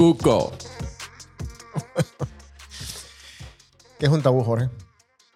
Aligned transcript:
Cuco. 0.00 0.50
¿Qué 3.98 4.06
es 4.06 4.10
un 4.10 4.22
tabú, 4.22 4.42
Jorge? 4.42 4.70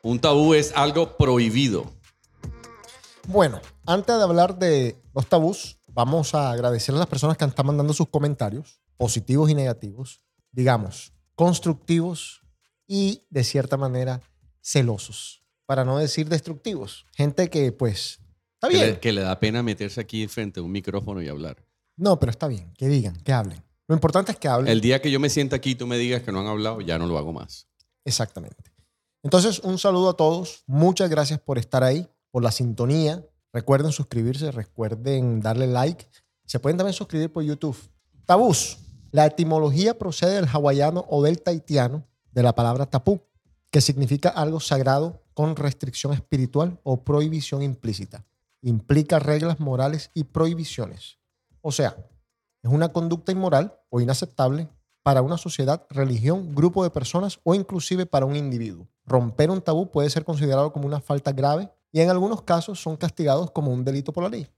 Un 0.03 0.19
tabú 0.19 0.55
es 0.55 0.73
algo 0.75 1.19
prohibido. 1.19 1.93
Bueno, 3.29 3.61
antes 3.85 4.17
de 4.17 4.23
hablar 4.23 4.59
de 4.59 4.97
los 5.15 5.27
tabús, 5.27 5.77
vamos 5.89 6.35
a 6.35 6.51
agradecer 6.51 6.95
a 6.95 6.99
las 6.99 7.09
personas 7.09 7.37
que 7.37 7.45
están 7.45 7.67
mandando 7.67 7.93
sus 7.93 8.09
comentarios, 8.09 8.81
positivos 8.97 9.51
y 9.51 9.55
negativos, 9.55 10.23
digamos, 10.51 11.13
constructivos 11.35 12.41
y 12.87 13.27
de 13.29 13.45
cierta 13.45 13.77
manera 13.77 14.23
celosos, 14.63 15.43
para 15.67 15.85
no 15.85 15.99
decir 15.99 16.31
destructivos. 16.31 17.05
Gente 17.15 17.51
que 17.51 17.71
pues 17.71 18.19
está 18.55 18.69
Que 18.69 18.75
bien. 18.77 18.87
le, 18.93 18.99
que 19.01 19.13
le 19.13 19.21
da 19.21 19.39
pena 19.39 19.63
meterse 19.63 20.01
aquí 20.01 20.27
frente 20.27 20.61
a 20.61 20.63
un 20.63 20.73
micrófono 20.73 21.21
y 21.21 21.29
hablar. 21.29 21.63
No, 21.99 22.19
pero 22.19 22.31
está 22.31 22.49
bien, 22.49 22.73
que 22.79 22.89
digan, 22.89 23.15
que 23.17 23.35
hablen. 23.35 23.63
Lo 23.87 23.95
importante 23.95 24.33
es 24.33 24.39
que 24.39 24.49
hablen. 24.49 24.73
El 24.73 24.81
día 24.81 25.01
que 25.01 25.11
yo 25.11 25.21
me 25.21 25.29
sienta 25.29 25.57
aquí 25.57 25.71
y 25.71 25.75
tú 25.75 25.87
me 25.87 25.99
digas 25.99 26.23
que 26.23 26.33
no 26.33 26.41
han 26.41 26.47
hablado, 26.47 26.81
ya 26.81 26.99
no 26.99 27.07
lo 27.07 27.19
hago 27.19 27.33
más. 27.33 27.69
Exactamente. 28.05 28.73
Entonces, 29.23 29.59
un 29.61 29.79
saludo 29.79 30.11
a 30.11 30.17
todos. 30.17 30.63
Muchas 30.67 31.11
gracias 31.11 31.41
por 31.41 31.59
estar 31.59 31.83
ahí, 31.83 32.09
por 32.31 32.43
la 32.43 32.51
sintonía. 32.51 33.25
Recuerden 33.53 33.93
suscribirse, 33.93 34.51
recuerden 34.51 35.41
darle 35.41 35.67
like. 35.67 36.07
Se 36.45 36.61
pueden 36.61 36.77
también 36.77 36.95
suscribir 36.95 37.33
por 37.33 37.43
YouTube. 37.43 37.77
Tabús. 38.27 38.79
La 39.13 39.27
etimología 39.27 39.97
procede 39.97 40.35
del 40.35 40.49
hawaiano 40.49 41.05
o 41.09 41.23
del 41.23 41.41
taitiano 41.41 42.05
de 42.33 42.43
la 42.43 42.55
palabra 42.55 42.87
tapú, 42.87 43.21
que 43.71 43.81
significa 43.81 44.29
algo 44.29 44.59
sagrado 44.61 45.23
con 45.35 45.55
restricción 45.57 46.13
espiritual 46.13 46.81
o 46.83 47.05
prohibición 47.05 47.63
implícita. 47.63 48.25
Implica 48.61 49.19
reglas 49.21 49.61
morales 49.61 50.11
y 50.15 50.25
prohibiciones. 50.25 51.19
O 51.61 51.71
sea, 51.71 51.97
es 52.65 52.71
una 52.71 52.89
conducta 52.89 53.31
inmoral 53.31 53.79
o 53.91 54.01
inaceptable 54.01 54.69
para 55.03 55.21
una 55.21 55.37
sociedad, 55.37 55.87
religión, 55.91 56.55
grupo 56.55 56.83
de 56.83 56.89
personas 56.89 57.39
o 57.45 57.55
inclusive 57.55 58.07
para 58.07 58.25
un 58.25 58.37
individuo. 58.37 58.89
Romper 59.05 59.51
un 59.51 59.61
tabú 59.61 59.91
puede 59.91 60.09
ser 60.09 60.25
considerado 60.25 60.73
como 60.73 60.87
una 60.87 60.99
falta 61.03 61.31
grave 61.33 61.71
y 61.93 62.01
en 62.01 62.09
algunos 62.09 62.41
casos 62.41 62.81
son 62.81 62.97
castigados 62.97 63.51
como 63.51 63.71
un 63.71 63.85
delito 63.85 64.15
por 64.15 64.25
la 64.25 64.31
ley. 64.31 64.49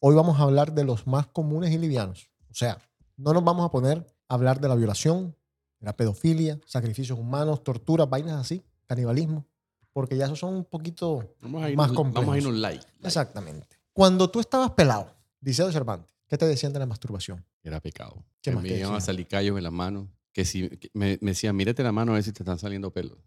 Hoy 0.00 0.16
vamos 0.16 0.40
a 0.40 0.42
hablar 0.42 0.72
de 0.74 0.82
los 0.82 1.06
más 1.06 1.28
comunes 1.28 1.70
y 1.70 1.78
livianos. 1.78 2.28
O 2.50 2.54
sea, 2.54 2.78
no 3.16 3.32
nos 3.32 3.44
vamos 3.44 3.64
a 3.64 3.70
poner 3.70 4.04
a 4.28 4.34
hablar 4.34 4.60
de 4.60 4.66
la 4.66 4.74
violación, 4.74 5.36
de 5.78 5.86
la 5.86 5.96
pedofilia, 5.96 6.58
sacrificios 6.66 7.16
humanos, 7.16 7.62
torturas, 7.62 8.10
vainas 8.10 8.40
así, 8.40 8.64
canibalismo, 8.86 9.46
porque 9.92 10.16
ya 10.16 10.24
esos 10.24 10.40
son 10.40 10.52
un 10.52 10.64
poquito 10.64 11.22
Vamos 11.40 11.62
a 11.62 11.70
irnos, 11.70 11.86
más 11.86 11.88
vamos 11.90 11.92
a 11.92 11.94
complejos. 11.94 12.36
irnos 12.38 12.54
light. 12.54 12.82
Exactamente. 13.04 13.68
Cuando 13.92 14.28
tú 14.28 14.40
estabas 14.40 14.72
pelado, 14.72 15.14
dice 15.40 15.70
Cervantes, 15.70 16.15
¿qué 16.28 16.38
te 16.38 16.46
decían 16.46 16.72
de 16.72 16.78
la 16.78 16.86
masturbación? 16.86 17.44
Era 17.62 17.80
pecado. 17.80 18.24
¿Qué 18.42 18.52
más 18.52 18.62
me 18.62 18.76
iban 18.76 18.94
a 18.94 19.00
salir 19.00 19.26
callos 19.26 19.56
en 19.56 19.64
la 19.64 19.70
mano. 19.70 20.12
Que 20.32 20.44
si 20.44 20.68
que 20.68 20.90
me, 20.92 21.18
me 21.22 21.30
decían, 21.30 21.56
mírate 21.56 21.82
la 21.82 21.92
mano 21.92 22.12
a 22.12 22.16
ver 22.16 22.24
si 22.24 22.32
te 22.32 22.42
están 22.42 22.58
saliendo 22.58 22.92
pelos. 22.92 23.18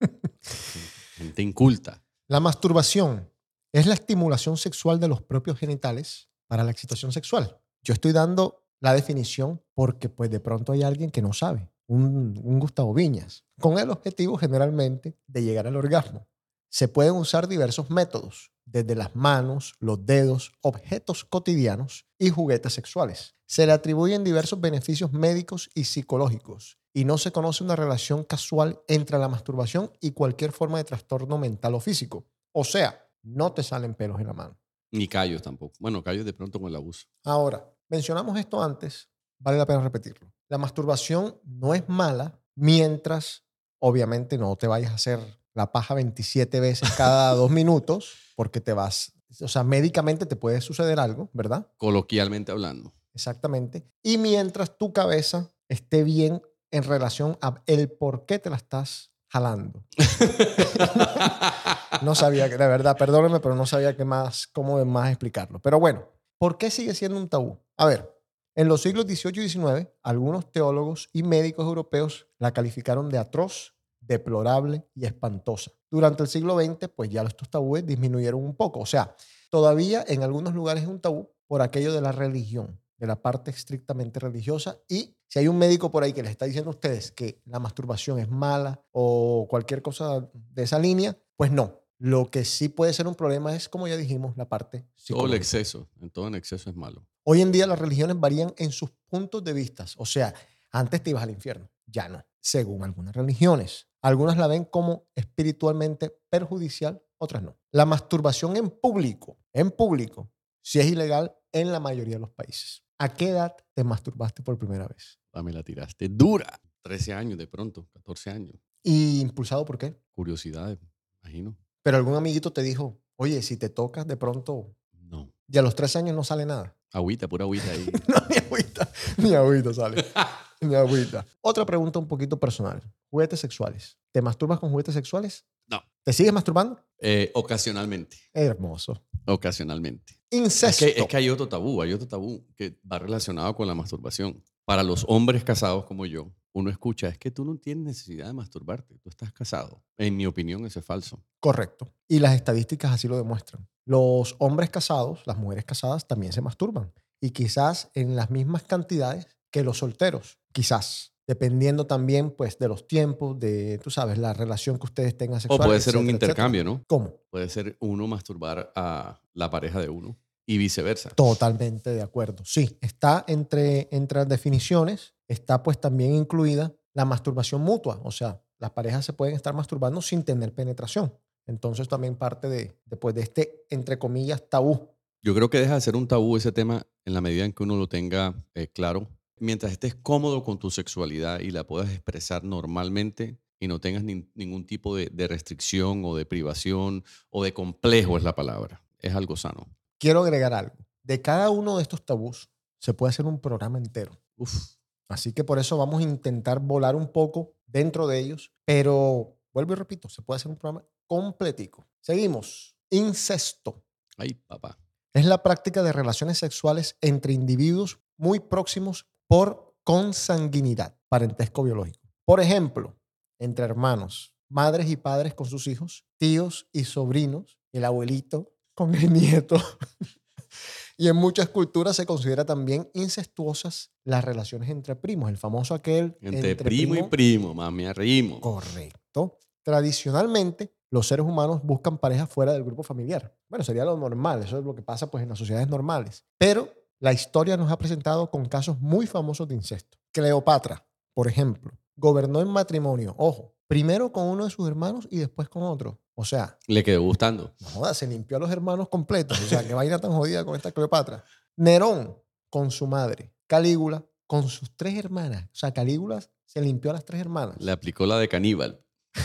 Gente 1.16 1.42
inculta. 1.42 2.04
La 2.28 2.40
masturbación 2.40 3.30
es 3.72 3.86
la 3.86 3.94
estimulación 3.94 4.56
sexual 4.56 5.00
de 5.00 5.08
los 5.08 5.22
propios 5.22 5.58
genitales 5.58 6.28
para 6.46 6.64
la 6.64 6.70
excitación 6.70 7.12
sexual. 7.12 7.58
Yo 7.82 7.94
estoy 7.94 8.12
dando 8.12 8.66
la 8.80 8.92
definición 8.92 9.62
porque 9.74 10.08
pues 10.08 10.30
de 10.30 10.40
pronto 10.40 10.72
hay 10.72 10.82
alguien 10.82 11.10
que 11.10 11.22
no 11.22 11.32
sabe, 11.32 11.70
un, 11.86 12.38
un 12.42 12.58
Gustavo 12.58 12.92
Viñas, 12.92 13.44
con 13.58 13.78
el 13.78 13.90
objetivo 13.90 14.36
generalmente 14.36 15.16
de 15.26 15.42
llegar 15.42 15.66
al 15.66 15.76
orgasmo. 15.76 16.28
Se 16.72 16.88
pueden 16.88 17.16
usar 17.16 17.48
diversos 17.48 17.90
métodos, 17.90 18.50
desde 18.64 18.94
las 18.94 19.14
manos, 19.14 19.74
los 19.78 20.06
dedos, 20.06 20.52
objetos 20.62 21.22
cotidianos 21.22 22.06
y 22.18 22.30
juguetes 22.30 22.72
sexuales. 22.72 23.34
Se 23.44 23.66
le 23.66 23.72
atribuyen 23.72 24.24
diversos 24.24 24.58
beneficios 24.58 25.12
médicos 25.12 25.68
y 25.74 25.84
psicológicos 25.84 26.78
y 26.94 27.04
no 27.04 27.18
se 27.18 27.30
conoce 27.30 27.62
una 27.62 27.76
relación 27.76 28.24
casual 28.24 28.80
entre 28.88 29.18
la 29.18 29.28
masturbación 29.28 29.92
y 30.00 30.12
cualquier 30.12 30.50
forma 30.52 30.78
de 30.78 30.84
trastorno 30.84 31.36
mental 31.36 31.74
o 31.74 31.80
físico. 31.80 32.24
O 32.52 32.64
sea, 32.64 33.06
no 33.22 33.52
te 33.52 33.62
salen 33.62 33.94
pelos 33.94 34.18
en 34.18 34.28
la 34.28 34.32
mano. 34.32 34.58
Ni 34.92 35.08
callos 35.08 35.42
tampoco. 35.42 35.74
Bueno, 35.78 36.02
callos 36.02 36.24
de 36.24 36.32
pronto 36.32 36.58
con 36.58 36.70
el 36.70 36.76
abuso. 36.76 37.06
Ahora, 37.22 37.70
mencionamos 37.90 38.38
esto 38.38 38.62
antes, 38.62 39.10
vale 39.38 39.58
la 39.58 39.66
pena 39.66 39.82
repetirlo. 39.82 40.32
La 40.48 40.56
masturbación 40.56 41.38
no 41.44 41.74
es 41.74 41.86
mala 41.86 42.40
mientras, 42.54 43.44
obviamente, 43.78 44.38
no 44.38 44.56
te 44.56 44.68
vayas 44.68 44.92
a 44.92 44.94
hacer 44.94 45.41
la 45.54 45.72
paja 45.72 45.94
27 45.94 46.60
veces 46.60 46.90
cada 46.92 47.32
dos 47.34 47.50
minutos, 47.50 48.14
porque 48.36 48.60
te 48.60 48.72
vas, 48.72 49.12
o 49.40 49.48
sea, 49.48 49.64
médicamente 49.64 50.26
te 50.26 50.36
puede 50.36 50.60
suceder 50.60 51.00
algo, 51.00 51.30
¿verdad? 51.32 51.68
Coloquialmente 51.76 52.52
hablando. 52.52 52.92
Exactamente. 53.14 53.86
Y 54.02 54.18
mientras 54.18 54.78
tu 54.78 54.92
cabeza 54.92 55.50
esté 55.68 56.02
bien 56.02 56.42
en 56.70 56.84
relación 56.84 57.36
a 57.42 57.62
el 57.66 57.90
por 57.90 58.24
qué 58.24 58.38
te 58.38 58.50
la 58.50 58.56
estás 58.56 59.12
jalando. 59.28 59.84
No 62.02 62.16
sabía 62.16 62.48
que, 62.48 62.56
de 62.56 62.66
verdad, 62.66 62.96
perdónenme, 62.96 63.38
pero 63.38 63.54
no 63.54 63.64
sabía 63.64 63.96
qué 63.96 64.04
más, 64.04 64.48
cómo 64.48 64.84
más 64.84 65.10
explicarlo. 65.10 65.60
Pero 65.60 65.78
bueno, 65.78 66.08
¿por 66.36 66.58
qué 66.58 66.70
sigue 66.70 66.94
siendo 66.94 67.16
un 67.16 67.28
tabú? 67.28 67.60
A 67.76 67.86
ver, 67.86 68.12
en 68.56 68.66
los 68.66 68.82
siglos 68.82 69.06
XVIII 69.06 69.44
y 69.44 69.48
XIX, 69.48 69.88
algunos 70.02 70.50
teólogos 70.50 71.10
y 71.12 71.22
médicos 71.22 71.64
europeos 71.64 72.26
la 72.38 72.52
calificaron 72.52 73.08
de 73.08 73.18
atroz, 73.18 73.76
deplorable 74.06 74.86
y 74.94 75.06
espantosa. 75.06 75.70
Durante 75.90 76.22
el 76.22 76.28
siglo 76.28 76.58
XX, 76.60 76.88
pues 76.94 77.10
ya 77.10 77.22
estos 77.22 77.48
tabúes 77.48 77.86
disminuyeron 77.86 78.42
un 78.44 78.54
poco. 78.54 78.80
O 78.80 78.86
sea, 78.86 79.14
todavía 79.50 80.04
en 80.06 80.22
algunos 80.22 80.54
lugares 80.54 80.82
es 80.82 80.88
un 80.88 81.00
tabú 81.00 81.30
por 81.46 81.62
aquello 81.62 81.92
de 81.92 82.00
la 82.00 82.12
religión, 82.12 82.80
de 82.96 83.06
la 83.06 83.20
parte 83.20 83.50
estrictamente 83.50 84.20
religiosa. 84.20 84.78
Y 84.88 85.14
si 85.28 85.38
hay 85.38 85.48
un 85.48 85.58
médico 85.58 85.90
por 85.90 86.02
ahí 86.02 86.12
que 86.12 86.22
les 86.22 86.32
está 86.32 86.46
diciendo 86.46 86.70
a 86.70 86.74
ustedes 86.74 87.12
que 87.12 87.40
la 87.46 87.58
masturbación 87.58 88.18
es 88.18 88.28
mala 88.28 88.84
o 88.90 89.46
cualquier 89.48 89.82
cosa 89.82 90.28
de 90.34 90.62
esa 90.62 90.78
línea, 90.78 91.16
pues 91.36 91.50
no. 91.52 91.78
Lo 91.98 92.30
que 92.30 92.44
sí 92.44 92.68
puede 92.68 92.92
ser 92.92 93.06
un 93.06 93.14
problema 93.14 93.54
es, 93.54 93.68
como 93.68 93.86
ya 93.86 93.96
dijimos, 93.96 94.36
la 94.36 94.48
parte 94.48 94.78
Todo 94.78 94.86
el 94.88 94.92
psicológica. 94.96 95.36
exceso. 95.36 95.88
En 96.00 96.10
todo 96.10 96.26
en 96.26 96.34
exceso 96.34 96.68
es 96.68 96.74
malo. 96.74 97.06
Hoy 97.22 97.40
en 97.42 97.52
día 97.52 97.66
las 97.68 97.78
religiones 97.78 98.18
varían 98.18 98.52
en 98.56 98.72
sus 98.72 98.90
puntos 99.08 99.44
de 99.44 99.52
vista. 99.52 99.86
O 99.98 100.04
sea, 100.06 100.34
antes 100.72 101.00
te 101.02 101.10
ibas 101.10 101.22
al 101.22 101.30
infierno, 101.30 101.70
ya 101.86 102.08
no, 102.08 102.24
según 102.40 102.82
algunas 102.82 103.14
religiones. 103.14 103.86
Algunas 104.02 104.36
la 104.36 104.46
ven 104.48 104.64
como 104.64 105.06
espiritualmente 105.14 106.10
perjudicial, 106.28 107.02
otras 107.18 107.42
no. 107.42 107.56
La 107.70 107.86
masturbación 107.86 108.56
en 108.56 108.68
público, 108.70 109.38
en 109.52 109.70
público, 109.70 110.30
sí 110.62 110.80
es 110.80 110.86
ilegal 110.86 111.34
en 111.52 111.70
la 111.72 111.80
mayoría 111.80 112.14
de 112.16 112.20
los 112.20 112.30
países. 112.30 112.82
¿A 112.98 113.14
qué 113.14 113.28
edad 113.30 113.54
te 113.74 113.84
masturbaste 113.84 114.42
por 114.42 114.58
primera 114.58 114.86
vez? 114.88 115.20
Ah, 115.32 115.42
Me 115.42 115.52
la 115.52 115.62
tiraste 115.62 116.08
dura. 116.08 116.60
13 116.82 117.12
años 117.14 117.38
de 117.38 117.46
pronto, 117.46 117.88
14 117.92 118.30
años. 118.30 118.56
¿Y 118.82 119.20
impulsado 119.20 119.64
por 119.64 119.78
qué? 119.78 119.96
Curiosidad, 120.14 120.76
imagino. 121.22 121.56
Pero 121.84 121.96
algún 121.96 122.14
amiguito 122.16 122.52
te 122.52 122.62
dijo, 122.62 123.00
oye, 123.16 123.40
si 123.42 123.56
te 123.56 123.68
tocas 123.68 124.06
de 124.06 124.16
pronto, 124.16 124.74
No. 124.92 125.32
y 125.46 125.58
a 125.58 125.62
los 125.62 125.76
tres 125.76 125.94
años 125.94 126.16
no 126.16 126.24
sale 126.24 126.44
nada. 126.44 126.76
Agüita, 126.92 127.28
pura 127.28 127.44
agüita 127.44 127.70
ahí. 127.70 127.86
No, 128.08 128.16
ni 128.28 128.36
agüita, 128.36 128.88
ni 129.18 129.34
agüita 129.34 129.72
sale. 129.72 130.04
ni 130.60 130.74
agüita. 130.74 131.24
Otra 131.40 131.64
pregunta 131.64 132.00
un 132.00 132.08
poquito 132.08 132.38
personal. 132.40 132.82
Juguetes 133.12 133.40
sexuales. 133.40 133.98
¿Te 134.10 134.22
masturbas 134.22 134.58
con 134.58 134.70
juguetes 134.70 134.94
sexuales? 134.94 135.44
No. 135.68 135.82
¿Te 136.02 136.14
sigues 136.14 136.32
masturbando? 136.32 136.82
Eh, 136.98 137.30
ocasionalmente. 137.34 138.16
Hermoso. 138.32 139.04
Ocasionalmente. 139.26 140.14
Es 140.30 140.38
Incesto. 140.38 140.86
que, 140.86 140.98
es 140.98 141.06
que 141.06 141.16
hay 141.18 141.28
otro 141.28 141.46
tabú, 141.46 141.82
hay 141.82 141.92
otro 141.92 142.08
tabú 142.08 142.42
que 142.56 142.80
va 142.90 142.98
relacionado 142.98 143.54
con 143.54 143.68
la 143.68 143.74
masturbación. 143.74 144.42
Para 144.64 144.82
los 144.82 145.04
hombres 145.08 145.44
casados 145.44 145.84
como 145.84 146.06
yo, 146.06 146.32
uno 146.54 146.70
escucha, 146.70 147.08
es 147.08 147.18
que 147.18 147.30
tú 147.30 147.44
no 147.44 147.58
tienes 147.58 147.84
necesidad 147.84 148.28
de 148.28 148.32
masturbarte, 148.32 148.98
tú 148.98 149.10
estás 149.10 149.30
casado. 149.30 149.84
En 149.98 150.16
mi 150.16 150.24
opinión, 150.24 150.64
eso 150.64 150.78
es 150.80 150.86
falso. 150.86 151.22
Correcto. 151.38 151.92
Y 152.08 152.18
las 152.18 152.34
estadísticas 152.34 152.92
así 152.92 153.08
lo 153.08 153.18
demuestran. 153.18 153.68
Los 153.84 154.36
hombres 154.38 154.70
casados, 154.70 155.20
las 155.26 155.36
mujeres 155.36 155.66
casadas 155.66 156.08
también 156.08 156.32
se 156.32 156.40
masturban. 156.40 156.90
Y 157.20 157.32
quizás 157.32 157.90
en 157.92 158.16
las 158.16 158.30
mismas 158.30 158.62
cantidades 158.62 159.26
que 159.50 159.62
los 159.62 159.76
solteros. 159.76 160.38
Quizás. 160.50 161.11
Dependiendo 161.26 161.86
también, 161.86 162.30
pues, 162.30 162.58
de 162.58 162.68
los 162.68 162.86
tiempos, 162.88 163.38
de, 163.38 163.78
tú 163.78 163.90
sabes, 163.90 164.18
la 164.18 164.32
relación 164.32 164.78
que 164.78 164.86
ustedes 164.86 165.16
tengan 165.16 165.38
O 165.38 165.40
sexual. 165.40 165.66
puede 165.66 165.80
ser 165.80 165.96
un 165.96 166.10
intercambio, 166.10 166.62
etcétera. 166.62 166.78
¿no? 166.78 166.84
¿Cómo? 166.88 167.14
Puede 167.30 167.48
ser 167.48 167.76
uno 167.80 168.06
masturbar 168.06 168.72
a 168.74 169.20
la 169.32 169.50
pareja 169.50 169.80
de 169.80 169.88
uno 169.88 170.18
y 170.46 170.58
viceversa. 170.58 171.10
Totalmente 171.10 171.90
de 171.90 172.02
acuerdo. 172.02 172.44
Sí, 172.44 172.76
está 172.80 173.24
entre, 173.28 173.88
entre 173.92 174.20
las 174.20 174.28
definiciones, 174.28 175.14
está 175.28 175.62
pues 175.62 175.80
también 175.80 176.14
incluida 176.14 176.74
la 176.94 177.04
masturbación 177.04 177.62
mutua, 177.62 178.00
o 178.02 178.10
sea, 178.10 178.42
las 178.58 178.70
parejas 178.70 179.04
se 179.04 179.12
pueden 179.12 179.34
estar 179.34 179.54
masturbando 179.54 180.02
sin 180.02 180.24
tener 180.24 180.54
penetración. 180.54 181.12
Entonces 181.46 181.88
también 181.88 182.16
parte 182.16 182.48
de, 182.48 182.78
después 182.86 183.14
de 183.14 183.22
este, 183.22 183.64
entre 183.70 183.98
comillas, 183.98 184.48
tabú. 184.48 184.90
Yo 185.24 185.34
creo 185.34 185.50
que 185.50 185.60
deja 185.60 185.74
de 185.74 185.80
ser 185.80 185.96
un 185.96 186.06
tabú 186.06 186.36
ese 186.36 186.52
tema 186.52 186.86
en 187.04 187.14
la 187.14 187.20
medida 187.20 187.44
en 187.44 187.52
que 187.52 187.62
uno 187.62 187.76
lo 187.76 187.88
tenga 187.88 188.44
eh, 188.54 188.68
claro. 188.68 189.08
Mientras 189.38 189.72
estés 189.72 189.94
cómodo 189.94 190.42
con 190.44 190.58
tu 190.58 190.70
sexualidad 190.70 191.40
y 191.40 191.50
la 191.50 191.64
puedas 191.66 191.90
expresar 191.90 192.44
normalmente 192.44 193.38
y 193.58 193.66
no 193.68 193.80
tengas 193.80 194.02
nin- 194.04 194.30
ningún 194.34 194.66
tipo 194.66 194.94
de, 194.96 195.06
de 195.12 195.28
restricción 195.28 196.04
o 196.04 196.16
de 196.16 196.26
privación 196.26 197.04
o 197.30 197.42
de 197.42 197.52
complejo 197.52 198.16
es 198.16 198.22
la 198.22 198.34
palabra. 198.34 198.82
Es 198.98 199.14
algo 199.14 199.36
sano. 199.36 199.66
Quiero 199.98 200.20
agregar 200.22 200.52
algo. 200.54 200.76
De 201.02 201.20
cada 201.22 201.50
uno 201.50 201.76
de 201.76 201.82
estos 201.82 202.04
tabús 202.04 202.50
se 202.78 202.94
puede 202.94 203.10
hacer 203.10 203.26
un 203.26 203.40
programa 203.40 203.78
entero. 203.78 204.20
Uf, 204.36 204.74
Así 205.08 205.32
que 205.32 205.44
por 205.44 205.58
eso 205.58 205.76
vamos 205.76 206.00
a 206.00 206.04
intentar 206.04 206.58
volar 206.60 206.96
un 206.96 207.12
poco 207.12 207.52
dentro 207.66 208.06
de 208.06 208.18
ellos, 208.18 208.50
pero 208.64 209.36
vuelvo 209.52 209.72
y 209.74 209.76
repito, 209.76 210.08
se 210.08 210.22
puede 210.22 210.36
hacer 210.36 210.50
un 210.50 210.56
programa 210.56 210.86
completico. 211.06 211.86
Seguimos. 212.00 212.74
Incesto. 212.90 213.84
ay, 214.16 214.34
papá. 214.46 214.78
Es 215.12 215.26
la 215.26 215.42
práctica 215.42 215.82
de 215.82 215.92
relaciones 215.92 216.38
sexuales 216.38 216.96
entre 217.02 217.34
individuos 217.34 218.00
muy 218.16 218.40
próximos 218.40 219.06
por 219.32 219.78
consanguinidad, 219.82 220.94
parentesco 221.08 221.62
biológico. 221.62 222.06
Por 222.26 222.38
ejemplo, 222.38 222.98
entre 223.38 223.64
hermanos, 223.64 224.34
madres 224.50 224.90
y 224.90 224.96
padres 224.96 225.32
con 225.32 225.46
sus 225.46 225.68
hijos, 225.68 226.04
tíos 226.18 226.68
y 226.70 226.84
sobrinos, 226.84 227.58
el 227.72 227.86
abuelito 227.86 228.52
con 228.74 228.94
el 228.94 229.10
nieto. 229.10 229.56
y 230.98 231.08
en 231.08 231.16
muchas 231.16 231.48
culturas 231.48 231.96
se 231.96 232.04
considera 232.04 232.44
también 232.44 232.90
incestuosas 232.92 233.90
las 234.04 234.22
relaciones 234.22 234.68
entre 234.68 234.96
primos, 234.96 235.30
el 235.30 235.38
famoso 235.38 235.72
aquel 235.72 236.14
Entre, 236.20 236.54
primo 236.54 236.94
y 236.94 237.02
primo, 237.04 237.54
mami, 237.54 237.86
arrimo. 237.86 238.38
Correcto. 238.38 239.38
Tradicionalmente, 239.62 240.74
los 240.90 241.08
seres 241.08 241.24
humanos 241.24 241.62
buscan 241.64 241.96
parejas 241.96 242.28
fuera 242.28 242.52
del 242.52 242.64
grupo 242.64 242.82
familiar. 242.82 243.34
Bueno, 243.48 243.64
sería 243.64 243.86
lo 243.86 243.96
normal, 243.96 244.42
eso 244.42 244.58
es 244.58 244.64
lo 244.66 244.74
que 244.74 244.82
pasa 244.82 245.10
pues 245.10 245.22
en 245.22 245.30
las 245.30 245.38
sociedades 245.38 245.68
normales. 245.70 246.26
Pero 246.36 246.81
la 247.02 247.12
historia 247.12 247.56
nos 247.56 247.70
ha 247.72 247.76
presentado 247.76 248.30
con 248.30 248.46
casos 248.46 248.78
muy 248.80 249.08
famosos 249.08 249.48
de 249.48 249.56
incesto. 249.56 249.98
Cleopatra, 250.12 250.86
por 251.12 251.26
ejemplo, 251.26 251.76
gobernó 251.96 252.40
en 252.40 252.46
matrimonio, 252.46 253.16
ojo, 253.18 253.56
primero 253.66 254.12
con 254.12 254.28
uno 254.28 254.44
de 254.44 254.50
sus 254.50 254.68
hermanos 254.68 255.08
y 255.10 255.18
después 255.18 255.48
con 255.48 255.64
otro. 255.64 256.00
O 256.14 256.24
sea, 256.24 256.56
Le 256.68 256.84
quedó 256.84 257.02
gustando. 257.02 257.52
no 257.74 257.92
se 257.92 258.06
limpió 258.06 258.36
a 258.36 258.40
los 258.40 258.52
hermanos 258.52 258.88
completos. 258.88 259.40
O 259.40 259.46
sea, 259.48 259.66
qué 259.66 259.74
vaina 259.74 259.98
tan 259.98 260.12
jodida 260.12 260.44
con 260.44 260.54
esta 260.54 260.70
Cleopatra. 260.70 261.24
Nerón 261.56 262.16
con 262.48 262.70
su 262.70 262.86
madre. 262.86 263.34
Calígula 263.48 264.04
con 264.28 264.48
sus 264.48 264.76
tres 264.76 264.96
hermanas. 264.96 265.42
O 265.46 265.54
sea, 265.56 265.74
Calígula 265.74 266.22
se 266.44 266.60
limpió 266.60 266.92
a 266.92 266.94
las 266.94 267.04
tres 267.04 267.20
hermanas. 267.20 267.56
Le 267.58 267.72
aplicó 267.72 268.06
la 268.06 268.18
de 268.18 268.28
caníbal. 268.28 268.80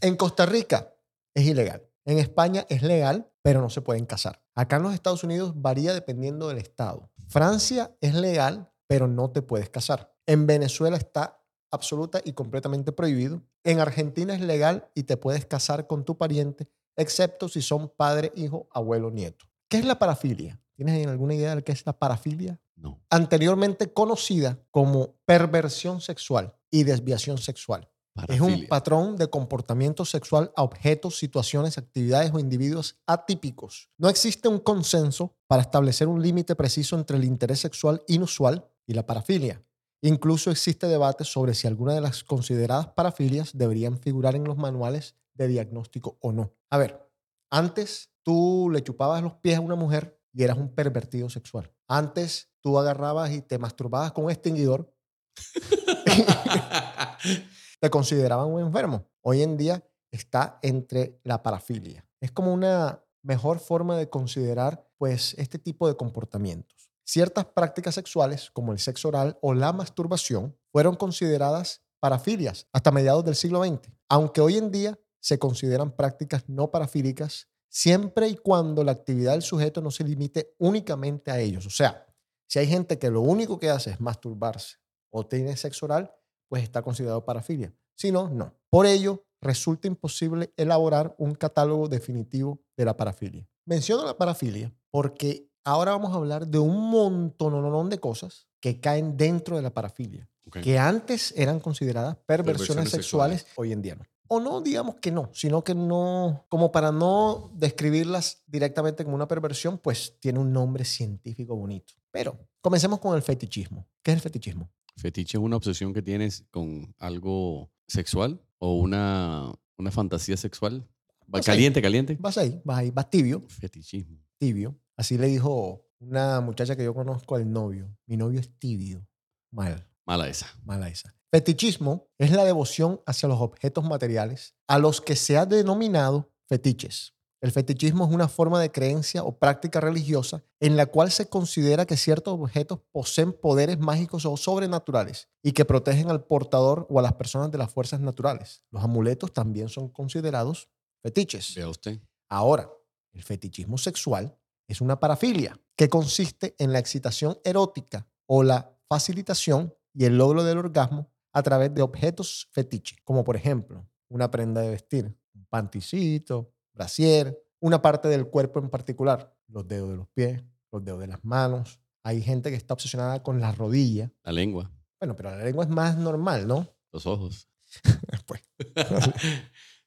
En 0.00 0.14
Costa 0.14 0.46
Rica 0.46 0.94
es 1.34 1.44
ilegal. 1.44 1.87
En 2.08 2.18
España 2.18 2.64
es 2.70 2.80
legal, 2.80 3.30
pero 3.42 3.60
no 3.60 3.68
se 3.68 3.82
pueden 3.82 4.06
casar. 4.06 4.42
Acá 4.54 4.76
en 4.76 4.84
los 4.84 4.94
Estados 4.94 5.24
Unidos 5.24 5.52
varía 5.54 5.92
dependiendo 5.92 6.48
del 6.48 6.56
estado. 6.56 7.10
Francia 7.28 7.94
es 8.00 8.14
legal, 8.14 8.72
pero 8.86 9.06
no 9.06 9.30
te 9.30 9.42
puedes 9.42 9.68
casar. 9.68 10.16
En 10.24 10.46
Venezuela 10.46 10.96
está 10.96 11.44
absoluta 11.70 12.22
y 12.24 12.32
completamente 12.32 12.92
prohibido. 12.92 13.42
En 13.62 13.78
Argentina 13.80 14.34
es 14.34 14.40
legal 14.40 14.88
y 14.94 15.02
te 15.02 15.18
puedes 15.18 15.44
casar 15.44 15.86
con 15.86 16.06
tu 16.06 16.16
pariente, 16.16 16.70
excepto 16.96 17.46
si 17.46 17.60
son 17.60 17.90
padre, 17.94 18.32
hijo, 18.36 18.70
abuelo, 18.72 19.10
nieto. 19.10 19.44
¿Qué 19.68 19.76
es 19.76 19.84
la 19.84 19.98
parafilia? 19.98 20.58
¿Tienes 20.76 21.06
alguna 21.06 21.34
idea 21.34 21.56
de 21.56 21.62
qué 21.62 21.72
es 21.72 21.84
la 21.84 21.98
parafilia? 21.98 22.58
No. 22.74 23.02
Anteriormente 23.10 23.92
conocida 23.92 24.58
como 24.70 25.16
perversión 25.26 26.00
sexual 26.00 26.56
y 26.70 26.84
desviación 26.84 27.36
sexual. 27.36 27.90
Es 28.28 28.40
un 28.40 28.66
patrón 28.66 29.16
de 29.16 29.30
comportamiento 29.30 30.04
sexual 30.04 30.52
a 30.56 30.62
objetos, 30.62 31.18
situaciones, 31.18 31.78
actividades 31.78 32.32
o 32.32 32.38
individuos 32.38 32.98
atípicos. 33.06 33.90
No 33.96 34.08
existe 34.08 34.48
un 34.48 34.58
consenso 34.58 35.36
para 35.46 35.62
establecer 35.62 36.08
un 36.08 36.20
límite 36.20 36.56
preciso 36.56 36.96
entre 36.96 37.16
el 37.16 37.24
interés 37.24 37.60
sexual 37.60 38.02
inusual 38.08 38.68
y 38.86 38.94
la 38.94 39.06
parafilia. 39.06 39.62
Incluso 40.00 40.50
existe 40.50 40.86
debate 40.86 41.24
sobre 41.24 41.54
si 41.54 41.66
alguna 41.66 41.94
de 41.94 42.00
las 42.00 42.24
consideradas 42.24 42.88
parafilias 42.88 43.56
deberían 43.56 43.98
figurar 43.98 44.36
en 44.36 44.44
los 44.44 44.56
manuales 44.56 45.16
de 45.34 45.48
diagnóstico 45.48 46.18
o 46.20 46.32
no. 46.32 46.54
A 46.70 46.78
ver, 46.78 47.08
antes 47.50 48.10
tú 48.22 48.68
le 48.72 48.82
chupabas 48.82 49.22
los 49.22 49.34
pies 49.34 49.58
a 49.58 49.60
una 49.60 49.74
mujer 49.74 50.20
y 50.32 50.44
eras 50.44 50.58
un 50.58 50.74
pervertido 50.74 51.30
sexual. 51.30 51.72
Antes 51.88 52.50
tú 52.60 52.78
agarrabas 52.78 53.32
y 53.32 53.42
te 53.42 53.58
masturbabas 53.58 54.12
con 54.12 54.24
un 54.24 54.30
extinguidor 54.30 54.92
te 57.80 57.90
consideraban 57.90 58.48
un 58.48 58.60
enfermo. 58.60 59.06
Hoy 59.22 59.42
en 59.42 59.56
día 59.56 59.84
está 60.10 60.58
entre 60.62 61.20
la 61.24 61.42
parafilia. 61.42 62.04
Es 62.20 62.32
como 62.32 62.52
una 62.52 63.04
mejor 63.22 63.58
forma 63.58 63.96
de 63.96 64.08
considerar 64.08 64.88
pues 64.96 65.34
este 65.38 65.58
tipo 65.58 65.86
de 65.86 65.96
comportamientos. 65.96 66.90
Ciertas 67.04 67.46
prácticas 67.46 67.94
sexuales 67.94 68.50
como 68.52 68.72
el 68.72 68.78
sexo 68.78 69.08
oral 69.08 69.38
o 69.40 69.54
la 69.54 69.72
masturbación 69.72 70.56
fueron 70.72 70.96
consideradas 70.96 71.82
parafilias 72.00 72.66
hasta 72.72 72.90
mediados 72.90 73.24
del 73.24 73.34
siglo 73.34 73.64
XX, 73.64 73.90
aunque 74.08 74.40
hoy 74.40 74.56
en 74.56 74.70
día 74.70 74.98
se 75.20 75.38
consideran 75.38 75.92
prácticas 75.92 76.48
no 76.48 76.70
parafílicas 76.70 77.48
siempre 77.68 78.28
y 78.28 78.36
cuando 78.36 78.84
la 78.84 78.92
actividad 78.92 79.32
del 79.32 79.42
sujeto 79.42 79.80
no 79.80 79.90
se 79.90 80.04
limite 80.04 80.54
únicamente 80.58 81.30
a 81.30 81.38
ellos. 81.38 81.66
O 81.66 81.70
sea, 81.70 82.06
si 82.46 82.58
hay 82.58 82.66
gente 82.66 82.98
que 82.98 83.10
lo 83.10 83.20
único 83.20 83.58
que 83.58 83.70
hace 83.70 83.90
es 83.90 84.00
masturbarse 84.00 84.76
o 85.10 85.26
tiene 85.26 85.56
sexo 85.56 85.86
oral, 85.86 86.12
pues 86.48 86.62
está 86.62 86.82
considerado 86.82 87.24
parafilia. 87.24 87.72
Si 87.94 88.12
no, 88.12 88.28
no. 88.28 88.54
Por 88.70 88.86
ello, 88.86 89.24
resulta 89.40 89.88
imposible 89.88 90.52
elaborar 90.56 91.14
un 91.18 91.34
catálogo 91.34 91.88
definitivo 91.88 92.60
de 92.76 92.84
la 92.84 92.96
parafilia. 92.96 93.48
Menciono 93.64 94.04
la 94.04 94.16
parafilia 94.16 94.74
porque 94.90 95.50
ahora 95.64 95.92
vamos 95.92 96.12
a 96.12 96.16
hablar 96.16 96.46
de 96.46 96.58
un 96.58 96.90
montón 96.90 97.90
de 97.90 97.98
cosas 97.98 98.48
que 98.60 98.80
caen 98.80 99.16
dentro 99.16 99.56
de 99.56 99.62
la 99.62 99.70
parafilia, 99.70 100.28
que 100.62 100.78
antes 100.78 101.34
eran 101.36 101.60
consideradas 101.60 102.16
perversiones, 102.16 102.66
Perversiones 102.66 102.90
sexuales, 102.90 103.46
hoy 103.56 103.72
en 103.72 103.82
día 103.82 103.94
no. 103.94 104.04
O 104.30 104.40
no, 104.40 104.60
digamos 104.60 104.96
que 104.96 105.10
no, 105.10 105.30
sino 105.32 105.64
que 105.64 105.74
no, 105.74 106.44
como 106.50 106.70
para 106.70 106.92
no 106.92 107.50
describirlas 107.54 108.42
directamente 108.46 109.02
como 109.02 109.16
una 109.16 109.26
perversión, 109.26 109.78
pues 109.78 110.18
tiene 110.20 110.38
un 110.38 110.52
nombre 110.52 110.84
científico 110.84 111.56
bonito. 111.56 111.94
Pero 112.10 112.38
comencemos 112.60 112.98
con 112.98 113.16
el 113.16 113.22
fetichismo. 113.22 113.86
¿Qué 114.02 114.10
es 114.10 114.16
el 114.16 114.22
fetichismo? 114.22 114.70
¿Fetiche 114.98 115.38
es 115.38 115.42
una 115.42 115.56
obsesión 115.56 115.92
que 115.94 116.02
tienes 116.02 116.44
con 116.50 116.94
algo 116.98 117.70
sexual 117.86 118.40
o 118.58 118.74
una, 118.74 119.52
una 119.76 119.90
fantasía 119.90 120.36
sexual? 120.36 120.86
Va- 121.32 121.38
ahí. 121.38 121.44
¿Caliente, 121.44 121.80
caliente? 121.80 122.16
Vas 122.20 122.36
ahí, 122.38 122.60
vas 122.64 122.78
ahí, 122.78 122.90
vas 122.90 123.08
tibio, 123.08 123.44
Fetichismo. 123.48 124.18
tibio. 124.38 124.76
Así 124.96 125.16
le 125.16 125.28
dijo 125.28 125.84
una 126.00 126.40
muchacha 126.40 126.74
que 126.74 126.84
yo 126.84 126.94
conozco 126.94 127.36
al 127.36 127.50
novio. 127.50 127.96
Mi 128.06 128.16
novio 128.16 128.40
es 128.40 128.50
tibio. 128.58 129.06
Mal, 129.52 129.86
Mala 130.06 130.28
esa. 130.28 130.46
mala 130.64 130.88
esa. 130.88 131.14
Fetichismo 131.30 132.08
es 132.18 132.30
la 132.32 132.44
devoción 132.44 133.00
hacia 133.06 133.28
los 133.28 133.40
objetos 133.40 133.84
materiales 133.84 134.56
a 134.66 134.78
los 134.78 135.00
que 135.00 135.14
se 135.16 135.36
ha 135.36 135.44
denominado 135.46 136.32
fetiches. 136.48 137.14
El 137.40 137.52
fetichismo 137.52 138.04
es 138.04 138.10
una 138.10 138.26
forma 138.26 138.60
de 138.60 138.72
creencia 138.72 139.22
o 139.22 139.38
práctica 139.38 139.80
religiosa 139.80 140.42
en 140.58 140.76
la 140.76 140.86
cual 140.86 141.12
se 141.12 141.28
considera 141.28 141.86
que 141.86 141.96
ciertos 141.96 142.34
objetos 142.34 142.80
poseen 142.90 143.32
poderes 143.32 143.78
mágicos 143.78 144.26
o 144.26 144.36
sobrenaturales 144.36 145.28
y 145.42 145.52
que 145.52 145.64
protegen 145.64 146.10
al 146.10 146.24
portador 146.24 146.86
o 146.90 146.98
a 146.98 147.02
las 147.02 147.14
personas 147.14 147.52
de 147.52 147.58
las 147.58 147.72
fuerzas 147.72 148.00
naturales. 148.00 148.64
Los 148.72 148.82
amuletos 148.82 149.32
también 149.32 149.68
son 149.68 149.88
considerados 149.88 150.68
fetiches. 151.00 151.54
Vea 151.54 151.68
usted. 151.68 152.00
Ahora, 152.28 152.68
el 153.12 153.22
fetichismo 153.22 153.78
sexual 153.78 154.36
es 154.66 154.80
una 154.80 154.98
parafilia 154.98 155.60
que 155.76 155.88
consiste 155.88 156.56
en 156.58 156.72
la 156.72 156.80
excitación 156.80 157.38
erótica 157.44 158.08
o 158.26 158.42
la 158.42 158.76
facilitación 158.88 159.74
y 159.94 160.06
el 160.06 160.18
logro 160.18 160.42
del 160.42 160.58
orgasmo 160.58 161.08
a 161.32 161.42
través 161.42 161.72
de 161.72 161.82
objetos 161.82 162.48
fetiche, 162.50 162.96
como 163.04 163.22
por 163.22 163.36
ejemplo 163.36 163.88
una 164.08 164.30
prenda 164.30 164.60
de 164.60 164.70
vestir, 164.70 165.16
un 165.34 165.46
panticito, 165.46 166.52
brasier, 166.78 167.36
una 167.60 167.82
parte 167.82 168.08
del 168.08 168.28
cuerpo 168.28 168.60
en 168.60 168.70
particular, 168.70 169.34
los 169.48 169.66
dedos 169.66 169.90
de 169.90 169.96
los 169.96 170.08
pies, 170.08 170.42
los 170.70 170.84
dedos 170.84 171.00
de 171.00 171.08
las 171.08 171.24
manos. 171.24 171.80
Hay 172.04 172.22
gente 172.22 172.50
que 172.50 172.56
está 172.56 172.74
obsesionada 172.74 173.22
con 173.22 173.40
la 173.40 173.52
rodilla. 173.52 174.10
La 174.22 174.32
lengua, 174.32 174.70
Bueno, 175.00 175.14
pero 175.16 175.30
la 175.30 175.44
lengua 175.44 175.64
es 175.64 175.70
más 175.70 175.96
normal, 175.98 176.46
¿no? 176.46 176.66
los 176.92 177.04
ojos. 177.06 177.48
Pues. 178.26 178.42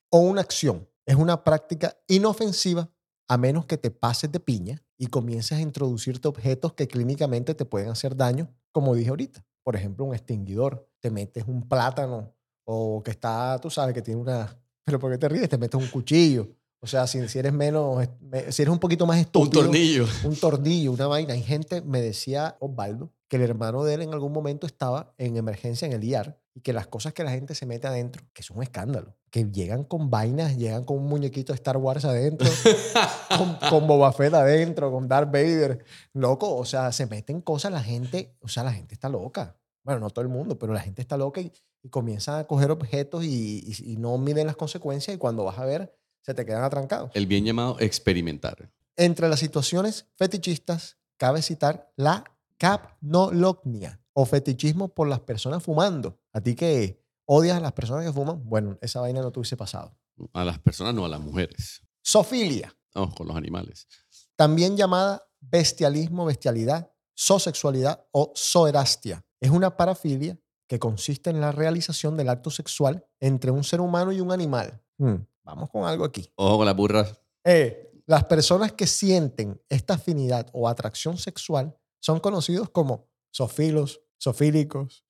o 0.09 0.19
una 0.19 0.41
acción. 0.41 0.87
Es 1.05 1.15
una 1.15 1.43
práctica 1.43 1.97
inofensiva 2.07 2.89
a 3.27 3.37
menos 3.37 3.65
que 3.65 3.77
te 3.77 3.89
pases 3.89 4.31
de 4.31 4.39
piña 4.39 4.83
y 4.97 5.07
comiences 5.07 5.57
a 5.57 5.61
introducirte 5.61 6.27
objetos 6.27 6.73
que 6.73 6.87
clínicamente 6.87 7.55
te 7.55 7.65
pueden 7.65 7.89
hacer 7.89 8.15
daño, 8.15 8.53
como 8.71 8.93
dije 8.93 9.09
ahorita. 9.09 9.43
Por 9.63 9.75
ejemplo, 9.75 10.05
un 10.05 10.13
extinguidor. 10.13 10.87
Te 10.99 11.09
metes 11.09 11.45
un 11.47 11.67
plátano 11.67 12.35
o 12.65 13.01
que 13.03 13.11
está, 13.11 13.59
tú 13.59 13.69
sabes, 13.69 13.93
que 13.93 14.01
tiene 14.01 14.21
una... 14.21 14.55
Pero 14.83 14.99
¿por 14.99 15.11
qué 15.11 15.17
te 15.17 15.29
ríes? 15.29 15.49
Te 15.49 15.57
metes 15.57 15.79
un 15.79 15.87
cuchillo 15.87 16.49
O 16.83 16.87
sea, 16.87 17.05
si, 17.05 17.27
si 17.29 17.37
eres 17.39 17.53
menos, 17.53 18.07
me- 18.21 18.51
si 18.51 18.63
eres 18.63 18.71
un 18.71 18.79
poquito 18.79 19.05
más 19.05 19.17
Un 19.17 19.21
estúpido. 19.21 19.61
tornillo. 19.63 20.05
Un 20.23 20.35
tornillo, 20.35 20.91
una 20.91 21.07
vaina. 21.07 21.33
Hay 21.33 21.43
gente, 21.43 21.81
me 21.81 22.01
decía 22.01 22.57
Osvaldo, 22.59 23.11
que 23.27 23.35
el 23.37 23.43
hermano 23.43 23.83
de 23.83 23.93
él 23.93 24.01
en 24.01 24.13
algún 24.13 24.31
momento 24.33 24.65
estaba 24.65 25.13
en 25.19 25.37
emergencia 25.37 25.85
en 25.85 25.93
el 25.93 26.03
IAR 26.03 26.39
y 26.55 26.61
que 26.61 26.73
las 26.73 26.87
cosas 26.87 27.13
que 27.13 27.23
la 27.23 27.31
gente 27.31 27.53
se 27.55 27.65
mete 27.65 27.87
adentro, 27.87 28.23
que 28.33 28.41
es 28.41 28.49
un 28.49 28.61
escándalo, 28.63 29.15
que 29.29 29.45
llegan 29.51 29.83
con 29.85 30.09
vainas, 30.09 30.57
llegan 30.57 30.83
con 30.83 30.97
un 30.97 31.05
muñequito 31.07 31.53
de 31.53 31.55
Star 31.57 31.77
Wars 31.77 32.03
adentro, 32.03 32.49
con, 33.37 33.57
con 33.69 33.87
Boba 33.87 34.11
Fett 34.11 34.33
adentro, 34.33 34.91
con 34.91 35.07
Darth 35.07 35.31
Vader. 35.31 35.83
Loco, 36.13 36.55
o 36.55 36.65
sea, 36.65 36.91
se 36.91 37.05
meten 37.05 37.41
cosas, 37.41 37.71
la 37.71 37.81
gente, 37.83 38.35
o 38.41 38.47
sea, 38.47 38.63
la 38.63 38.73
gente 38.73 38.93
está 38.95 39.07
loca. 39.07 39.55
Bueno, 39.83 39.99
no 40.01 40.09
todo 40.09 40.23
el 40.23 40.29
mundo, 40.29 40.57
pero 40.59 40.73
la 40.73 40.79
gente 40.81 41.01
está 41.01 41.15
loca 41.17 41.41
y, 41.41 41.51
y 41.83 41.89
comienzan 41.89 42.39
a 42.39 42.43
coger 42.45 42.69
objetos 42.71 43.23
y, 43.23 43.63
y- 43.65 43.93
y 43.93 43.97
no 43.97 44.17
miden 44.17 44.47
las 44.47 44.55
consecuencias 44.55 45.15
y 45.15 45.17
cuando 45.17 45.43
vas 45.43 45.57
a 45.57 45.65
ver, 45.65 45.95
se 46.21 46.33
te 46.33 46.45
quedan 46.45 46.63
atrancados. 46.63 47.11
El 47.13 47.27
bien 47.27 47.45
llamado 47.45 47.77
experimentar. 47.79 48.71
Entre 48.95 49.27
las 49.29 49.39
situaciones 49.39 50.05
fetichistas, 50.15 50.97
cabe 51.17 51.41
citar 51.41 51.91
la 51.95 52.23
capnolognia 52.57 53.99
o 54.13 54.25
fetichismo 54.25 54.89
por 54.89 55.07
las 55.07 55.21
personas 55.21 55.63
fumando. 55.63 56.19
A 56.33 56.41
ti 56.41 56.55
que 56.55 57.01
odias 57.25 57.57
a 57.57 57.61
las 57.61 57.71
personas 57.73 58.05
que 58.05 58.11
fuman, 58.13 58.43
bueno, 58.43 58.77
esa 58.81 59.01
vaina 59.01 59.21
no 59.21 59.31
te 59.31 59.39
hubiese 59.39 59.57
pasado. 59.57 59.95
A 60.33 60.43
las 60.43 60.59
personas, 60.59 60.93
no 60.93 61.05
a 61.05 61.09
las 61.09 61.19
mujeres. 61.21 61.81
Sofilia, 62.01 62.75
Vamos 62.93 63.15
con 63.15 63.27
los 63.27 63.35
animales. 63.37 63.87
también 64.35 64.75
llamada 64.75 65.23
bestialismo, 65.39 66.25
bestialidad, 66.25 66.91
zoosexualidad 67.17 68.05
o 68.11 68.33
zoerastia. 68.35 69.25
Es 69.39 69.49
una 69.49 69.75
parafilia 69.77 70.37
que 70.67 70.77
consiste 70.79 71.29
en 71.29 71.41
la 71.41 71.51
realización 71.51 72.17
del 72.17 72.29
acto 72.29 72.49
sexual 72.49 73.05
entre 73.19 73.51
un 73.51 73.63
ser 73.63 73.81
humano 73.81 74.11
y 74.11 74.19
un 74.19 74.31
animal. 74.31 74.81
Hmm, 74.97 75.15
Vamos 75.43 75.69
con 75.69 75.85
algo 75.85 76.05
aquí. 76.05 76.29
Ojo 76.35 76.57
con 76.57 76.65
las 76.65 76.75
burras. 76.75 77.19
Eh, 77.43 77.91
las 78.05 78.25
personas 78.25 78.73
que 78.73 78.87
sienten 78.87 79.61
esta 79.69 79.95
afinidad 79.95 80.47
o 80.53 80.67
atracción 80.67 81.17
sexual 81.17 81.75
son 81.99 82.19
conocidos 82.19 82.69
como 82.69 83.07
sofilos, 83.31 84.01
sofílicos, 84.17 85.05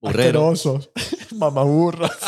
Burreros. 0.00 0.66
asquerosos, 0.66 0.90
mamaburras. 1.36 2.18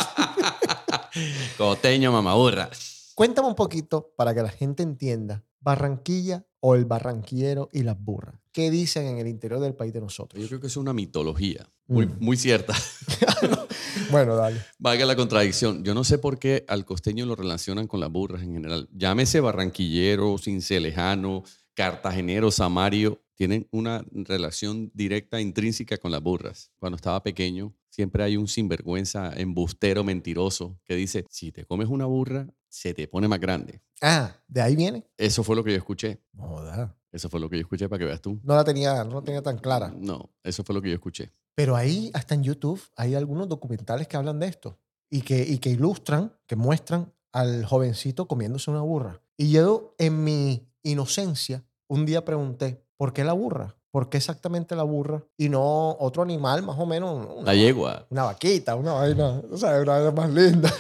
Coteño, 1.59 2.13
mamaburra. 2.13 2.71
Cuéntame 3.15 3.49
un 3.49 3.55
poquito 3.55 4.13
para 4.17 4.35
que 4.35 4.43
la 4.43 4.51
gente 4.51 4.83
entienda 4.83 5.45
Barranquilla 5.63 6.45
o 6.61 6.75
el 6.75 6.85
barranquillero 6.85 7.69
y 7.73 7.83
las 7.83 7.99
burras. 7.99 8.35
¿Qué 8.53 8.71
dicen 8.71 9.07
en 9.07 9.19
el 9.19 9.27
interior 9.29 9.61
del 9.61 9.75
país 9.75 9.93
de 9.93 10.01
nosotros? 10.01 10.41
Yo 10.43 10.49
creo 10.49 10.61
que 10.61 10.67
es 10.67 10.77
una 10.77 10.93
mitología 10.93 11.69
muy, 11.87 12.07
Mm. 12.07 12.17
muy 12.21 12.37
cierta. 12.37 12.75
Bueno, 14.11 14.37
dale. 14.37 14.61
Valga 14.79 15.05
la 15.07 15.17
contradicción. 15.17 15.85
Yo 15.85 15.95
no 15.95 16.05
sé 16.05 16.19
por 16.19 16.39
qué 16.39 16.65
al 16.69 16.85
costeño 16.85 17.27
lo 17.27 17.35
relacionan 17.37 17.87
con 17.87 18.01
las 18.01 18.11
burras 18.11 18.43
en 18.43 18.53
general. 18.55 18.89
Llámese 18.93 19.41
barranquillero, 19.41 20.37
cincelejano, 20.39 21.43
cartagenero, 21.75 22.51
samario. 22.51 23.23
Tienen 23.35 23.69
una 23.71 24.05
relación 24.13 24.91
directa, 24.95 25.41
intrínseca 25.41 25.99
con 25.99 26.11
las 26.11 26.23
burras. 26.23 26.71
Cuando 26.79 26.97
estaba 26.97 27.23
pequeño, 27.23 27.75
siempre 27.91 28.23
hay 28.23 28.37
un 28.37 28.49
sinvergüenza, 28.49 29.33
embustero, 29.35 30.05
mentiroso, 30.05 30.79
que 30.85 30.95
dice, 30.97 31.25
si 31.29 31.53
te 31.53 31.65
comes 31.65 31.89
una 31.89 32.07
burra, 32.07 32.47
se 32.73 32.95
te 32.95 33.07
pone 33.07 33.29
más 33.29 33.39
grande. 33.39 33.83
Ah, 34.01 34.35
¿de 34.49 34.63
ahí 34.63 34.75
viene? 34.75 35.07
Eso 35.19 35.45
fue 35.45 35.55
lo 35.55 35.63
que 35.63 35.73
yo 35.73 35.77
escuché. 35.77 36.23
No, 36.33 36.49
joda. 36.49 36.97
Eso 37.13 37.29
fue 37.29 37.39
lo 37.39 37.51
que 37.51 37.57
yo 37.57 37.61
escuché 37.61 37.87
para 37.87 37.99
que 37.99 38.07
veas 38.07 38.23
tú. 38.23 38.41
no 38.43 38.55
la 38.57 38.65
tenía, 38.65 39.05
no 39.05 39.17
la 39.17 39.23
tenía 39.23 39.43
tan 39.43 39.59
clara. 39.59 39.93
No, 39.95 40.31
eso 40.43 40.65
fue 40.65 40.75
lo 40.75 40.81
que 40.81 40.89
yo 40.89 40.95
escuché. 40.95 41.31
Pero 41.55 41.77
ahí, 41.77 42.11
hasta 42.15 42.35
en 42.35 42.43
YouTube, 42.43 42.81
hay 42.97 43.15
algunos 43.15 43.47
documentales 43.51 44.09
que 44.09 44.17
hablan 44.17 44.39
de 44.41 44.47
esto 44.47 44.79
y 45.11 45.21
que, 45.21 45.43
y 45.47 45.59
que 45.59 45.69
ilustran, 45.69 46.33
que 46.47 46.57
muestran 46.57 47.13
al 47.33 47.67
jovencito 47.67 48.27
comiéndose 48.27 48.71
una 48.71 48.81
burra. 48.81 49.21
Y 49.37 49.51
yo, 49.53 49.95
en 49.99 50.25
mi 50.25 50.67
inocencia, 50.83 51.63
un 51.89 52.07
día 52.07 52.25
pregunté, 52.25 52.83
¿por 52.97 53.13
qué 53.13 53.23
la 53.25 53.35
burra? 53.35 53.77
¿Por 53.91 54.09
qué 54.09 54.17
exactamente 54.17 54.75
la 54.75 54.85
burra? 54.85 55.23
Y 55.37 55.51
no 55.51 55.95
otro 56.01 56.23
animal, 56.23 56.63
más 56.63 56.79
o 56.79 56.87
menos. 56.87 57.27
Una, 57.37 57.53
La 57.53 57.55
yegua. 57.55 58.07
una 58.09 58.23
vaquita, 58.25 58.75
una 58.75 58.95
vaina, 58.95 59.43
o 59.51 59.57
sea, 59.59 59.79
una 59.83 59.93
vaina 59.99 60.11
más 60.13 60.31
linda. 60.31 60.73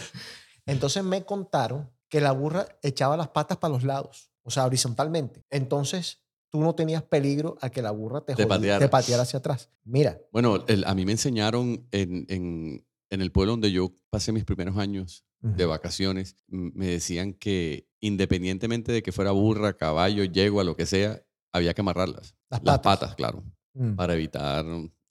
Entonces 0.66 1.02
me 1.04 1.24
contaron 1.24 1.90
que 2.08 2.20
la 2.20 2.32
burra 2.32 2.66
echaba 2.82 3.16
las 3.16 3.28
patas 3.28 3.58
para 3.58 3.72
los 3.74 3.84
lados, 3.84 4.30
o 4.42 4.50
sea, 4.50 4.66
horizontalmente. 4.66 5.44
Entonces 5.50 6.20
tú 6.50 6.60
no 6.60 6.74
tenías 6.74 7.02
peligro 7.02 7.56
a 7.62 7.70
que 7.70 7.80
la 7.82 7.90
burra 7.90 8.20
te, 8.24 8.34
Te 8.34 8.46
pateara. 8.46 8.78
te 8.78 8.88
pateara 8.90 9.22
hacia 9.22 9.38
atrás. 9.38 9.70
Mira, 9.84 10.20
Bueno, 10.32 10.64
el- 10.68 10.84
a 10.84 10.94
mí 10.94 11.06
me 11.06 11.12
enseñaron 11.12 11.86
en, 11.90 12.26
en- 12.28 12.86
en 13.10 13.20
el 13.22 13.32
pueblo 13.32 13.52
donde 13.52 13.72
yo 13.72 13.92
pasé 14.10 14.32
mis 14.32 14.44
primeros 14.44 14.76
años 14.76 15.24
de 15.40 15.66
vacaciones, 15.66 16.36
me 16.46 16.86
decían 16.86 17.32
que 17.32 17.88
independientemente 18.00 18.92
de 18.92 19.02
que 19.02 19.10
fuera 19.10 19.32
burra, 19.32 19.76
caballo, 19.76 20.22
yegua, 20.22 20.62
lo 20.62 20.76
que 20.76 20.86
sea, 20.86 21.20
había 21.52 21.74
que 21.74 21.80
amarrarlas. 21.80 22.36
Las 22.48 22.62
Las 22.62 22.78
patas. 22.78 23.16
claro, 23.16 23.42
Mm. 23.74 23.96
para 23.96 24.14
evitar 24.14 24.64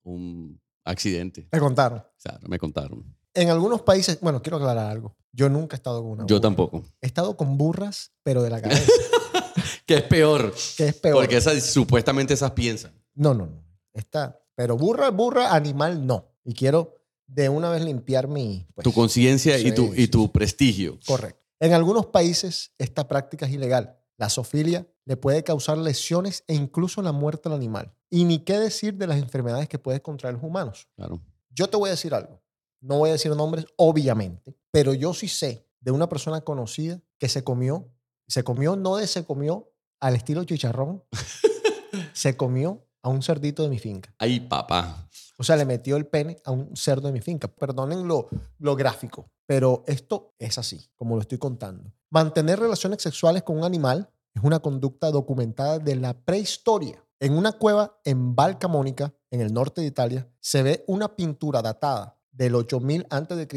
un 0.04 0.62
accidente. 0.86 1.50
Me 1.52 1.60
contaron. 1.60 2.02
Sea, 2.16 2.40
me 2.48 2.58
contaron. 2.58 3.04
En 3.34 3.50
algunos 3.50 3.82
países, 3.82 4.20
bueno, 4.22 4.42
quiero 4.42 4.56
aclarar 4.58 4.90
algo. 4.90 5.18
Yo 5.34 5.50
nunca 5.50 5.76
he 5.76 5.78
estado 5.78 6.02
con 6.02 6.12
una 6.12 6.26
Yo 6.26 6.36
burra. 6.36 6.42
tampoco. 6.42 6.84
He 7.02 7.08
estado 7.08 7.38
con 7.38 7.58
burras, 7.58 8.12
pero 8.24 8.44
de 8.44 8.50
la 8.50 8.62
cabeza, 8.62 8.92
Que 9.86 9.96
es 9.98 10.04
peor. 10.04 10.54
que 10.78 10.88
es 10.90 10.96
peor. 10.96 11.16
Porque 11.16 11.38
esas, 11.38 11.64
supuestamente 11.64 12.34
esas 12.34 12.52
piensan. 12.52 12.94
No, 13.14 13.34
no, 13.34 13.46
no. 13.48 13.64
Está, 13.94 14.40
pero 14.56 14.78
burra, 14.78 15.10
burra, 15.10 15.54
animal, 15.54 16.06
no. 16.06 16.30
Y 16.44 16.54
quiero 16.54 16.98
de 17.28 17.50
una 17.50 17.70
vez 17.70 17.84
limpiar 17.84 18.28
mi... 18.28 18.68
pues, 18.74 18.84
tu 18.84 18.94
conciencia 18.94 19.58
y, 19.58 19.64
sí, 19.64 19.72
tu, 19.74 19.94
y 19.94 20.08
tu 20.08 20.24
sí. 20.24 20.28
prestigio. 20.30 21.00
Correcto. 21.06 21.40
En 21.60 21.74
algunos 21.74 22.08
países 22.08 22.72
esta 22.78 23.08
práctica 23.08 23.46
es 23.46 23.54
ilegal. 23.54 23.98
La 24.18 24.30
zoofilia 24.30 24.88
le 25.06 25.18
puede 25.18 25.44
causar 25.44 25.78
lesiones 25.78 26.44
e 26.48 26.54
incluso 26.56 27.02
la 27.02 27.12
muerte 27.12 27.50
al 27.50 27.56
animal. 27.56 27.94
Y 28.10 28.24
ni 28.26 28.40
qué 28.40 28.60
decir 28.60 28.96
de 28.96 29.08
las 29.08 29.18
enfermedades 29.18 29.68
que 29.70 29.80
puede 29.80 30.02
contraer 30.02 30.36
los 30.36 30.44
humanos. 30.44 30.88
Claro. 30.96 31.22
Yo 31.50 31.68
te 31.70 31.78
voy 31.78 31.88
a 31.88 31.92
decir 31.92 32.14
algo. 32.14 32.42
No 32.82 32.98
voy 32.98 33.10
a 33.10 33.14
decir 33.14 33.34
nombres, 33.36 33.66
obviamente, 33.78 34.58
pero 34.72 34.94
yo 34.94 35.14
sí 35.14 35.28
sé 35.28 35.68
de 35.80 35.92
una 35.92 36.10
persona 36.10 36.42
conocida 36.42 37.00
que 37.20 37.30
se 37.30 37.44
comió, 37.44 37.92
se 38.28 38.44
comió, 38.44 38.76
no 38.76 38.96
de 38.96 39.08
se 39.08 39.24
comió 39.24 39.72
al 40.00 40.16
estilo 40.16 40.44
chicharrón, 40.44 41.04
se 42.14 42.36
comió 42.36 42.88
a 43.04 43.10
un 43.10 43.22
cerdito 43.22 43.64
de 43.64 43.70
mi 43.70 43.80
finca. 43.80 44.14
Ay, 44.18 44.40
papá. 44.40 45.08
O 45.38 45.44
sea, 45.44 45.56
le 45.56 45.66
metió 45.66 45.98
el 45.98 46.08
pene 46.08 46.38
a 46.46 46.52
un 46.52 46.76
cerdo 46.76 47.08
de 47.08 47.14
mi 47.14 47.22
finca. 47.22 47.48
Perdonen 47.48 48.08
lo, 48.08 48.30
lo 48.60 48.76
gráfico, 48.76 49.32
pero 49.48 49.84
esto 49.88 50.34
es 50.38 50.58
así, 50.58 50.90
como 50.96 51.16
lo 51.16 51.22
estoy 51.22 51.38
contando. 51.38 51.92
Mantener 52.10 52.60
relaciones 52.60 53.02
sexuales 53.02 53.44
con 53.44 53.58
un 53.58 53.64
animal 53.64 54.12
es 54.34 54.44
una 54.44 54.60
conducta 54.60 55.12
documentada 55.12 55.80
de 55.80 55.96
la 55.96 56.14
prehistoria. 56.14 57.04
En 57.20 57.34
una 57.34 57.52
cueva 57.52 58.00
en 58.04 58.36
Valcamónica, 58.36 59.14
en 59.30 59.42
el 59.42 59.54
norte 59.54 59.82
de 59.82 59.88
Italia, 59.88 60.28
se 60.40 60.64
ve 60.64 60.84
una 60.88 61.16
pintura 61.16 61.62
datada 61.62 62.21
del 62.32 62.56
8000 62.56 63.06
a.C. 63.10 63.48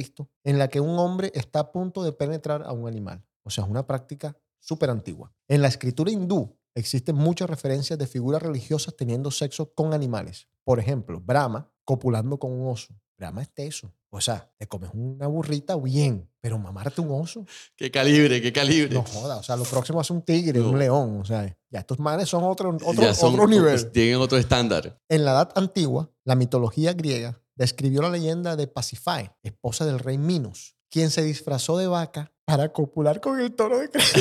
en 0.44 0.58
la 0.58 0.68
que 0.68 0.80
un 0.80 0.98
hombre 0.98 1.30
está 1.34 1.60
a 1.60 1.72
punto 1.72 2.02
de 2.02 2.12
penetrar 2.12 2.62
a 2.64 2.72
un 2.72 2.86
animal. 2.88 3.24
O 3.42 3.50
sea, 3.50 3.64
es 3.64 3.70
una 3.70 3.86
práctica 3.86 4.36
súper 4.58 4.90
antigua. 4.90 5.32
En 5.48 5.62
la 5.62 5.68
escritura 5.68 6.10
hindú 6.10 6.56
existen 6.74 7.14
muchas 7.14 7.48
referencias 7.48 7.98
de 7.98 8.06
figuras 8.06 8.42
religiosas 8.42 8.96
teniendo 8.96 9.30
sexo 9.30 9.72
con 9.74 9.94
animales. 9.94 10.48
Por 10.64 10.80
ejemplo, 10.80 11.20
Brahma 11.20 11.70
copulando 11.84 12.38
con 12.38 12.50
un 12.52 12.68
oso. 12.72 12.94
Brahma 13.16 13.42
es 13.42 13.50
teso. 13.54 13.92
O 14.10 14.20
sea, 14.20 14.50
te 14.58 14.66
comes 14.66 14.90
una 14.94 15.26
burrita 15.26 15.76
bien, 15.76 16.28
pero 16.40 16.58
mamarte 16.58 17.00
un 17.00 17.10
oso, 17.20 17.44
Qué 17.76 17.90
calibre, 17.90 18.40
qué 18.40 18.52
calibre. 18.52 18.94
no 18.94 19.02
joda. 19.04 19.36
O 19.36 19.42
sea, 19.42 19.56
lo 19.56 19.64
próximo 19.64 20.00
es 20.00 20.10
un 20.10 20.22
tigre, 20.22 20.60
No. 20.60 20.70
un 20.70 20.78
león. 20.78 21.20
O 21.20 21.24
sea, 21.24 21.56
ya 21.70 21.80
estos 21.80 21.98
manes 21.98 22.28
son 22.28 22.44
otro, 22.44 22.76
otro, 22.84 23.12
son- 23.14 23.34
otro 23.34 23.46
nivel. 23.48 23.90
Tienen 23.92 24.16
otro 24.20 24.38
estándar. 24.38 25.00
En 25.08 25.24
la 25.24 25.32
edad 25.32 25.52
antigua, 25.56 26.10
la 26.24 26.34
mitología 26.36 26.92
griega 26.92 27.40
describió 27.56 28.02
la 28.02 28.10
leyenda 28.10 28.56
de 28.56 28.66
Pasifae, 28.66 29.32
esposa 29.42 29.84
del 29.86 29.98
rey 29.98 30.18
Minos, 30.18 30.76
quien 30.90 31.10
se 31.10 31.22
disfrazó 31.22 31.76
de 31.78 31.86
vaca 31.86 32.32
para 32.44 32.72
copular 32.72 33.20
con 33.20 33.40
el 33.40 33.54
toro 33.54 33.78
de 33.78 33.90
Creta. 33.90 34.20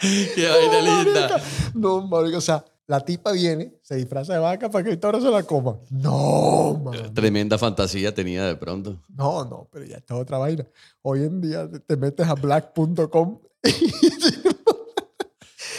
Qué 0.00 0.48
vaina 0.48 0.80
linda. 1.04 1.28
marica. 1.28 1.42
No, 1.74 2.06
marica, 2.06 2.38
o 2.38 2.40
sea, 2.40 2.64
la 2.86 3.00
tipa 3.00 3.32
viene, 3.32 3.74
se 3.82 3.96
disfraza 3.96 4.32
de 4.32 4.38
vaca 4.38 4.70
para 4.70 4.84
que 4.84 4.90
el 4.90 4.98
toro 4.98 5.20
se 5.20 5.30
la 5.30 5.42
coma. 5.42 5.78
No, 5.90 6.80
man. 6.82 7.14
Tremenda 7.14 7.58
fantasía 7.58 8.14
tenía 8.14 8.44
de 8.46 8.56
pronto. 8.56 8.96
No, 9.08 9.44
no, 9.44 9.68
pero 9.70 9.84
ya 9.84 9.96
está 9.98 10.14
otra 10.16 10.38
vaina. 10.38 10.66
Hoy 11.02 11.20
en 11.24 11.40
día 11.40 11.68
te- 11.70 11.80
te 11.80 11.96
metes 11.96 12.26
a 12.26 12.34
black.com 12.34 13.38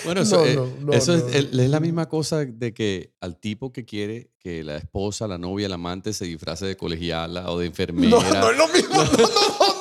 Bueno, 0.06 0.22
eso, 0.22 0.38
No, 0.38 0.46
eh, 0.46 0.56
no, 0.56 0.68
no, 0.82 0.94
eso 0.94 1.18
no. 1.18 1.28
es, 1.28 1.36
es 1.54 1.70
la 1.70 1.80
misma 1.80 2.08
cosa 2.08 2.46
de 2.46 2.74
que 2.74 3.12
al 3.22 3.38
tipo 3.38 3.72
que 3.72 3.86
quiere 3.86 4.32
que 4.40 4.64
la 4.64 4.78
esposa, 4.78 5.28
la 5.28 5.38
novia, 5.38 5.66
el 5.68 5.74
amante 5.74 6.14
se 6.14 6.26
disfrace 6.26 6.66
de 6.66 6.78
colegiala 6.78 7.52
o 7.52 7.60
de 7.60 7.68
enfermera. 7.68 8.10
No, 8.20 8.22
no 8.34 8.50
es 8.52 8.58
lo 8.58 8.68
mismo. 8.70 9.04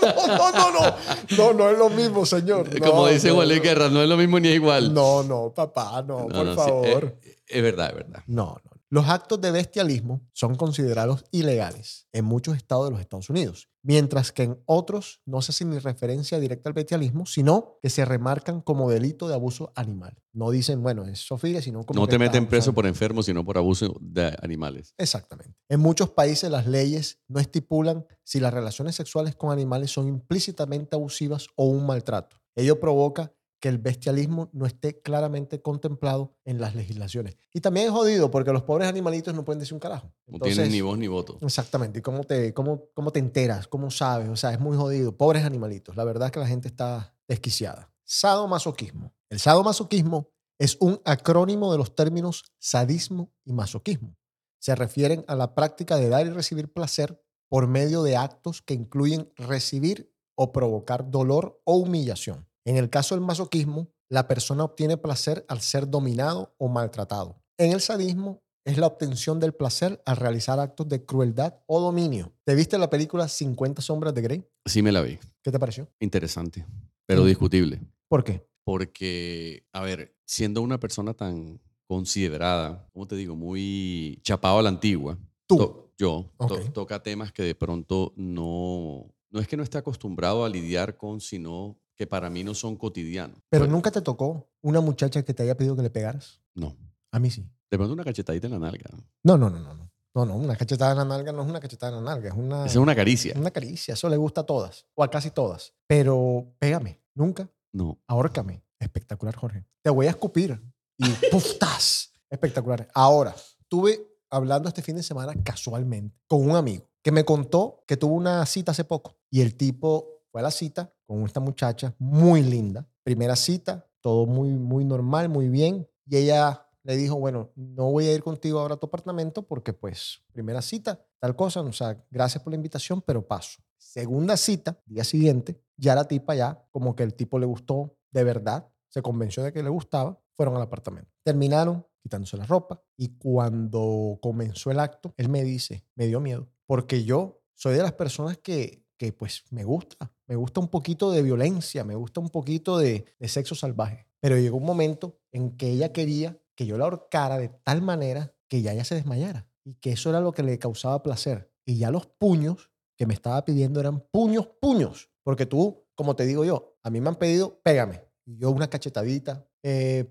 No, 0.00 0.52
no, 0.52 0.70
no, 0.70 0.70
no, 0.70 0.70
no, 0.70 0.70
no. 0.80 0.96
No, 1.37 1.52
no 1.52 1.70
es 1.70 1.78
lo 1.78 1.90
mismo, 1.90 2.25
señor. 2.25 2.68
Como 2.80 3.08
dice 3.08 3.28
no. 3.28 3.38
Guerra, 3.40 3.88
no 3.88 4.02
es 4.02 4.08
lo 4.08 4.16
mismo 4.16 4.38
ni 4.40 4.48
igual. 4.50 4.94
No, 4.94 5.22
no, 5.22 5.52
papá, 5.54 6.02
no, 6.02 6.28
por 6.28 6.48
sí, 6.50 6.54
favor. 6.54 7.16
eh, 7.22 7.37
es 7.46 7.62
verdad, 7.62 7.90
es 7.90 7.96
verdad. 7.96 8.22
No, 8.26 8.56
no. 8.64 8.67
Los 8.90 9.07
actos 9.09 9.38
de 9.42 9.50
bestialismo 9.50 10.23
son 10.33 10.54
considerados 10.54 11.26
ilegales 11.30 12.09
en 12.12 12.25
muchos 12.25 12.57
estados 12.57 12.87
de 12.87 12.92
los 12.92 13.00
Estados 13.00 13.28
Unidos, 13.28 13.68
mientras 13.83 14.33
que 14.33 14.45
en 14.45 14.62
otros 14.64 15.21
no 15.26 15.42
se 15.42 15.52
hace 15.52 15.66
ni 15.66 15.78
referencia 15.78 16.40
directa 16.40 16.71
al 16.71 16.73
bestialismo, 16.73 17.26
sino 17.26 17.76
que 17.83 17.90
se 17.90 18.07
remarcan 18.07 18.62
como 18.62 18.88
delito 18.88 19.28
de 19.28 19.35
abuso 19.35 19.73
animal. 19.75 20.16
No 20.33 20.50
dicen, 20.50 20.83
bueno, 20.83 21.04
es 21.04 21.21
sofilia, 21.21 21.61
sino 21.61 21.85
como... 21.85 22.00
No 22.00 22.07
te 22.07 22.18
meten 22.18 22.47
preso 22.47 22.73
por 22.73 22.87
enfermo, 22.87 23.23
sino 23.23 23.45
por 23.45 23.59
abuso 23.59 23.95
de 24.00 24.35
animales. 24.40 24.95
Exactamente. 24.97 25.54
En 25.68 25.80
muchos 25.80 26.09
países 26.09 26.50
las 26.50 26.66
leyes 26.66 27.21
no 27.28 27.40
estipulan 27.40 28.07
si 28.25 28.40
las 28.40 28.54
relaciones 28.54 28.95
sexuales 28.95 29.37
con 29.37 29.50
animales 29.50 29.90
son 29.90 30.09
implícitamente 30.09 30.97
abusivas 30.97 31.49
o 31.57 31.66
un 31.66 31.85
maltrato. 31.85 32.38
Ello 32.57 32.80
provoca 32.80 33.35
que 33.60 33.68
el 33.68 33.78
bestialismo 33.78 34.50
no 34.52 34.66
esté 34.66 35.00
claramente 35.00 35.60
contemplado 35.60 36.36
en 36.44 36.60
las 36.60 36.74
legislaciones. 36.74 37.36
Y 37.52 37.60
también 37.60 37.86
es 37.86 37.92
jodido 37.92 38.30
porque 38.30 38.52
los 38.52 38.62
pobres 38.62 38.88
animalitos 38.88 39.34
no 39.34 39.44
pueden 39.44 39.60
decir 39.60 39.74
un 39.74 39.80
carajo. 39.80 40.12
No 40.26 40.38
tienen 40.38 40.70
ni 40.70 40.80
voz 40.80 40.98
ni 40.98 41.08
voto. 41.08 41.38
Exactamente. 41.40 41.98
¿Y 41.98 42.02
cómo 42.02 42.24
te, 42.24 42.54
cómo, 42.54 42.84
cómo 42.94 43.10
te 43.10 43.18
enteras? 43.18 43.66
¿Cómo 43.66 43.90
sabes? 43.90 44.28
O 44.28 44.36
sea, 44.36 44.52
es 44.52 44.60
muy 44.60 44.76
jodido. 44.76 45.16
Pobres 45.16 45.44
animalitos. 45.44 45.96
La 45.96 46.04
verdad 46.04 46.26
es 46.26 46.32
que 46.32 46.40
la 46.40 46.46
gente 46.46 46.68
está 46.68 47.16
desquiciada. 47.26 47.90
Sadomasoquismo. 48.04 49.12
El 49.28 49.40
sadomasoquismo 49.40 50.30
es 50.58 50.76
un 50.80 51.00
acrónimo 51.04 51.70
de 51.72 51.78
los 51.78 51.94
términos 51.94 52.44
sadismo 52.58 53.32
y 53.44 53.52
masoquismo. 53.52 54.16
Se 54.58 54.74
refieren 54.74 55.24
a 55.28 55.36
la 55.36 55.54
práctica 55.54 55.96
de 55.96 56.08
dar 56.08 56.26
y 56.26 56.30
recibir 56.30 56.72
placer 56.72 57.22
por 57.48 57.66
medio 57.66 58.02
de 58.02 58.16
actos 58.16 58.60
que 58.62 58.74
incluyen 58.74 59.32
recibir 59.36 60.12
o 60.34 60.52
provocar 60.52 61.10
dolor 61.10 61.60
o 61.64 61.76
humillación. 61.76 62.48
En 62.68 62.76
el 62.76 62.90
caso 62.90 63.14
del 63.14 63.25
masoquismo, 63.25 63.88
la 64.10 64.28
persona 64.28 64.62
obtiene 64.62 64.98
placer 64.98 65.42
al 65.48 65.62
ser 65.62 65.88
dominado 65.88 66.54
o 66.58 66.68
maltratado. 66.68 67.42
En 67.56 67.72
el 67.72 67.80
sadismo, 67.80 68.42
es 68.66 68.76
la 68.76 68.87
obtención 68.87 69.40
del 69.40 69.54
placer 69.54 70.02
al 70.04 70.18
realizar 70.18 70.60
actos 70.60 70.87
de 70.87 71.02
crueldad 71.02 71.60
o 71.66 71.80
dominio. 71.80 72.30
¿Te 72.44 72.54
viste 72.54 72.76
la 72.76 72.90
película 72.90 73.26
50 73.26 73.80
sombras 73.80 74.12
de 74.12 74.20
Grey? 74.20 74.44
Sí 74.66 74.82
me 74.82 74.92
la 74.92 75.00
vi. 75.00 75.18
¿Qué 75.42 75.50
te 75.50 75.58
pareció? 75.58 75.88
Interesante, 75.98 76.66
pero 77.06 77.22
Sí. 77.22 77.28
discutible. 77.28 77.80
¿Por 78.06 78.22
qué? 78.22 78.46
Porque, 78.66 79.66
a 79.72 79.80
ver, 79.80 80.14
siendo 80.26 80.60
una 80.60 80.78
persona 80.78 81.14
tan 81.14 81.58
considerada, 81.87 82.87
¿cómo 82.92 83.06
te 83.08 83.16
digo? 83.16 83.34
Muy 83.34 84.20
chapado 84.25 84.58
a 84.58 84.62
la 84.62 84.68
antigua. 84.68 85.16
Tú. 85.46 85.56
to- 85.56 85.92
yo. 85.96 86.30
to- 86.38 86.44
Ok. 86.54 86.72
toca 86.75 87.02
temas 87.02 87.32
que 87.32 87.42
de 87.44 87.54
pronto 87.54 88.12
no... 88.16 89.06
No 89.30 89.40
es 89.40 89.48
que 89.48 89.56
no 89.56 89.62
esté 89.62 89.78
acostumbrado 89.78 90.44
a 90.44 90.50
lidiar 90.50 90.98
con, 90.98 91.22
sino 91.22 91.78
que 91.99 92.07
para 92.07 92.31
mí 92.31 92.45
no 92.45 92.55
son 92.55 92.76
cotidianos. 92.76 93.37
Pero 93.50 93.67
nunca 93.67 93.90
te 93.90 94.00
tocó 94.00 94.49
una 94.62 94.81
muchacha 94.81 95.25
que 95.25 95.35
te 95.35 95.43
haya 95.43 95.57
pedido 95.57 95.75
que 95.75 95.83
le 95.83 95.90
pegaras. 95.90 96.40
No. 96.55 96.76
A 97.11 97.19
mí 97.19 97.28
sí. 97.28 97.45
De 97.69 97.76
pronto 97.76 97.93
una 97.93 98.05
cachetadita 98.05 98.47
en 98.47 98.52
la 98.52 98.61
nalga. 98.61 98.88
No, 99.25 99.37
no, 99.37 99.50
no, 99.50 99.59
no. 99.59 99.75
No, 100.14 100.25
no, 100.25 100.25
no 100.25 100.35
una 100.37 100.57
cachetada 100.57 100.93
en 100.93 100.99
la 100.99 101.05
nalga 101.05 101.33
no 101.33 101.43
es 101.43 101.49
una 101.49 101.61
cachetada 101.61 101.97
en 101.97 102.05
la 102.05 102.11
nalga, 102.12 102.31
es 102.31 102.35
una, 102.35 102.61
Esa 102.64 102.73
es 102.73 102.76
una 102.76 102.95
caricia. 102.95 103.35
una 103.37 103.50
caricia. 103.50 103.95
Eso 103.95 104.09
le 104.09 104.17
gusta 104.17 104.40
a 104.43 104.47
todas, 104.47 104.87
o 104.95 105.02
a 105.02 105.11
casi 105.11 105.31
todas. 105.31 105.75
Pero 105.87 106.55
pégame, 106.59 107.00
nunca. 107.14 107.49
No. 107.73 107.99
Ahórcame. 108.07 108.62
Espectacular, 108.78 109.35
Jorge. 109.35 109.64
Te 109.83 109.90
voy 109.90 110.07
a 110.07 110.11
escupir. 110.11 110.61
Y 110.97 111.09
¡puftas! 111.31 112.12
Espectacular. 112.31 112.88
Ahora, 112.95 113.35
estuve 113.61 114.00
hablando 114.31 114.69
este 114.69 114.83
fin 114.83 114.97
de 114.97 115.02
semana 115.02 115.35
casualmente 115.43 116.17
con 116.28 116.49
un 116.49 116.57
amigo 116.57 116.88
que 117.02 117.11
me 117.11 117.25
contó 117.25 117.83
que 117.87 117.97
tuvo 117.97 118.14
una 118.14 118.45
cita 118.47 118.71
hace 118.73 118.85
poco. 118.85 119.17
Y 119.31 119.40
el 119.40 119.57
tipo 119.57 120.23
fue 120.31 120.40
a 120.40 120.45
la 120.45 120.50
cita 120.50 120.93
con 121.08 121.24
esta 121.24 121.40
muchacha 121.40 121.94
muy 121.98 122.42
linda. 122.42 122.86
Primera 123.02 123.34
cita, 123.34 123.88
todo 124.02 124.26
muy, 124.26 124.50
muy 124.50 124.84
normal, 124.84 125.30
muy 125.30 125.48
bien. 125.48 125.88
Y 126.06 126.18
ella 126.18 126.66
le 126.82 126.96
dijo, 126.96 127.16
bueno, 127.16 127.50
no 127.56 127.90
voy 127.90 128.06
a 128.06 128.14
ir 128.14 128.22
contigo 128.22 128.60
ahora 128.60 128.74
a 128.74 128.76
tu 128.76 128.86
apartamento 128.86 129.42
porque 129.42 129.72
pues 129.72 130.22
primera 130.32 130.60
cita, 130.60 131.02
tal 131.18 131.34
cosa, 131.34 131.62
o 131.62 131.72
sea, 131.72 132.04
gracias 132.10 132.42
por 132.42 132.52
la 132.52 132.56
invitación, 132.56 133.00
pero 133.00 133.26
paso. 133.26 133.62
Segunda 133.78 134.36
cita, 134.36 134.78
día 134.84 135.02
siguiente, 135.02 135.58
ya 135.78 135.94
la 135.94 136.06
tipa 136.06 136.34
ya, 136.34 136.62
como 136.70 136.94
que 136.94 137.04
el 137.04 137.14
tipo 137.14 137.38
le 137.38 137.46
gustó 137.46 137.96
de 138.10 138.22
verdad, 138.22 138.68
se 138.88 139.00
convenció 139.00 139.42
de 139.42 139.52
que 139.52 139.62
le 139.62 139.70
gustaba, 139.70 140.20
fueron 140.34 140.56
al 140.56 140.62
apartamento. 140.62 141.10
Terminaron 141.22 141.86
quitándose 142.02 142.36
la 142.36 142.44
ropa 142.44 142.82
y 142.98 143.16
cuando 143.16 144.18
comenzó 144.21 144.71
el 144.71 144.78
acto, 144.78 145.14
él 145.16 145.30
me 145.30 145.42
dice, 145.42 145.86
me 145.94 146.06
dio 146.06 146.21
miedo, 146.21 146.49
porque 146.66 147.04
yo 147.04 147.40
soy 147.54 147.76
de 147.76 147.82
las 147.82 147.92
personas 147.92 148.36
que, 148.36 148.84
que 148.99 149.13
pues 149.13 149.45
me 149.50 149.65
gusta, 149.65 150.13
me 150.26 150.37
gusta 150.37 150.61
un 150.61 150.69
poquito 150.69 151.11
de 151.11 151.23
violencia, 151.23 151.84
me 151.84 151.95
gusta 151.95 152.21
un 152.21 152.28
poquito 152.28 152.76
de, 152.78 153.06
sexo 153.21 153.54
salvaje, 153.54 154.06
pero 154.21 154.37
llegó 154.37 154.58
un 154.58 154.67
momento 154.67 155.19
en 155.32 155.56
que 155.56 155.71
ella 155.71 155.93
quería 155.93 156.39
que 156.54 156.67
yo 156.67 156.76
la 156.76 156.84
ahorcara 156.84 157.39
de 157.39 157.49
tal 157.49 157.80
manera 157.80 158.34
que 158.49 158.61
ya 158.61 158.73
ella 158.73 158.84
se 158.84 158.97
desmayara 158.97 159.49
y 159.65 159.75
que 159.75 159.93
eso 159.93 160.11
era 160.11 160.21
lo 160.21 160.32
que 160.32 160.43
le 160.43 160.58
causaba 160.58 161.02
placer. 161.02 161.52
Y 161.65 161.78
ya 161.78 161.91
los 161.91 162.06
puños 162.06 162.71
que 162.97 163.06
me 163.06 163.15
estaba 163.15 163.45
pidiendo 163.45 163.78
eran 163.78 164.00
puños, 164.11 164.49
puños, 164.61 165.11
porque 165.23 165.47
tú, 165.47 165.87
como 165.95 166.17
te 166.17 166.26
digo 166.26 166.45
yo, 166.45 166.76
a 166.82 166.91
mí 166.91 167.00
me 167.00 167.08
han 167.08 167.17
pedido, 167.17 167.61
pégame, 167.63 168.02
y 168.25 168.39
yo 168.39 168.50
una 168.50 168.69
cachetadita, 168.69 169.47
eh, 169.63 170.08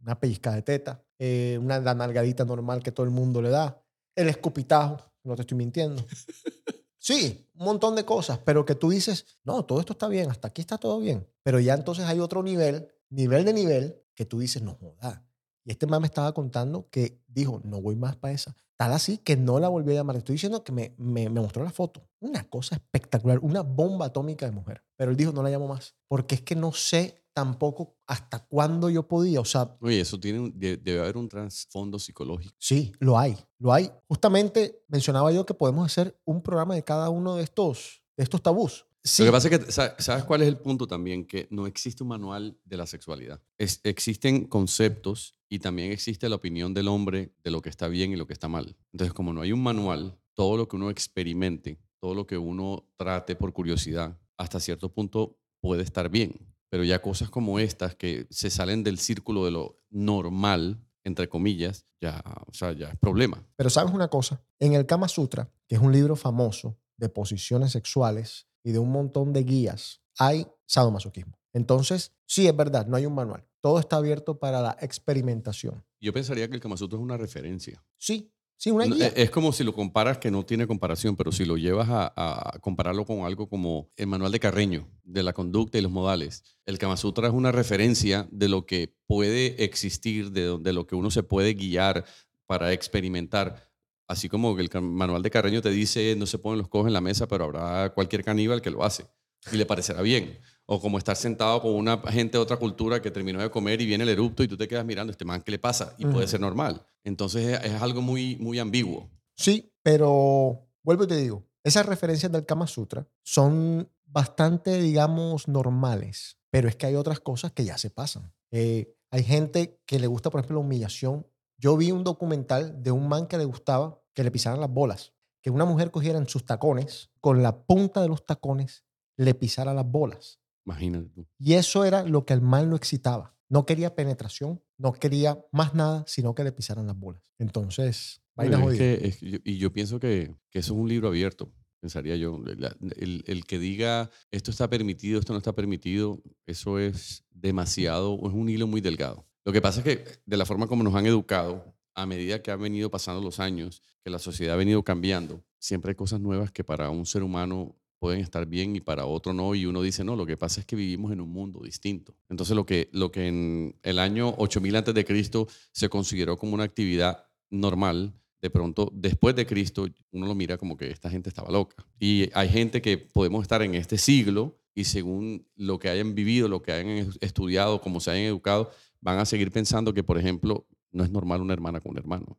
una 0.00 0.20
pellizca 0.20 0.52
de 0.52 0.62
teta, 0.62 1.02
eh, 1.18 1.58
una 1.60 1.80
nalgadita 1.80 2.44
normal 2.44 2.82
que 2.82 2.92
todo 2.92 3.06
el 3.06 3.12
mundo 3.12 3.40
le 3.40 3.48
da, 3.48 3.82
el 4.14 4.28
escupitajo, 4.28 4.98
no 5.22 5.34
te 5.34 5.42
estoy 5.42 5.56
mintiendo. 5.56 6.04
Sí, 7.04 7.50
un 7.56 7.66
montón 7.66 7.96
de 7.96 8.06
cosas, 8.06 8.38
pero 8.38 8.64
que 8.64 8.74
tú 8.74 8.88
dices, 8.88 9.26
no, 9.44 9.66
todo 9.66 9.78
esto 9.78 9.92
está 9.92 10.08
bien, 10.08 10.30
hasta 10.30 10.48
aquí 10.48 10.62
está 10.62 10.78
todo 10.78 11.00
bien. 11.00 11.28
Pero 11.42 11.60
ya 11.60 11.74
entonces 11.74 12.06
hay 12.06 12.18
otro 12.18 12.42
nivel, 12.42 12.88
nivel 13.10 13.44
de 13.44 13.52
nivel, 13.52 14.02
que 14.14 14.24
tú 14.24 14.38
dices, 14.38 14.62
no 14.62 14.78
joda. 14.80 15.22
Y 15.66 15.72
este 15.72 15.86
man 15.86 16.00
me 16.00 16.06
estaba 16.06 16.32
contando 16.32 16.88
que 16.88 17.22
dijo, 17.26 17.60
no 17.62 17.82
voy 17.82 17.94
más 17.94 18.16
para 18.16 18.32
esa. 18.32 18.56
Tal 18.78 18.90
así 18.94 19.18
que 19.18 19.36
no 19.36 19.60
la 19.60 19.68
volví 19.68 19.92
a 19.92 19.96
llamar. 19.96 20.16
Estoy 20.16 20.36
diciendo 20.36 20.64
que 20.64 20.72
me, 20.72 20.94
me, 20.96 21.28
me 21.28 21.42
mostró 21.42 21.62
la 21.62 21.72
foto. 21.72 22.08
Una 22.20 22.48
cosa 22.48 22.76
espectacular, 22.76 23.38
una 23.40 23.60
bomba 23.60 24.06
atómica 24.06 24.46
de 24.46 24.52
mujer. 24.52 24.82
Pero 24.96 25.10
él 25.10 25.16
dijo, 25.18 25.32
no 25.32 25.42
la 25.42 25.50
llamo 25.50 25.68
más. 25.68 25.96
Porque 26.08 26.36
es 26.36 26.40
que 26.40 26.56
no 26.56 26.72
sé 26.72 27.22
tampoco 27.34 27.96
hasta 28.06 28.38
cuándo 28.46 28.88
yo 28.88 29.06
podía. 29.06 29.40
O 29.40 29.44
sea, 29.44 29.76
Oye, 29.80 30.00
eso 30.00 30.18
tiene 30.18 30.50
debe 30.54 31.00
haber 31.00 31.16
un 31.16 31.28
trasfondo 31.28 31.98
psicológico. 31.98 32.54
Sí, 32.58 32.92
lo 33.00 33.18
hay, 33.18 33.36
lo 33.58 33.72
hay. 33.72 33.90
Justamente 34.08 34.82
mencionaba 34.88 35.30
yo 35.32 35.44
que 35.44 35.52
podemos 35.54 35.84
hacer 35.84 36.18
un 36.24 36.42
programa 36.42 36.74
de 36.74 36.84
cada 36.84 37.10
uno 37.10 37.36
de 37.36 37.42
estos, 37.44 38.02
de 38.16 38.24
estos 38.24 38.40
tabús. 38.42 38.86
Sí, 39.06 39.22
Lo 39.22 39.26
que 39.28 39.32
pasa 39.32 39.48
es 39.48 39.58
que, 39.58 39.70
sa- 39.72 39.94
¿sabes 39.98 40.24
cuál 40.24 40.40
es 40.40 40.48
el 40.48 40.56
punto 40.56 40.86
también? 40.86 41.26
Que 41.26 41.46
no 41.50 41.66
existe 41.66 42.02
un 42.02 42.08
manual 42.08 42.56
de 42.64 42.76
la 42.78 42.86
sexualidad. 42.86 43.42
Es- 43.58 43.80
existen 43.84 44.46
conceptos 44.46 45.34
y 45.50 45.58
también 45.58 45.92
existe 45.92 46.26
la 46.30 46.36
opinión 46.36 46.72
del 46.72 46.88
hombre 46.88 47.34
de 47.44 47.50
lo 47.50 47.60
que 47.60 47.68
está 47.68 47.86
bien 47.88 48.12
y 48.12 48.16
lo 48.16 48.26
que 48.26 48.32
está 48.32 48.48
mal. 48.48 48.74
Entonces, 48.92 49.12
como 49.12 49.34
no 49.34 49.42
hay 49.42 49.52
un 49.52 49.62
manual, 49.62 50.18
todo 50.32 50.56
lo 50.56 50.68
que 50.68 50.76
uno 50.76 50.88
experimente, 50.88 51.78
todo 52.00 52.14
lo 52.14 52.26
que 52.26 52.38
uno 52.38 52.88
trate 52.96 53.36
por 53.36 53.52
curiosidad, 53.52 54.18
hasta 54.38 54.58
cierto 54.58 54.90
punto 54.92 55.38
puede 55.60 55.82
estar 55.82 56.08
bien. 56.08 56.34
Pero 56.74 56.82
ya 56.82 57.00
cosas 57.00 57.30
como 57.30 57.60
estas 57.60 57.94
que 57.94 58.26
se 58.30 58.50
salen 58.50 58.82
del 58.82 58.98
círculo 58.98 59.44
de 59.44 59.52
lo 59.52 59.78
normal, 59.90 60.84
entre 61.04 61.28
comillas, 61.28 61.86
ya, 62.00 62.20
o 62.48 62.52
sea, 62.52 62.72
ya 62.72 62.88
es 62.88 62.98
problema. 62.98 63.46
pero 63.54 63.70
sabes 63.70 63.94
una 63.94 64.08
cosa, 64.08 64.42
en 64.58 64.72
el 64.72 64.84
Kama 64.84 65.06
Sutra, 65.06 65.48
que 65.68 65.76
es 65.76 65.80
un 65.80 65.92
libro 65.92 66.16
famoso 66.16 66.76
de 66.96 67.08
posiciones 67.08 67.70
sexuales 67.70 68.48
y 68.64 68.72
de 68.72 68.80
un 68.80 68.90
montón 68.90 69.32
de 69.32 69.44
guías, 69.44 70.02
hay 70.18 70.48
sadomasoquismo. 70.66 71.38
Entonces, 71.52 72.10
sí 72.26 72.48
es 72.48 72.56
verdad, 72.56 72.88
no 72.88 72.96
hay 72.96 73.06
un 73.06 73.14
manual. 73.14 73.46
Todo 73.60 73.78
está 73.78 73.98
abierto 73.98 74.40
para 74.40 74.60
la 74.60 74.76
experimentación. 74.80 75.84
Yo 76.00 76.12
pensaría 76.12 76.48
que 76.48 76.56
el 76.56 76.60
Kama 76.60 76.76
Sutra 76.76 76.98
es 76.98 77.04
una 77.04 77.16
referencia. 77.16 77.84
Sí, 77.98 78.33
sí, 78.56 78.70
una 78.70 78.86
No, 78.86 78.94
guía. 78.94 79.08
e- 79.08 79.22
Es 79.22 79.30
como 79.30 79.52
si 79.52 79.64
lo 79.64 79.72
comparas, 79.74 80.18
que 80.18 80.30
no 80.30 80.44
tiene 80.44 80.66
comparación, 80.66 81.16
pero 81.16 81.32
si 81.32 81.44
lo 81.44 81.56
llevas 81.56 81.88
a, 81.90 82.12
a 82.16 82.58
compararlo 82.60 83.04
con 83.04 83.20
algo 83.24 83.48
como 83.48 83.90
el 83.96 84.06
manual 84.06 84.32
de 84.32 84.40
Carreño, 84.40 84.88
de 85.02 85.22
la 85.22 85.32
conducta 85.32 85.78
y 85.78 85.82
los 85.82 85.92
modales. 85.92 86.42
El 86.66 86.78
Kama 86.78 86.96
Sutra 86.96 87.28
es 87.28 87.34
una 87.34 87.52
referencia 87.52 88.28
de 88.30 88.48
lo 88.48 88.66
que 88.66 88.94
puede 89.06 89.62
existir, 89.64 90.30
de, 90.32 90.58
de 90.58 90.72
lo 90.72 90.86
que 90.86 90.94
uno 90.94 91.10
se 91.10 91.22
puede 91.22 91.54
guiar 91.54 92.04
para 92.46 92.72
experimentar. 92.72 93.70
Así 94.06 94.28
como 94.28 94.58
el 94.58 94.68
manual 94.82 95.22
de 95.22 95.30
Carreño 95.30 95.62
te 95.62 95.70
dice, 95.70 96.14
no 96.16 96.26
se 96.26 96.38
ponen 96.38 96.58
los 96.58 96.68
cojos 96.68 96.88
en 96.88 96.92
la 96.92 97.00
mesa, 97.00 97.26
pero 97.26 97.44
habrá 97.44 97.90
cualquier 97.94 98.22
caníbal 98.22 98.60
que 98.60 98.70
lo 98.70 98.84
hace 98.84 99.06
y 99.52 99.56
le 99.56 99.66
parecerá 99.66 100.02
bien. 100.02 100.38
O 100.66 100.80
como 100.80 100.96
estar 100.98 101.16
sentado 101.16 101.60
con 101.60 101.74
una 101.74 101.98
gente 102.10 102.38
de 102.38 102.42
otra 102.42 102.56
cultura 102.56 103.00
que 103.02 103.10
terminó 103.10 103.40
de 103.40 103.50
comer 103.50 103.80
y 103.82 103.86
viene 103.86 104.04
el 104.04 104.10
erupto 104.10 104.42
y 104.42 104.48
tú 104.48 104.56
te 104.56 104.66
quedas 104.68 104.84
mirando, 104.84 105.10
este 105.10 105.24
man, 105.24 105.42
¿qué 105.42 105.50
le 105.50 105.58
pasa? 105.58 105.94
Y 105.98 106.06
puede 106.06 106.26
ser 106.26 106.40
normal. 106.40 106.82
Entonces 107.04 107.60
es, 107.60 107.72
es 107.72 107.82
algo 107.82 108.02
muy, 108.02 108.36
muy 108.36 108.58
ambiguo. 108.58 109.10
Sí, 109.36 109.72
pero 109.82 110.66
vuelvo 110.82 111.04
y 111.04 111.08
te 111.08 111.16
digo, 111.16 111.46
esas 111.62 111.86
referencias 111.86 112.30
del 112.32 112.46
Kama 112.46 112.66
Sutra 112.66 113.06
son 113.22 113.90
bastante, 114.06 114.80
digamos, 114.80 115.48
normales, 115.48 116.38
pero 116.50 116.68
es 116.68 116.76
que 116.76 116.86
hay 116.86 116.94
otras 116.94 117.20
cosas 117.20 117.52
que 117.52 117.64
ya 117.64 117.78
se 117.78 117.90
pasan. 117.90 118.32
Eh, 118.50 118.94
hay 119.10 119.24
gente 119.24 119.80
que 119.86 119.98
le 119.98 120.06
gusta, 120.06 120.30
por 120.30 120.40
ejemplo, 120.40 120.58
la 120.58 120.66
humillación. 120.66 121.26
Yo 121.58 121.76
vi 121.76 121.90
un 121.90 122.04
documental 122.04 122.82
de 122.82 122.90
un 122.90 123.08
man 123.08 123.26
que 123.26 123.38
le 123.38 123.44
gustaba 123.44 124.00
que 124.14 124.22
le 124.22 124.30
pisaran 124.30 124.60
las 124.60 124.70
bolas, 124.70 125.12
que 125.42 125.50
una 125.50 125.64
mujer 125.64 125.90
cogiera 125.90 126.18
en 126.18 126.28
sus 126.28 126.44
tacones, 126.44 127.10
con 127.20 127.42
la 127.42 127.64
punta 127.64 128.00
de 128.00 128.08
los 128.08 128.24
tacones, 128.24 128.84
le 129.16 129.34
pisara 129.34 129.74
las 129.74 129.86
bolas. 129.86 130.40
Imagínate 130.64 131.08
tú. 131.08 131.26
Y 131.38 131.54
eso 131.54 131.84
era 131.84 132.04
lo 132.04 132.24
que 132.24 132.32
al 132.32 132.40
man 132.40 132.70
lo 132.70 132.76
excitaba. 132.76 133.33
No 133.54 133.64
quería 133.66 133.94
penetración, 133.94 134.60
no 134.78 134.92
quería 134.92 135.38
más 135.52 135.74
nada, 135.76 136.02
sino 136.08 136.34
que 136.34 136.42
le 136.42 136.50
pisaran 136.50 136.88
las 136.88 136.98
bolas. 136.98 137.22
Entonces, 137.38 138.20
vaina 138.34 138.56
Bueno, 138.58 138.72
es 138.72 138.78
jodida. 138.80 138.98
que- 138.98 139.06
es 139.06 139.16
que 139.18 139.30
yo- 139.30 139.38
y 139.44 139.58
yo 139.58 139.72
pienso 139.72 140.00
que, 140.00 140.34
que 140.50 140.58
eso 140.58 140.74
es 140.74 140.80
un 140.80 140.88
libro 140.88 141.06
abierto, 141.06 141.52
pensaría 141.80 142.16
yo. 142.16 142.42
La- 142.56 142.76
el, 142.96 143.22
el 143.28 143.44
que 143.44 143.60
diga 143.60 144.10
esto 144.32 144.50
está 144.50 144.68
permitido, 144.68 145.20
esto 145.20 145.32
no 145.32 145.38
está 145.38 145.52
permitido, 145.54 146.20
eso 146.46 146.80
es 146.80 147.22
demasiado, 147.30 148.18
es 148.26 148.32
un 148.32 148.48
hilo 148.48 148.66
muy 148.66 148.80
delgado. 148.80 149.24
Lo 149.44 149.52
que 149.52 149.62
pasa 149.62 149.80
es 149.80 149.84
que 149.84 150.04
de 150.26 150.36
la 150.36 150.46
forma 150.46 150.66
como 150.66 150.82
nos 150.82 150.94
han 150.96 151.06
educado, 151.06 151.76
a 151.94 152.06
medida 152.06 152.42
que 152.42 152.50
han 152.50 152.60
venido 152.60 152.90
pasando 152.90 153.22
los 153.22 153.38
años, 153.38 153.82
que 154.02 154.10
la 154.10 154.18
sociedad 154.18 154.54
ha 154.54 154.58
venido 154.58 154.82
cambiando, 154.82 155.44
siempre 155.60 155.90
hay 155.90 155.94
cosas 155.94 156.20
nuevas 156.20 156.50
que 156.50 156.64
para 156.64 156.90
un 156.90 157.06
ser 157.06 157.22
humano 157.22 157.76
pueden 158.04 158.20
estar 158.20 158.44
bien 158.44 158.76
y 158.76 158.80
para 158.82 159.06
otro 159.06 159.32
no, 159.32 159.54
y 159.54 159.64
uno 159.64 159.80
dice, 159.80 160.04
no, 160.04 160.14
lo 160.14 160.26
que 160.26 160.36
pasa 160.36 160.60
es 160.60 160.66
que 160.66 160.76
vivimos 160.76 161.10
en 161.10 161.22
un 161.22 161.30
mundo 161.30 161.60
distinto. 161.64 162.14
Entonces, 162.28 162.54
lo 162.54 162.66
que, 162.66 162.90
lo 162.92 163.10
que 163.10 163.28
en 163.28 163.76
el 163.82 163.98
año 163.98 164.34
8000 164.36 164.76
antes 164.76 164.94
de 164.94 165.06
Cristo 165.06 165.48
se 165.72 165.88
consideró 165.88 166.36
como 166.36 166.52
una 166.52 166.64
actividad 166.64 167.24
normal, 167.48 168.12
de 168.42 168.50
pronto, 168.50 168.90
después 168.92 169.34
de 169.36 169.46
Cristo, 169.46 169.86
uno 170.12 170.26
lo 170.26 170.34
mira 170.34 170.58
como 170.58 170.76
que 170.76 170.90
esta 170.90 171.08
gente 171.08 171.30
estaba 171.30 171.50
loca. 171.50 171.76
Y 171.98 172.28
hay 172.34 172.50
gente 172.50 172.82
que 172.82 172.98
podemos 172.98 173.40
estar 173.40 173.62
en 173.62 173.74
este 173.74 173.96
siglo 173.96 174.58
y 174.74 174.84
según 174.84 175.46
lo 175.56 175.78
que 175.78 175.88
hayan 175.88 176.14
vivido, 176.14 176.46
lo 176.46 176.60
que 176.60 176.72
hayan 176.72 176.88
es- 176.90 177.18
estudiado, 177.22 177.80
como 177.80 178.00
se 178.00 178.10
hayan 178.10 178.24
educado, 178.24 178.70
van 179.00 179.18
a 179.18 179.24
seguir 179.24 179.50
pensando 179.50 179.94
que, 179.94 180.02
por 180.04 180.18
ejemplo, 180.18 180.66
no 180.92 181.04
es 181.04 181.10
normal 181.10 181.40
una 181.40 181.54
hermana 181.54 181.80
con 181.80 181.92
un 181.92 181.98
hermano, 181.98 182.36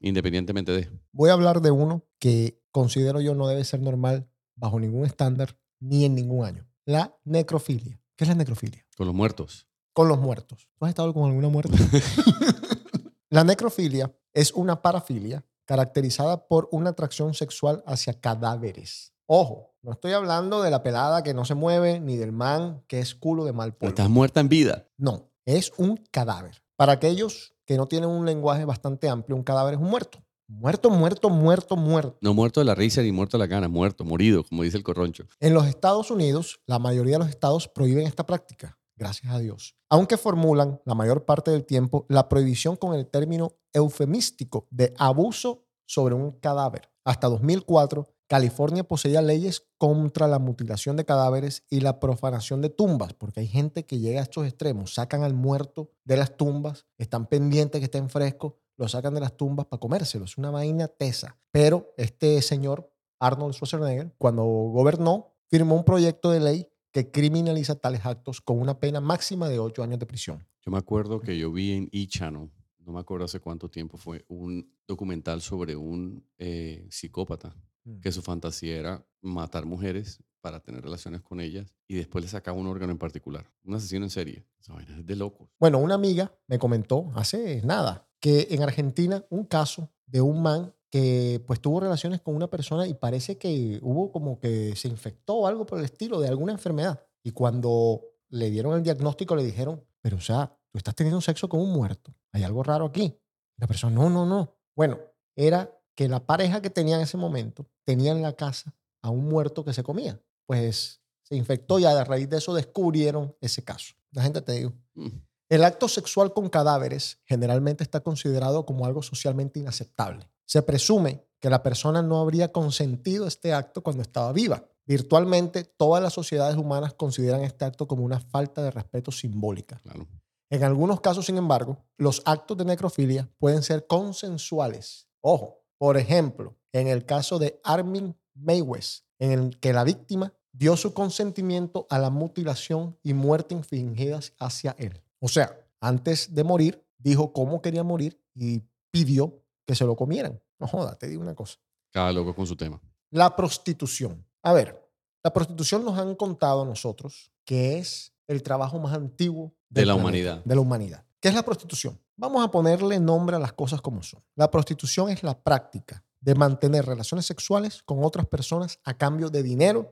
independientemente 0.00 0.72
de... 0.72 0.88
Voy 1.12 1.30
a 1.30 1.34
hablar 1.34 1.60
de 1.62 1.70
uno 1.70 2.04
que 2.18 2.60
considero 2.72 3.20
yo 3.20 3.34
no 3.36 3.46
debe 3.46 3.64
ser 3.64 3.80
normal 3.80 4.28
bajo 4.56 4.78
ningún 4.78 5.04
estándar 5.04 5.56
ni 5.80 6.04
en 6.04 6.14
ningún 6.14 6.44
año. 6.44 6.66
La 6.84 7.16
necrofilia. 7.24 8.00
¿Qué 8.16 8.24
es 8.24 8.28
la 8.28 8.34
necrofilia? 8.34 8.84
Con 8.96 9.06
los 9.06 9.14
muertos. 9.14 9.66
Con 9.92 10.08
los 10.08 10.18
muertos. 10.18 10.68
¿Tú 10.78 10.84
has 10.84 10.90
estado 10.90 11.12
con 11.12 11.28
alguna 11.28 11.48
muerte? 11.48 11.76
la 13.30 13.44
necrofilia 13.44 14.14
es 14.32 14.52
una 14.52 14.82
parafilia 14.82 15.44
caracterizada 15.64 16.46
por 16.46 16.68
una 16.72 16.90
atracción 16.90 17.34
sexual 17.34 17.82
hacia 17.86 18.20
cadáveres. 18.20 19.12
Ojo, 19.26 19.74
no 19.82 19.92
estoy 19.92 20.12
hablando 20.12 20.62
de 20.62 20.70
la 20.70 20.82
pelada 20.82 21.22
que 21.22 21.32
no 21.32 21.44
se 21.44 21.54
mueve 21.54 22.00
ni 22.00 22.16
del 22.16 22.32
man 22.32 22.84
que 22.86 23.00
es 23.00 23.14
culo 23.14 23.44
de 23.44 23.52
mal 23.52 23.74
polvo. 23.74 23.88
Estás 23.88 24.10
muerta 24.10 24.40
en 24.40 24.48
vida. 24.48 24.88
No, 24.98 25.30
es 25.46 25.72
un 25.78 25.96
cadáver. 26.10 26.62
Para 26.76 26.92
aquellos 26.92 27.54
que 27.64 27.76
no 27.76 27.86
tienen 27.86 28.10
un 28.10 28.26
lenguaje 28.26 28.64
bastante 28.64 29.08
amplio, 29.08 29.36
un 29.36 29.42
cadáver 29.42 29.74
es 29.74 29.80
un 29.80 29.88
muerto. 29.88 30.22
Muerto, 30.46 30.90
muerto, 30.90 31.30
muerto, 31.30 31.74
muerto. 31.74 32.18
No 32.20 32.34
muerto 32.34 32.60
de 32.60 32.66
la 32.66 32.74
risa 32.74 33.00
ni 33.00 33.12
muerto 33.12 33.38
de 33.38 33.44
la 33.44 33.46
gana, 33.46 33.68
muerto, 33.68 34.04
morido, 34.04 34.44
como 34.44 34.62
dice 34.62 34.76
el 34.76 34.82
corroncho. 34.82 35.24
En 35.40 35.54
los 35.54 35.66
Estados 35.66 36.10
Unidos, 36.10 36.60
la 36.66 36.78
mayoría 36.78 37.14
de 37.14 37.20
los 37.20 37.30
estados 37.30 37.66
prohíben 37.66 38.06
esta 38.06 38.26
práctica, 38.26 38.78
gracias 38.94 39.32
a 39.32 39.38
Dios. 39.38 39.74
Aunque 39.88 40.18
formulan, 40.18 40.82
la 40.84 40.94
mayor 40.94 41.24
parte 41.24 41.50
del 41.50 41.64
tiempo, 41.64 42.04
la 42.10 42.28
prohibición 42.28 42.76
con 42.76 42.94
el 42.94 43.06
término 43.06 43.56
eufemístico 43.72 44.68
de 44.70 44.92
abuso 44.98 45.64
sobre 45.86 46.14
un 46.14 46.32
cadáver. 46.32 46.90
Hasta 47.04 47.28
2004, 47.28 48.06
California 48.26 48.84
poseía 48.84 49.22
leyes 49.22 49.66
contra 49.78 50.28
la 50.28 50.38
mutilación 50.38 50.96
de 50.96 51.04
cadáveres 51.04 51.64
y 51.70 51.80
la 51.80 52.00
profanación 52.00 52.60
de 52.60 52.70
tumbas, 52.70 53.14
porque 53.14 53.40
hay 53.40 53.46
gente 53.46 53.84
que 53.84 53.98
llega 53.98 54.20
a 54.20 54.24
estos 54.24 54.46
extremos, 54.46 54.94
sacan 54.94 55.22
al 55.22 55.34
muerto 55.34 55.90
de 56.04 56.16
las 56.16 56.36
tumbas, 56.36 56.86
están 56.98 57.26
pendientes 57.26 57.80
que 57.80 57.86
estén 57.86 58.08
frescos, 58.08 58.54
lo 58.76 58.88
sacan 58.88 59.14
de 59.14 59.20
las 59.20 59.36
tumbas 59.36 59.66
para 59.66 59.80
comérselo. 59.80 60.24
Es 60.24 60.38
una 60.38 60.50
vaina 60.50 60.88
tesa. 60.88 61.38
Pero 61.50 61.92
este 61.96 62.40
señor, 62.42 62.90
Arnold 63.20 63.54
Schwarzenegger, 63.54 64.14
cuando 64.18 64.44
gobernó, 64.44 65.34
firmó 65.48 65.76
un 65.76 65.84
proyecto 65.84 66.30
de 66.30 66.40
ley 66.40 66.68
que 66.90 67.10
criminaliza 67.10 67.74
tales 67.74 68.06
actos 68.06 68.40
con 68.40 68.60
una 68.60 68.78
pena 68.78 69.00
máxima 69.00 69.48
de 69.48 69.58
ocho 69.58 69.82
años 69.82 69.98
de 69.98 70.06
prisión. 70.06 70.46
Yo 70.64 70.70
me 70.70 70.78
acuerdo 70.78 71.20
que 71.20 71.36
yo 71.36 71.52
vi 71.52 71.72
en 71.72 71.88
E-Channel, 71.92 72.50
no 72.78 72.92
me 72.92 73.00
acuerdo 73.00 73.24
hace 73.24 73.40
cuánto 73.40 73.68
tiempo 73.68 73.96
fue, 73.96 74.24
un 74.28 74.72
documental 74.86 75.40
sobre 75.40 75.76
un 75.76 76.24
eh, 76.38 76.86
psicópata 76.90 77.54
que 78.00 78.12
su 78.12 78.22
fantasía 78.22 78.76
era 78.76 79.06
matar 79.20 79.66
mujeres 79.66 80.22
para 80.40 80.60
tener 80.60 80.82
relaciones 80.82 81.20
con 81.20 81.40
ellas 81.40 81.74
y 81.86 81.96
después 81.96 82.24
le 82.24 82.30
sacaba 82.30 82.58
un 82.58 82.66
órgano 82.66 82.92
en 82.92 82.98
particular. 82.98 83.50
Un 83.62 83.74
asesino 83.74 84.04
en 84.04 84.10
serie. 84.10 84.46
Esa 84.60 84.72
vaina 84.74 84.98
es 84.98 85.06
de 85.06 85.16
locos. 85.16 85.50
Bueno, 85.58 85.78
una 85.78 85.94
amiga 85.94 86.34
me 86.46 86.58
comentó 86.58 87.10
hace 87.14 87.60
nada 87.62 88.08
que 88.24 88.48
en 88.52 88.62
Argentina 88.62 89.22
un 89.28 89.44
caso 89.44 89.90
de 90.06 90.22
un 90.22 90.40
man 90.40 90.74
que 90.88 91.44
pues 91.46 91.60
tuvo 91.60 91.80
relaciones 91.80 92.22
con 92.22 92.34
una 92.34 92.48
persona 92.48 92.86
y 92.86 92.94
parece 92.94 93.36
que 93.36 93.78
hubo 93.82 94.10
como 94.12 94.38
que 94.38 94.74
se 94.76 94.88
infectó 94.88 95.34
o 95.34 95.46
algo 95.46 95.66
por 95.66 95.78
el 95.78 95.84
estilo 95.84 96.18
de 96.20 96.28
alguna 96.28 96.52
enfermedad. 96.52 97.06
Y 97.22 97.32
cuando 97.32 98.00
le 98.30 98.48
dieron 98.48 98.72
el 98.72 98.82
diagnóstico 98.82 99.36
le 99.36 99.44
dijeron, 99.44 99.84
pero 100.00 100.16
o 100.16 100.22
sea, 100.22 100.56
tú 100.70 100.78
estás 100.78 100.94
teniendo 100.94 101.20
sexo 101.20 101.50
con 101.50 101.60
un 101.60 101.70
muerto. 101.70 102.14
Hay 102.32 102.44
algo 102.44 102.62
raro 102.62 102.86
aquí. 102.86 103.14
La 103.58 103.66
persona, 103.66 103.94
no, 103.94 104.08
no, 104.08 104.24
no. 104.24 104.56
Bueno, 104.74 104.98
era 105.36 105.70
que 105.94 106.08
la 106.08 106.24
pareja 106.24 106.62
que 106.62 106.70
tenía 106.70 106.96
en 106.96 107.02
ese 107.02 107.18
momento 107.18 107.66
tenía 107.84 108.12
en 108.12 108.22
la 108.22 108.32
casa 108.32 108.74
a 109.02 109.10
un 109.10 109.28
muerto 109.28 109.66
que 109.66 109.74
se 109.74 109.82
comía. 109.82 110.18
Pues 110.46 111.02
se 111.24 111.36
infectó 111.36 111.78
y 111.78 111.84
a 111.84 112.04
raíz 112.04 112.30
de 112.30 112.38
eso 112.38 112.54
descubrieron 112.54 113.36
ese 113.42 113.62
caso. 113.62 113.92
La 114.12 114.22
gente 114.22 114.40
te 114.40 114.52
digo. 114.52 114.72
Mm. 114.94 115.08
El 115.48 115.62
acto 115.64 115.88
sexual 115.88 116.32
con 116.32 116.48
cadáveres 116.48 117.18
generalmente 117.26 117.84
está 117.84 118.00
considerado 118.00 118.64
como 118.64 118.86
algo 118.86 119.02
socialmente 119.02 119.60
inaceptable. 119.60 120.28
Se 120.46 120.62
presume 120.62 121.26
que 121.38 121.50
la 121.50 121.62
persona 121.62 122.02
no 122.02 122.18
habría 122.18 122.52
consentido 122.52 123.26
este 123.26 123.52
acto 123.52 123.82
cuando 123.82 124.02
estaba 124.02 124.32
viva. 124.32 124.64
Virtualmente 124.86 125.64
todas 125.64 126.02
las 126.02 126.14
sociedades 126.14 126.56
humanas 126.56 126.94
consideran 126.94 127.42
este 127.42 127.64
acto 127.66 127.86
como 127.86 128.04
una 128.04 128.20
falta 128.20 128.62
de 128.62 128.70
respeto 128.70 129.12
simbólica. 129.12 129.78
Claro. 129.82 130.06
En 130.50 130.64
algunos 130.64 131.00
casos, 131.00 131.26
sin 131.26 131.36
embargo, 131.36 131.84
los 131.98 132.22
actos 132.24 132.56
de 132.56 132.64
necrofilia 132.64 133.30
pueden 133.38 133.62
ser 133.62 133.86
consensuales. 133.86 135.08
Ojo, 135.20 135.64
por 135.78 135.96
ejemplo, 135.96 136.56
en 136.72 136.88
el 136.88 137.04
caso 137.04 137.38
de 137.38 137.60
Armin 137.64 138.16
Meiwes, 138.34 139.04
en 139.18 139.32
el 139.32 139.60
que 139.60 139.72
la 139.72 139.84
víctima 139.84 140.32
dio 140.52 140.76
su 140.76 140.94
consentimiento 140.94 141.86
a 141.90 141.98
la 141.98 142.10
mutilación 142.10 142.98
y 143.02 143.12
muerte 143.14 143.60
fingidas 143.62 144.32
hacia 144.38 144.74
él. 144.78 145.03
O 145.24 145.28
sea, 145.28 145.58
antes 145.80 146.34
de 146.34 146.44
morir, 146.44 146.86
dijo 146.98 147.32
cómo 147.32 147.62
quería 147.62 147.82
morir 147.82 148.22
y 148.34 148.60
pidió 148.90 149.42
que 149.66 149.74
se 149.74 149.86
lo 149.86 149.96
comieran. 149.96 150.38
No 150.58 150.66
joda, 150.66 150.98
te 150.98 151.08
digo 151.08 151.22
una 151.22 151.34
cosa. 151.34 151.58
Cada 151.90 152.12
loco 152.12 152.34
con 152.34 152.46
su 152.46 152.54
tema. 152.54 152.78
La 153.10 153.34
prostitución. 153.34 154.22
A 154.42 154.52
ver, 154.52 154.86
la 155.22 155.32
prostitución 155.32 155.82
nos 155.82 155.98
han 155.98 156.14
contado 156.14 156.60
a 156.60 156.66
nosotros 156.66 157.32
que 157.46 157.78
es 157.78 158.12
el 158.28 158.42
trabajo 158.42 158.78
más 158.78 158.92
antiguo 158.92 159.54
De 159.70 159.86
la 159.86 159.94
planeta, 159.94 160.02
humanidad. 160.02 160.44
De 160.44 160.54
la 160.54 160.60
humanidad. 160.60 161.06
¿Qué 161.20 161.28
es 161.28 161.34
la 161.34 161.42
prostitución? 161.42 161.98
Vamos 162.16 162.44
a 162.44 162.50
ponerle 162.50 163.00
nombre 163.00 163.36
a 163.36 163.38
las 163.38 163.54
cosas 163.54 163.80
como 163.80 164.02
son. 164.02 164.22
La 164.36 164.50
prostitución 164.50 165.08
es 165.08 165.22
la 165.22 165.42
práctica 165.42 166.04
de 166.20 166.34
mantener 166.34 166.84
relaciones 166.84 167.24
sexuales 167.24 167.82
con 167.82 168.04
otras 168.04 168.26
personas 168.26 168.78
a 168.84 168.92
cambio 168.92 169.30
de 169.30 169.42
dinero 169.42 169.90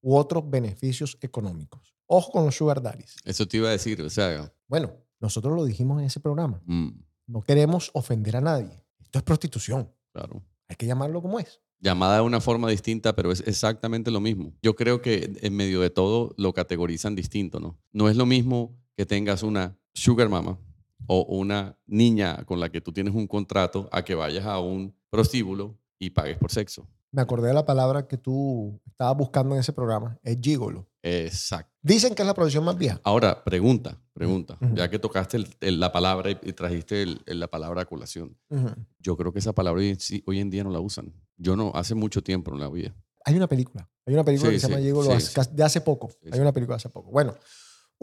u 0.00 0.16
otros 0.16 0.42
beneficios 0.50 1.18
económicos. 1.20 1.92
Ojo 2.06 2.32
con 2.32 2.44
los 2.44 2.56
sugar 2.56 2.82
daddies. 2.82 3.16
Eso 3.24 3.46
te 3.46 3.56
iba 3.56 3.68
a 3.68 3.72
decir, 3.72 4.02
o 4.02 4.10
sea, 4.10 4.52
Bueno, 4.72 4.90
nosotros 5.20 5.54
lo 5.54 5.66
dijimos 5.66 6.00
en 6.00 6.06
ese 6.06 6.18
programa. 6.18 6.62
mm, 6.64 6.88
No 7.26 7.42
queremos 7.42 7.90
ofender 7.92 8.36
a 8.36 8.40
nadie. 8.40 8.82
Esto 9.02 9.18
es 9.18 9.22
prostitución. 9.22 9.92
claro. 10.12 10.42
Hay 10.66 10.76
que 10.76 10.86
llamarlo 10.86 11.20
como 11.20 11.38
es. 11.38 11.60
Llamada 11.78 12.16
de 12.16 12.22
una 12.22 12.40
forma 12.40 12.70
distinta, 12.70 13.14
pero 13.14 13.30
es 13.30 13.42
exactamente 13.46 14.10
lo 14.10 14.18
mismo. 14.20 14.54
Yo 14.62 14.74
creo 14.74 15.02
que 15.02 15.30
en 15.42 15.54
medio 15.54 15.82
de 15.82 15.90
todo 15.90 16.32
lo 16.38 16.54
categorizan 16.54 17.14
distinto, 17.14 17.60
¿no? 17.60 17.78
No 17.92 18.08
es 18.08 18.16
lo 18.16 18.24
mismo 18.24 18.74
que 18.96 19.04
tengas 19.04 19.42
una 19.42 19.76
sugar 19.92 20.30
mama 20.30 20.58
o 21.06 21.20
una 21.24 21.76
niña 21.84 22.42
con 22.46 22.58
la 22.58 22.70
que 22.70 22.80
tú 22.80 22.92
tienes 22.94 23.14
un 23.14 23.26
contrato 23.26 23.90
a 23.92 24.02
que 24.02 24.14
vayas 24.14 24.46
a 24.46 24.58
un 24.58 24.94
prostíbulo 25.10 25.78
y 25.98 26.08
pagues 26.08 26.38
por 26.38 26.50
sexo. 26.50 26.88
Me 27.12 27.20
acordé 27.22 27.48
de 27.48 27.54
la 27.54 27.66
palabra 27.66 28.08
que 28.08 28.16
tú 28.16 28.80
estabas 28.86 29.16
buscando 29.16 29.54
en 29.54 29.60
ese 29.60 29.72
programa. 29.72 30.18
Es 30.22 30.38
gigolo. 30.40 30.88
Exacto. 31.02 31.70
Dicen 31.82 32.14
que 32.14 32.22
es 32.22 32.26
la 32.26 32.32
profesión 32.34 32.64
más 32.64 32.78
vieja. 32.78 33.00
Ahora, 33.04 33.44
pregunta, 33.44 34.00
pregunta. 34.14 34.56
Ujú. 34.60 34.74
Ya 34.74 34.88
que 34.88 34.98
tocaste 34.98 35.36
el- 35.36 35.48
el- 35.60 35.78
la 35.80 35.92
palabra 35.92 36.30
y, 36.30 36.38
y 36.42 36.52
trajiste 36.52 37.02
el- 37.02 37.20
la 37.26 37.48
palabra 37.48 37.82
a 37.82 37.84
colación. 37.84 38.38
Ujú. 38.48 38.68
Yo 38.98 39.16
creo 39.16 39.32
que 39.32 39.40
esa 39.40 39.52
palabra 39.52 39.80
hoy, 39.82 39.90
en 39.90 40.00
sí- 40.00 40.22
hoy 40.26 40.40
en 40.40 40.48
día 40.48 40.64
no 40.64 40.70
la 40.70 40.80
usan. 40.80 41.12
Yo 41.36 41.54
no, 41.56 41.70
hace 41.74 41.94
mucho 41.94 42.22
tiempo 42.22 42.50
no 42.50 42.56
la 42.58 42.68
oía. 42.68 42.94
Hay 43.24 43.36
una 43.36 43.46
película. 43.46 43.88
Hay 44.06 44.14
una 44.14 44.24
película 44.24 44.50
Sí, 44.50 44.56
que 44.56 44.60
se 44.60 44.66
llama 44.68 44.78
sí, 44.80 44.84
Gigolo 44.86 45.20
sí, 45.20 45.26
sí. 45.26 45.40
de 45.52 45.64
hace 45.64 45.80
poco. 45.80 46.08
Sí, 46.10 46.16
Hay 46.26 46.32
sí. 46.32 46.40
una 46.40 46.52
película 46.52 46.76
de 46.76 46.78
hace 46.78 46.88
poco. 46.88 47.10
Bueno, 47.10 47.34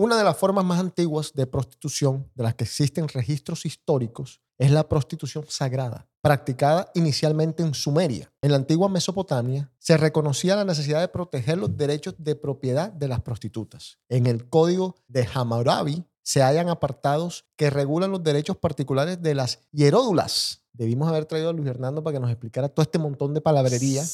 una 0.01 0.17
de 0.17 0.23
las 0.23 0.37
formas 0.37 0.63
más 0.63 0.79
antiguas 0.79 1.33
de 1.33 1.45
prostitución 1.45 2.31
de 2.33 2.43
las 2.43 2.55
que 2.55 2.63
existen 2.63 3.09
registros 3.09 3.65
históricos 3.65 4.39
es 4.57 4.71
la 4.71 4.87
prostitución 4.87 5.43
sagrada, 5.49 6.07
practicada 6.21 6.89
inicialmente 6.95 7.63
en 7.63 7.73
Sumeria. 7.73 8.31
En 8.41 8.51
la 8.51 8.57
antigua 8.57 8.87
Mesopotamia 8.87 9.69
se 9.77 9.97
reconocía 9.97 10.55
la 10.55 10.63
necesidad 10.63 11.01
de 11.01 11.09
proteger 11.09 11.57
los 11.57 11.75
derechos 11.75 12.15
de 12.17 12.35
propiedad 12.35 12.93
de 12.93 13.09
las 13.09 13.19
prostitutas. 13.19 13.97
En 14.07 14.25
el 14.25 14.47
código 14.47 14.95
de 15.09 15.27
Hammurabi 15.33 16.05
se 16.23 16.43
hallan 16.43 16.69
apartados 16.69 17.43
que 17.57 17.69
regulan 17.69 18.11
los 18.11 18.23
derechos 18.23 18.55
particulares 18.55 19.21
de 19.21 19.35
las 19.35 19.59
hieródulas. 19.73 20.61
Debimos 20.71 21.09
haber 21.09 21.25
traído 21.25 21.49
a 21.49 21.53
Luis 21.53 21.67
Hernando 21.67 22.01
para 22.01 22.13
que 22.13 22.21
nos 22.21 22.31
explicara 22.31 22.69
todo 22.69 22.83
este 22.83 22.99
montón 22.99 23.33
de 23.33 23.41
palabrería, 23.41 24.05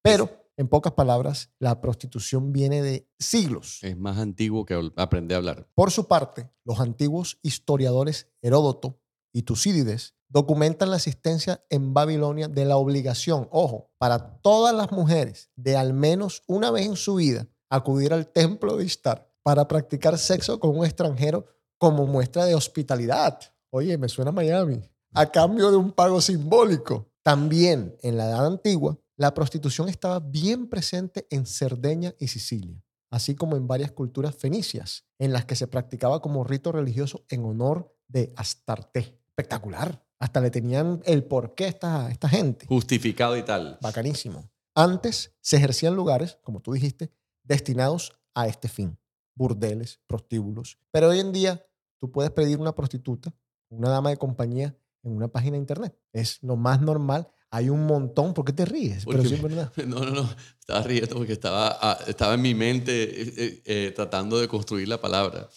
pero 0.00 0.47
En 0.58 0.66
pocas 0.66 0.94
palabras, 0.94 1.52
la 1.60 1.80
prostitución 1.80 2.52
viene 2.52 2.82
de 2.82 3.08
siglos. 3.16 3.78
Es 3.82 3.96
más 3.96 4.18
antiguo 4.18 4.64
que 4.64 4.90
aprender 4.96 5.36
a 5.36 5.38
hablar. 5.38 5.68
Por 5.72 5.92
su 5.92 6.08
parte, 6.08 6.50
los 6.64 6.80
antiguos 6.80 7.38
historiadores 7.42 8.26
Heródoto 8.42 8.98
y 9.32 9.42
Tucídides 9.42 10.16
documentan 10.28 10.90
la 10.90 10.96
existencia 10.96 11.64
en 11.70 11.94
Babilonia 11.94 12.48
de 12.48 12.64
la 12.64 12.76
obligación, 12.76 13.46
ojo, 13.52 13.92
para 13.98 14.40
todas 14.40 14.74
las 14.74 14.90
mujeres 14.90 15.48
de 15.54 15.76
al 15.76 15.94
menos 15.94 16.42
una 16.48 16.72
vez 16.72 16.86
en 16.86 16.96
su 16.96 17.14
vida 17.14 17.46
acudir 17.70 18.12
al 18.12 18.26
templo 18.26 18.76
de 18.76 18.84
Istar 18.84 19.30
para 19.44 19.68
practicar 19.68 20.18
sexo 20.18 20.58
con 20.58 20.76
un 20.76 20.84
extranjero 20.84 21.46
como 21.78 22.04
muestra 22.04 22.46
de 22.46 22.56
hospitalidad. 22.56 23.38
Oye, 23.70 23.96
me 23.96 24.08
suena 24.08 24.30
a 24.30 24.34
Miami. 24.34 24.82
A 25.14 25.30
cambio 25.30 25.70
de 25.70 25.76
un 25.76 25.92
pago 25.92 26.20
simbólico. 26.20 27.06
También 27.22 27.96
en 28.02 28.16
la 28.16 28.26
Edad 28.26 28.46
Antigua, 28.46 28.98
la 29.18 29.34
prostitución 29.34 29.90
estaba 29.90 30.20
bien 30.20 30.68
presente 30.68 31.26
en 31.30 31.44
Cerdeña 31.44 32.14
y 32.18 32.28
Sicilia 32.28 32.82
así 33.10 33.34
como 33.34 33.56
en 33.56 33.66
varias 33.66 33.92
culturas 33.92 34.34
fenicias, 34.36 35.04
en 35.18 35.32
las 35.32 35.44
que 35.44 35.56
se 35.56 35.66
practicaba 35.66 36.20
como 36.20 36.44
rito 36.44 36.72
religioso 36.72 37.24
en 37.28 37.44
honor 37.44 37.94
de 38.06 38.32
Astarte. 38.36 39.20
Espectacular. 39.28 40.04
Hasta 40.18 40.40
le 40.40 40.50
tenían 40.50 41.00
el 41.04 41.24
porqué 41.24 41.66
a 41.66 41.68
esta, 41.68 42.10
esta 42.10 42.28
gente. 42.28 42.66
Justificado 42.66 43.36
y 43.36 43.44
tal. 43.44 43.78
Bacanísimo. 43.80 44.50
Antes 44.74 45.36
se 45.40 45.56
ejercían 45.56 45.94
lugares, 45.94 46.38
como 46.42 46.60
tú 46.60 46.72
dijiste, 46.72 47.12
destinados 47.44 48.18
a 48.34 48.46
este 48.48 48.68
fin. 48.68 48.98
Burdeles, 49.34 50.00
prostíbulos. 50.06 50.78
Pero 50.90 51.10
hoy 51.10 51.20
en 51.20 51.32
día 51.32 51.64
tú 52.00 52.10
puedes 52.10 52.32
pedir 52.32 52.58
una 52.58 52.74
prostituta, 52.74 53.32
una 53.68 53.90
dama 53.90 54.10
de 54.10 54.16
compañía 54.16 54.76
en 55.04 55.12
una 55.12 55.28
página 55.28 55.52
de 55.52 55.58
internet. 55.58 55.96
Es 56.12 56.42
lo 56.42 56.56
más 56.56 56.80
normal. 56.80 57.28
Hay 57.50 57.70
un 57.70 57.86
montón. 57.86 58.34
¿Por 58.34 58.44
qué 58.44 58.52
te 58.52 58.64
ríes? 58.64 59.04
Pero 59.06 59.18
Porque- 59.18 59.28
sí 59.28 59.34
es 59.36 59.42
verdad. 59.42 59.72
No, 59.86 60.00
no, 60.00 60.10
no. 60.10 60.28
Estaba 60.60 60.82
riendo 60.82 61.16
porque 61.16 61.32
estaba, 61.32 61.78
ah, 61.80 61.98
estaba 62.06 62.34
en 62.34 62.42
mi 62.42 62.54
mente 62.54 63.22
eh, 63.22 63.34
eh, 63.36 63.62
eh, 63.64 63.92
tratando 63.96 64.38
de 64.38 64.48
construir 64.48 64.86
la 64.88 65.00
palabra. 65.00 65.48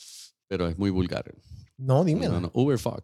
Pero 0.47 0.67
es 0.67 0.77
muy 0.77 0.89
vulgar. 0.89 1.33
No, 1.77 2.03
dímelo. 2.03 2.33
No, 2.33 2.41
no. 2.41 2.51
Uber 2.53 2.77
fuck. 2.77 3.03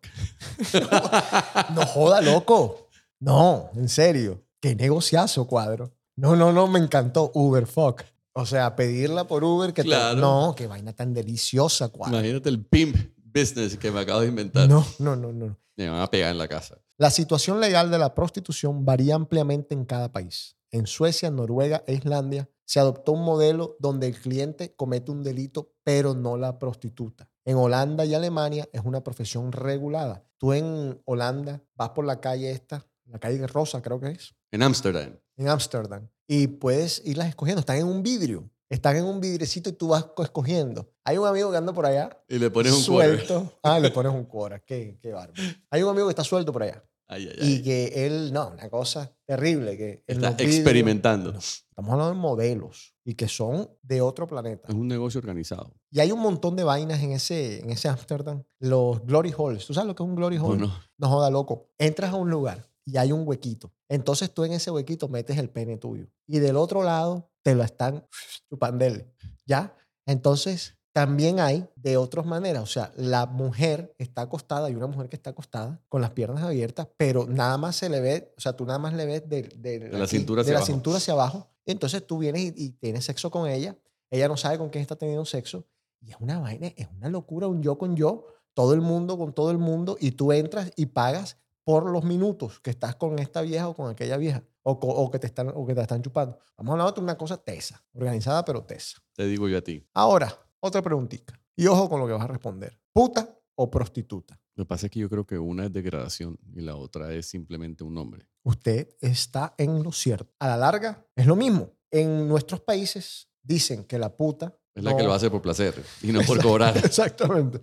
No 1.74 1.86
joda, 1.86 2.22
loco. 2.22 2.90
No, 3.20 3.70
en 3.76 3.90
serio. 3.90 4.44
Qué 4.60 4.76
negociazo, 4.76 5.48
cuadro. 5.48 5.92
No, 6.16 6.36
no, 6.36 6.52
no, 6.52 6.68
me 6.68 6.80
encantó 6.80 7.32
Uber 7.34 7.66
fuck. 7.68 8.04
O 8.34 8.46
sea, 8.46 8.76
pedirla 8.76 9.28
por 9.28 9.44
Uber 9.44 9.74
que 9.74 9.82
te- 9.84 9.88
Claro. 9.90 10.20
No, 10.20 10.54
qué 10.56 10.68
vaina 10.68 10.94
tan 10.94 11.14
deliciosa, 11.14 11.90
cuadro. 11.90 12.18
Imagínate 12.18 12.50
el 12.50 12.64
pimp 12.64 12.96
business 13.18 13.78
que 13.78 13.92
me 13.92 14.00
acabo 14.02 14.22
de 14.22 14.28
inventar. 14.28 14.68
No, 14.70 14.86
no, 15.00 15.16
no, 15.16 15.32
no. 15.34 15.58
Me 15.76 15.90
van 15.90 16.02
a 16.02 16.08
pegar 16.10 16.32
en 16.32 16.38
la 16.38 16.48
casa. 16.48 16.78
La 16.98 17.12
situación 17.12 17.60
legal 17.60 17.92
de 17.92 18.00
la 18.00 18.16
prostitución 18.16 18.84
varía 18.86 19.16
ampliamente 19.16 19.76
en 19.76 19.86
cada 19.86 20.12
país. 20.12 20.58
En 20.72 20.88
Suecia, 20.88 21.30
Noruega 21.30 21.84
e 21.86 21.94
Islandia 21.94 22.50
se 22.66 22.80
adoptó 22.80 23.14
un 23.14 23.24
modelo 23.24 23.78
donde 23.80 24.08
el 24.08 24.20
cliente 24.20 24.74
comete 24.76 25.12
un 25.12 25.24
delito, 25.24 25.72
pero 25.84 26.14
no 26.16 26.38
la 26.38 26.60
prostituta. 26.60 27.30
En 27.46 27.56
Holanda 27.56 28.04
y 28.04 28.14
Alemania 28.14 28.68
es 28.74 28.82
una 28.84 29.04
profesión 29.04 29.52
regulada. 29.52 30.26
Tú 30.38 30.54
en 30.54 31.00
Holanda 31.06 31.64
vas 31.76 31.92
por 31.92 32.04
la 32.04 32.20
calle 32.20 32.52
esta, 32.52 32.86
la 33.06 33.20
calle 33.20 33.46
Rosa 33.48 33.82
creo 33.82 34.00
que 34.00 34.10
es, 34.10 34.36
En 34.52 34.64
Ámsterdam. 34.64 35.18
en 35.38 35.48
Ámsterdam, 35.48 36.10
y 36.28 36.48
puedes 36.48 37.02
irlas 37.06 37.30
escogiendo. 37.30 37.60
Están 37.62 37.78
en 37.78 37.88
un 37.88 38.02
vidrio. 38.04 38.50
Están 38.70 38.98
en 38.98 39.06
un 39.06 39.22
vidrecito 39.22 39.70
y 39.70 39.74
tú 39.74 39.88
vas 39.90 40.04
co- 40.08 40.24
escogiendo. 40.24 40.92
Hay 41.06 41.18
un 41.18 41.26
amigo 41.26 41.50
que 41.52 41.56
anda 41.56 41.72
por 41.72 41.86
allá. 41.86 42.10
Y 42.28 42.38
le 42.38 42.50
pones 42.52 42.74
un 42.74 42.84
quarter. 42.84 43.26
suelto. 43.26 43.54
Ah, 43.64 43.80
le 43.80 43.92
pones 43.92 44.12
un 44.14 44.26
cuora. 44.26 44.60
Qué, 44.60 45.00
qué 45.02 45.14
bárbaro. 45.14 45.42
Hay 45.70 45.84
un 45.84 45.90
amigo 45.90 46.08
que 46.08 46.12
está 46.12 46.26
suelto 46.26 46.52
por 46.52 46.64
allá. 46.64 46.84
Ay, 47.10 47.30
ay, 47.30 47.36
Y 47.40 47.56
ay. 47.56 47.64
que 47.64 48.06
él, 48.06 48.34
no, 48.34 48.50
una 48.50 48.70
cosa 48.70 49.16
terrible. 49.26 49.78
Que 49.78 50.04
Está 50.08 50.32
experimentando. 50.40 51.32
No, 51.34 51.40
estamos 51.40 51.92
hablando 51.92 52.14
de 52.14 52.20
modelos 52.20 52.96
y 53.06 53.16
que 53.16 53.28
son 53.28 53.70
de 53.82 54.02
otro 54.02 54.28
planeta. 54.28 54.68
Es 54.68 54.76
un 54.76 54.88
negocio 54.88 55.20
organizado. 55.20 55.74
Y 55.90 56.00
hay 56.02 56.12
un 56.12 56.20
montón 56.20 56.56
de 56.56 56.64
vainas 56.64 57.02
en 57.02 57.14
ese 57.14 57.60
en 57.62 57.70
ese 57.70 57.88
Amsterdam. 57.88 58.44
Los 58.60 59.06
glory 59.06 59.34
holes. 59.36 59.66
¿Tú 59.66 59.74
sabes 59.74 59.88
lo 59.88 59.96
que 59.96 60.04
es 60.04 60.10
un 60.10 60.16
glory? 60.16 60.38
No, 60.38 60.56
no. 60.56 60.74
No 60.98 61.08
joda, 61.10 61.30
loco. 61.30 61.70
Entras 61.78 62.12
a 62.12 62.16
un 62.16 62.30
lugar 62.30 62.70
y 62.86 62.98
hay 62.98 63.12
un 63.12 63.28
huequito. 63.28 63.74
Entonces 63.90 64.34
tú 64.34 64.44
en 64.44 64.54
ese 64.54 64.72
huequito 64.72 65.08
metes 65.08 65.38
el 65.38 65.50
pene 65.50 65.78
tuyo. 65.78 66.08
Y 66.26 66.40
del 66.40 66.58
otro 66.58 66.84
lado 66.84 67.32
te 67.42 67.56
lo 67.56 67.64
están 67.64 68.06
chupandele. 68.50 69.14
¿Ya? 69.46 69.74
Entonces 70.06 70.77
también 70.98 71.40
hay 71.40 71.64
de 71.76 71.96
otras 71.96 72.26
maneras. 72.26 72.64
O 72.64 72.66
sea, 72.66 72.92
la 72.96 73.28
mujer 73.28 73.94
está 74.00 74.24
acostada, 74.24 74.66
hay 74.66 74.74
una 74.74 74.88
mujer 74.88 75.10
que 75.10 75.16
está 75.16 75.30
acostada 75.30 75.80
con 75.90 76.02
las 76.02 76.10
piernas 76.10 76.44
abiertas, 76.44 76.88
pero 76.98 77.28
nada 77.28 77.56
más 77.60 77.76
se 77.76 77.88
le 77.88 78.00
ve, 78.00 78.34
o 78.36 78.42
sea, 78.42 78.54
tú 78.54 78.66
nada 78.66 78.80
más 78.80 78.96
le 78.96 79.06
ves 79.06 79.30
de, 79.30 79.44
de, 79.44 79.90
la 79.92 80.06
aquí, 80.06 80.18
cintura 80.18 80.42
de 80.42 80.46
hacia 80.46 80.54
la 80.54 80.58
abajo. 80.58 80.72
cintura 80.74 80.98
hacia 80.98 81.14
abajo. 81.14 81.52
Entonces 81.68 82.08
tú 82.08 82.18
vienes 82.18 82.42
y, 82.42 82.54
y 82.56 82.70
tienes 82.72 83.06
sexo 83.06 83.30
con 83.30 83.48
ella. 83.48 83.78
Ella 84.10 84.28
no 84.28 84.38
sabe 84.38 84.58
con 84.58 84.70
quién 84.70 84.82
está 84.82 84.96
teniendo 84.96 85.24
sexo. 85.26 85.68
Y 86.02 86.10
es 86.10 86.18
una 86.20 86.40
vaina, 86.40 86.74
es 86.76 86.88
una 86.98 87.10
locura, 87.10 87.46
un 87.46 87.62
yo 87.62 87.78
con 87.78 87.96
yo, 87.96 88.26
todo 88.56 88.74
el 88.74 88.82
mundo 88.82 89.20
con 89.20 89.34
todo 89.34 89.52
el 89.52 89.60
mundo, 89.60 89.98
y 90.00 90.14
tú 90.14 90.32
entras 90.32 90.72
y 90.78 90.88
pagas 90.88 91.38
por 91.64 91.88
los 91.92 92.06
minutos 92.06 92.60
que 92.60 92.72
estás 92.72 92.96
con 92.96 93.20
esta 93.20 93.42
vieja 93.42 93.70
o 93.70 93.76
con 93.76 93.92
aquella 93.92 94.18
vieja, 94.18 94.44
o, 94.64 94.72
o 94.72 95.12
que, 95.12 95.20
te 95.20 95.28
están, 95.28 95.52
o 95.54 95.64
que 95.68 95.76
te 95.76 95.82
están 95.82 96.02
chupando. 96.02 96.40
Vamos 96.58 96.72
a 96.72 96.74
hablar 96.74 96.96
de 96.96 97.02
una 97.02 97.16
cosa 97.20 97.38
tesa, 97.38 97.84
organizada 97.94 98.44
pero 98.44 98.64
tesa. 98.64 98.98
Te 99.14 99.28
digo 99.28 99.48
yo 99.48 99.60
a 99.60 99.62
ti. 99.62 99.86
Ahora, 99.94 100.36
otra 100.60 100.82
preguntita. 100.82 101.40
Y 101.56 101.68
ojo 101.68 101.90
con 101.90 102.00
lo 102.00 102.08
que 102.08 102.14
vas 102.14 102.24
a 102.24 102.28
responder. 102.28 102.80
¿Puta 102.94 103.38
o 103.56 103.70
prostituta? 103.70 104.40
Lo 104.56 104.64
que 104.66 104.68
pasa 104.68 104.88
es 104.88 104.92
que 104.92 105.00
yo 105.00 105.10
creo 105.10 105.26
que 105.26 105.38
una 105.38 105.66
es 105.66 105.74
degradación 105.74 106.38
y 106.56 106.62
la 106.62 106.76
otra 106.76 107.14
es 107.14 107.28
simplemente 107.28 107.84
un 107.84 107.94
nombre. 107.94 108.28
Usted 108.44 108.90
está 109.02 109.54
en 109.58 109.84
lo 109.84 109.92
cierto. 109.92 110.34
A 110.40 110.48
la 110.48 110.58
larga, 110.58 111.06
es 111.16 111.26
lo 111.26 111.36
mismo. 111.36 111.72
En 111.92 112.28
nuestros 112.28 112.62
países 112.62 113.30
dicen 113.42 113.84
que 113.86 113.98
la 114.00 114.16
puta... 114.16 114.58
Es 114.74 114.84
la 114.84 114.92
no- 114.92 114.98
que 114.98 115.04
lo 115.04 115.14
hace 115.14 115.30
por 115.30 115.42
placer 115.42 115.74
y 116.02 116.12
no 116.12 116.22
por 116.22 116.42
cobrar. 116.42 116.78
Exactamente. 116.84 117.60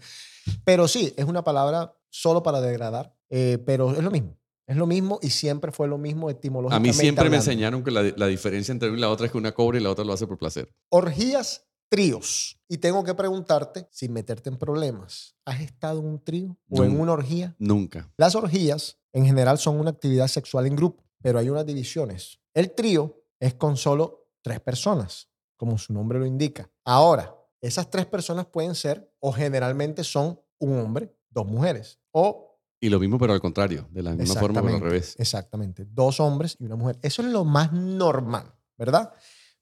Pero 0.64 0.88
sí, 0.88 1.12
es 1.16 1.24
una 1.24 1.42
palabra 1.44 1.96
solo 2.10 2.42
para 2.42 2.60
degradar, 2.60 3.16
eh, 3.30 3.58
pero 3.64 3.92
es 3.92 4.02
lo 4.02 4.10
mismo. 4.10 4.36
Es 4.66 4.76
lo 4.76 4.86
mismo 4.86 5.18
y 5.20 5.30
siempre 5.30 5.72
fue 5.72 5.88
lo 5.88 5.98
mismo 5.98 6.28
A 6.28 6.32
etimológicamente 6.32 6.88
mí 6.96 7.00
siempre 7.00 7.28
me 7.28 7.36
enseñaron 7.36 7.84
que 7.84 7.90
la, 7.90 8.02
la 8.16 8.26
diferencia 8.26 8.72
entre 8.72 8.88
una 8.88 8.98
y 8.98 9.00
la 9.02 9.10
otra 9.10 9.26
es 9.26 9.32
que 9.32 9.38
una 9.38 9.52
cobra 9.52 9.78
y 9.78 9.82
la 9.82 9.90
otra 9.90 10.04
lo 10.04 10.12
hace 10.12 10.26
por 10.26 10.38
placer. 10.38 10.72
Orgías, 10.90 11.66
tríos. 11.94 12.58
Y 12.68 12.78
tengo 12.78 13.04
que 13.04 13.14
preguntarte, 13.14 13.86
sin 13.92 14.12
meterte 14.12 14.50
en 14.50 14.56
problemas, 14.56 15.36
¿has 15.44 15.60
estado 15.60 16.00
en 16.00 16.06
un 16.06 16.24
trío 16.24 16.56
o 16.68 16.82
en 16.82 16.98
una 16.98 17.12
orgía? 17.12 17.54
Nunca. 17.60 18.12
Las 18.16 18.34
orgías 18.34 18.98
en 19.12 19.24
general 19.24 19.58
son 19.58 19.78
una 19.78 19.90
actividad 19.90 20.26
sexual 20.26 20.66
en 20.66 20.74
grupo, 20.74 21.04
pero 21.22 21.38
hay 21.38 21.48
unas 21.48 21.64
divisiones. 21.64 22.40
El 22.52 22.72
trío 22.72 23.22
es 23.38 23.54
con 23.54 23.76
solo 23.76 24.26
tres 24.42 24.58
personas, 24.58 25.28
como 25.56 25.78
su 25.78 25.92
nombre 25.92 26.18
lo 26.18 26.26
indica. 26.26 26.68
Ahora, 26.84 27.32
esas 27.60 27.88
tres 27.88 28.06
personas 28.06 28.46
pueden 28.46 28.74
ser 28.74 29.08
o 29.20 29.32
generalmente 29.32 30.02
son 30.02 30.40
un 30.58 30.76
hombre, 30.80 31.14
dos 31.30 31.46
mujeres 31.46 32.00
o 32.10 32.58
Y 32.80 32.88
lo 32.88 32.98
mismo, 32.98 33.20
pero 33.20 33.34
al 33.34 33.40
contrario, 33.40 33.86
de 33.92 34.02
la 34.02 34.14
misma 34.14 34.40
forma, 34.40 34.62
pero 34.62 34.74
al 34.74 34.80
revés. 34.80 35.14
Exactamente. 35.20 35.86
Dos 35.88 36.18
hombres 36.18 36.56
y 36.58 36.64
una 36.64 36.74
mujer. 36.74 36.98
Eso 37.02 37.22
es 37.22 37.28
lo 37.28 37.44
más 37.44 37.72
normal, 37.72 38.52
¿verdad? 38.76 39.12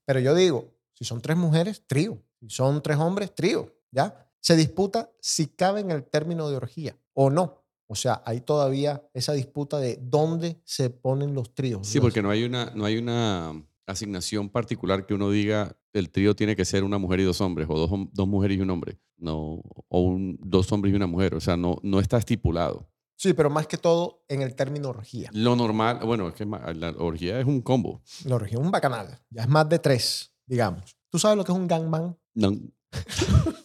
Pero 0.05 0.19
yo 0.19 0.33
digo, 0.33 0.72
si 0.93 1.05
son 1.05 1.21
tres 1.21 1.37
mujeres, 1.37 1.83
trío. 1.87 2.21
Si 2.41 2.49
son 2.49 2.81
tres 2.81 2.97
hombres, 2.97 3.33
trío. 3.33 3.73
¿Ya? 3.91 4.27
Se 4.39 4.55
disputa 4.55 5.11
si 5.19 5.47
cabe 5.47 5.81
en 5.81 5.91
el 5.91 6.03
término 6.03 6.49
de 6.49 6.57
orgía 6.57 6.97
o 7.13 7.29
no. 7.29 7.63
O 7.87 7.95
sea, 7.95 8.21
hay 8.25 8.41
todavía 8.41 9.07
esa 9.13 9.33
disputa 9.33 9.77
de 9.77 9.99
dónde 10.01 10.61
se 10.63 10.89
ponen 10.89 11.33
los 11.33 11.53
tríos. 11.53 11.87
Sí, 11.87 11.99
porque 11.99 12.21
no 12.21 12.29
hay 12.29 12.43
una, 12.43 12.71
no 12.73 12.85
hay 12.85 12.97
una 12.97 13.53
asignación 13.85 14.49
particular 14.49 15.05
que 15.05 15.13
uno 15.13 15.29
diga 15.29 15.77
el 15.93 16.09
trío 16.09 16.35
tiene 16.35 16.55
que 16.55 16.65
ser 16.65 16.83
una 16.83 16.97
mujer 16.97 17.19
y 17.19 17.23
dos 17.23 17.39
hombres, 17.41 17.67
o 17.69 17.77
dos, 17.77 17.91
dos 18.11 18.27
mujeres 18.27 18.57
y 18.57 18.61
un 18.61 18.69
hombre. 18.71 18.99
No, 19.17 19.61
o 19.87 19.99
un, 20.01 20.39
dos 20.41 20.71
hombres 20.71 20.91
y 20.91 20.95
una 20.95 21.07
mujer. 21.07 21.35
O 21.35 21.39
sea, 21.39 21.55
no, 21.55 21.77
no 21.83 21.99
está 21.99 22.17
estipulado. 22.17 22.89
Sí, 23.15 23.33
pero 23.33 23.49
más 23.49 23.67
que 23.67 23.77
todo 23.77 24.25
en 24.27 24.41
el 24.41 24.55
término 24.55 24.89
orgía. 24.89 25.29
Lo 25.33 25.55
normal, 25.55 25.99
bueno, 26.03 26.27
es 26.27 26.33
que 26.33 26.45
la 26.45 26.89
orgía 26.97 27.39
es 27.39 27.45
un 27.45 27.61
combo. 27.61 28.01
La 28.25 28.35
orgía 28.35 28.57
es 28.57 28.65
un 28.65 28.71
bacanal. 28.71 29.19
Ya 29.29 29.43
es 29.43 29.49
más 29.49 29.69
de 29.69 29.79
tres, 29.79 30.32
digamos. 30.45 30.97
¿Tú 31.09 31.19
sabes 31.19 31.37
lo 31.37 31.43
que 31.43 31.51
es 31.51 31.57
un 31.57 31.67
gangbang? 31.67 32.17
No, 32.35 32.51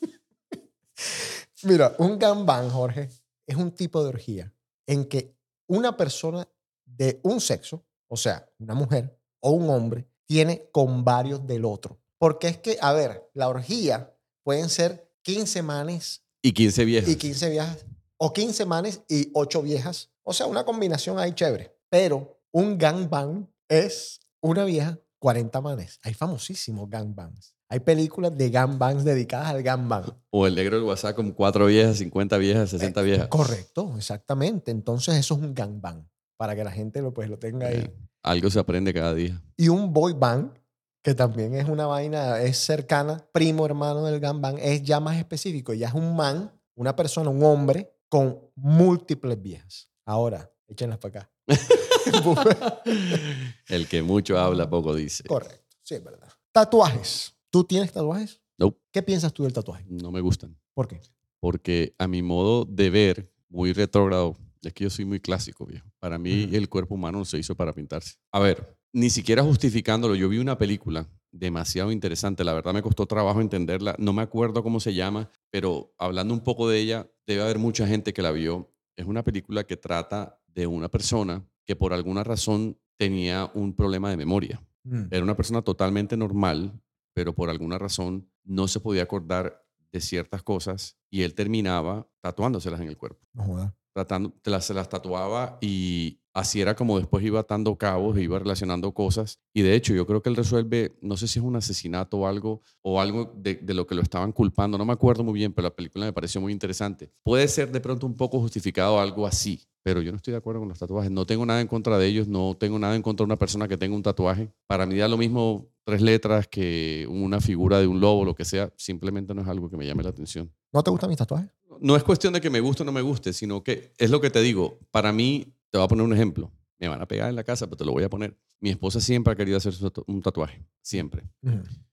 Mira, 1.65 1.95
un 1.99 2.19
gangbang, 2.19 2.71
Jorge, 2.71 3.09
es 3.47 3.57
un 3.57 3.73
tipo 3.73 4.03
de 4.03 4.11
orgía 4.11 4.55
en 4.87 5.07
que 5.07 5.35
una 5.67 5.97
persona 5.97 6.49
de 6.85 7.21
un 7.23 7.41
sexo, 7.41 7.85
o 8.09 8.17
sea, 8.17 8.49
una 8.59 8.75
mujer 8.75 9.19
o 9.41 9.51
un 9.51 9.69
hombre, 9.71 10.07
tiene 10.27 10.69
con 10.73 11.05
varios 11.05 11.47
del 11.47 11.65
otro. 11.65 12.01
Porque 12.19 12.49
es 12.49 12.59
que, 12.59 12.79
a 12.81 12.93
ver, 12.93 13.29
la 13.35 13.49
orgía 13.49 14.15
pueden 14.43 14.69
ser 14.69 15.11
15 15.23 15.63
manes 15.63 16.25
y 16.43 16.53
15 16.53 16.85
viejas. 16.85 17.11
y 17.11 17.17
15 17.17 17.51
viejas, 17.51 17.87
o 18.17 18.33
15 18.33 18.65
manes 18.65 19.03
y 19.09 19.31
8 19.35 19.63
viejas. 19.63 20.11
O 20.23 20.33
sea, 20.33 20.47
una 20.47 20.65
combinación 20.65 21.19
ahí 21.19 21.33
chévere. 21.35 21.77
Pero 21.89 22.41
un 22.53 22.79
gangbang 22.79 23.49
es 23.69 24.21
una 24.41 24.65
vieja, 24.65 24.99
40 25.19 25.61
manes. 25.61 25.99
Hay 26.03 26.15
famosísimos 26.15 26.89
gangbangs. 26.89 27.55
Hay 27.69 27.81
películas 27.81 28.37
de 28.37 28.51
gangbangs 28.51 29.05
dedicadas 29.05 29.49
al 29.49 29.63
gangbang. 29.63 30.05
O 30.31 30.47
el 30.47 30.55
negro 30.55 30.77
del 30.77 30.85
WhatsApp 30.85 31.17
con 31.17 31.33
cuatro 31.33 31.67
viejas, 31.67 31.99
50 31.99 32.39
viejas, 32.39 32.71
60 32.71 33.03
viejas. 33.03 33.29
Correcto, 33.29 33.95
exactamente. 33.97 34.71
Entonces 34.71 35.17
eso 35.17 35.35
es 35.35 35.41
un 35.41 35.55
gangbang, 35.55 36.09
para 36.37 36.57
que 36.57 36.65
la 36.65 36.71
gente 36.71 37.03
lo, 37.03 37.13
pues, 37.13 37.29
lo 37.29 37.39
tenga 37.39 37.69
ahí. 37.69 37.77
Eh, 37.77 37.95
algo 38.23 38.49
se 38.49 38.59
aprende 38.59 38.95
cada 38.95 39.15
día. 39.15 39.43
Y 39.57 39.69
un 39.69 39.93
boy 39.93 40.15
band 40.15 40.59
que 41.03 41.15
también 41.15 41.55
es 41.55 41.69
una 41.69 41.87
vaina, 41.87 42.41
es 42.41 42.59
cercana, 42.59 43.25
primo 43.33 43.65
hermano 43.65 44.05
del 44.05 44.21
gambán, 44.21 44.57
es 44.59 44.83
ya 44.83 45.01
más 45.01 45.17
específico, 45.17 45.73
ya 45.73 45.89
es 45.89 45.95
un 45.95 46.17
man, 46.17 46.53
una 46.75 46.97
persona, 46.97 47.31
un 47.31 47.43
hombre 47.43 47.95
con 48.09 48.39
múltiples 48.55 49.41
viejas. 49.41 49.91
Ahora, 50.05 50.51
échenlas 50.67 50.99
para 50.99 51.21
acá. 51.21 51.31
El 53.69 53.89
que 53.89 54.03
mucho 54.03 54.39
habla, 54.39 54.69
poco 54.69 54.95
dice. 54.95 55.25
Correcto, 55.25 55.77
sí, 55.83 55.95
es 55.95 56.05
verdad. 56.05 56.29
Tatuajes. 56.53 57.35
¿Tú 57.51 57.65
tienes 57.65 57.93
tatuajes? 57.93 58.41
No, 58.59 58.77
¿Qué 58.93 59.03
piensas 59.03 59.33
tú 59.33 59.45
del 59.45 59.53
tatuaje? 59.53 59.85
no 59.89 60.11
me 60.11 60.21
gustan. 60.21 60.59
¿Por 60.75 60.89
qué? 60.89 61.01
Porque 61.41 61.95
a 61.99 62.09
mi 62.09 62.23
modo 62.23 62.65
de 62.65 62.91
ver, 62.91 63.33
muy 63.49 63.73
retrógrado, 63.73 64.37
es 64.63 64.73
que 64.73 64.85
yo 64.85 64.91
soy 64.91 65.05
muy 65.05 65.21
clásico, 65.21 65.65
viejo. 65.65 65.89
Para 65.99 66.19
mí 66.19 66.49
el 66.53 66.69
cuerpo 66.69 66.95
humano 66.95 67.19
no 67.19 67.25
se 67.25 67.39
hizo 67.39 67.55
para 67.55 67.73
pintarse. 67.73 68.17
A 68.33 68.41
ver, 68.41 68.77
ni 68.93 69.11
siquiera 69.11 69.43
justificándolo, 69.43 70.15
yo 70.15 70.29
vi 70.29 70.39
una 70.39 70.59
película 70.59 71.09
demasiado 71.31 71.93
interesante, 71.93 72.43
la 72.43 72.55
verdad 72.55 72.73
me 72.73 72.83
costó 72.83 73.07
trabajo 73.07 73.41
entenderla, 73.41 73.95
no 73.99 74.13
me 74.13 74.23
acuerdo 74.23 74.63
cómo 74.63 74.81
se 74.81 74.95
llama, 74.95 75.31
pero 75.51 75.95
hablando 75.99 76.35
un 76.35 76.41
poco 76.41 76.69
de 76.69 76.81
ella, 76.81 77.11
debe 77.27 77.43
haber 77.43 77.59
mucha 77.59 77.87
gente 77.87 78.13
que 78.13 78.23
la 78.23 78.33
vio. 78.33 78.73
Es 78.97 79.07
una 79.07 79.23
película 79.23 79.65
que 79.65 79.77
trata 79.77 80.41
de 80.47 80.67
una 80.67 80.89
persona 80.89 81.47
que 81.69 81.77
por 81.77 81.93
alguna 81.93 82.25
razón 82.25 82.79
tenía 82.97 83.51
un 83.53 83.75
problema 83.75 84.09
de 84.09 84.17
memoria. 84.17 84.67
Mm. 84.85 85.09
Era 85.11 85.23
una 85.23 85.37
persona 85.37 85.61
totalmente 85.61 86.17
normal, 86.17 86.81
pero 87.13 87.35
por 87.35 87.51
alguna 87.51 87.77
razón 87.77 88.31
no 88.43 88.69
se 88.69 88.81
podía 88.81 89.03
acordar 89.03 89.63
de 89.93 90.01
ciertas 90.01 90.43
cosas 90.43 90.97
y 91.11 91.23
él 91.23 91.35
terminaba 91.35 92.09
tatuándoselas 92.23 92.81
en 92.81 92.89
el 92.89 92.97
cuerpo. 92.97 93.29
No 93.35 93.45
jodas. 93.45 93.75
Tratando, 93.93 94.35
las, 94.45 94.65
se 94.65 94.73
las 94.73 94.89
tatuaba 94.89 95.59
y 95.61 96.23
así 96.39 96.61
era 96.61 96.75
como 96.75 96.99
después 96.99 97.25
iba 97.25 97.41
atando 97.41 97.77
cabos, 97.77 98.17
e 98.17 98.23
iba 98.23 98.39
relacionando 98.39 98.93
cosas. 98.93 99.41
Y 99.53 99.63
de 99.63 99.75
hecho, 99.75 99.95
yo 99.95 100.07
creo 100.07 100.23
que 100.23 100.29
él 100.29 100.37
resuelve, 100.37 100.97
no 101.01 101.17
sé 101.17 101.27
si 101.29 101.39
es 101.39 101.45
un 101.45 101.57
asesinato 101.57 102.19
o 102.19 102.27
algo, 102.27 102.63
o 102.83 103.01
algo 103.01 103.33
de, 103.37 103.57
de 103.57 103.75
lo 103.75 103.87
que 103.87 103.95
lo 103.95 104.03
estaban 104.03 104.33
culpando, 104.33 104.79
no 104.79 104.85
me 104.85 104.93
acuerdo 104.93 105.25
muy 105.25 105.35
bien, 105.35 105.53
pero 105.53 105.69
la 105.69 105.75
película 105.75 106.07
me 106.07 106.13
pareció 106.13 106.41
muy 106.41 106.53
interesante. 106.53 107.11
Puede 107.23 107.49
ser 107.49 107.71
de 107.73 107.81
pronto 107.81 108.07
un 108.07 108.15
poco 108.15 108.41
justificado 108.41 109.01
algo 109.01 109.27
así, 109.27 109.69
pero 109.83 110.03
yo 110.03 110.11
no 110.11 110.17
estoy 110.17 110.33
de 110.33 110.39
acuerdo 110.39 110.61
con 110.61 110.69
los 110.69 110.79
tatuajes. 110.79 111.11
No 111.11 111.25
tengo 111.25 111.47
nada 111.47 111.61
en 111.61 111.67
contra 111.67 111.99
de 111.99 112.07
ellos, 112.07 112.29
no 112.29 112.57
tengo 112.59 112.79
nada 112.79 112.95
en 112.95 113.03
contra 113.03 113.25
de 113.25 113.29
una 113.29 113.37
persona 113.37 113.69
que 113.69 113.77
tenga 113.77 113.97
un 113.97 114.03
tatuaje. 114.03 114.53
Para 114.67 114.87
mí 114.87 114.97
da 114.97 115.09
lo 115.09 115.17
mismo 115.17 115.69
tres 115.85 116.03
letras 116.03 116.47
que 116.47 117.07
una 117.09 117.41
figura 117.41 117.81
de 117.81 117.87
un 117.87 117.99
lobo, 117.99 118.25
lo 118.25 118.35
que 118.35 118.45
sea, 118.45 118.71
simplemente 118.77 119.35
no 119.35 119.43
es 119.43 119.49
algo 119.49 119.71
que 119.71 119.77
me 119.77 119.87
llame 119.87 120.03
la 120.03 120.11
atención. 120.11 120.53
¿No 120.73 120.83
te 120.83 120.91
gustan 120.91 121.09
mis 121.09 121.19
tatuajes? 121.19 121.49
No 121.81 121.97
es 121.97 122.03
cuestión 122.03 122.33
de 122.33 122.41
que 122.41 122.51
me 122.51 122.61
guste 122.61 122.83
o 122.83 122.87
no 122.87 122.93
me 122.93 123.01
guste, 123.01 123.33
sino 123.33 123.63
que 123.63 123.95
es 123.97 124.11
lo 124.11 124.21
que 124.21 124.29
te 124.29 124.43
digo. 124.43 124.79
Para 124.91 125.13
mí, 125.13 125.55
te 125.71 125.79
voy 125.79 125.85
a 125.85 125.89
poner 125.89 126.05
un 126.05 126.13
ejemplo. 126.13 126.53
Me 126.81 126.87
van 126.87 127.01
a 127.03 127.09
pegar 127.09 127.29
en 127.29 127.35
la 127.35 127.43
casa, 127.43 127.67
pero 127.67 127.77
te 127.77 127.85
lo 127.85 127.91
voy 127.93 128.05
a 128.05 128.09
poner. 128.09 128.39
Mi 128.61 128.71
esposa 128.71 129.01
siempre 129.01 129.33
ha 129.33 129.37
querido 129.37 129.57
hacer 129.57 129.75
un 130.07 130.23
tatuaje, 130.23 130.65
siempre. 130.81 131.25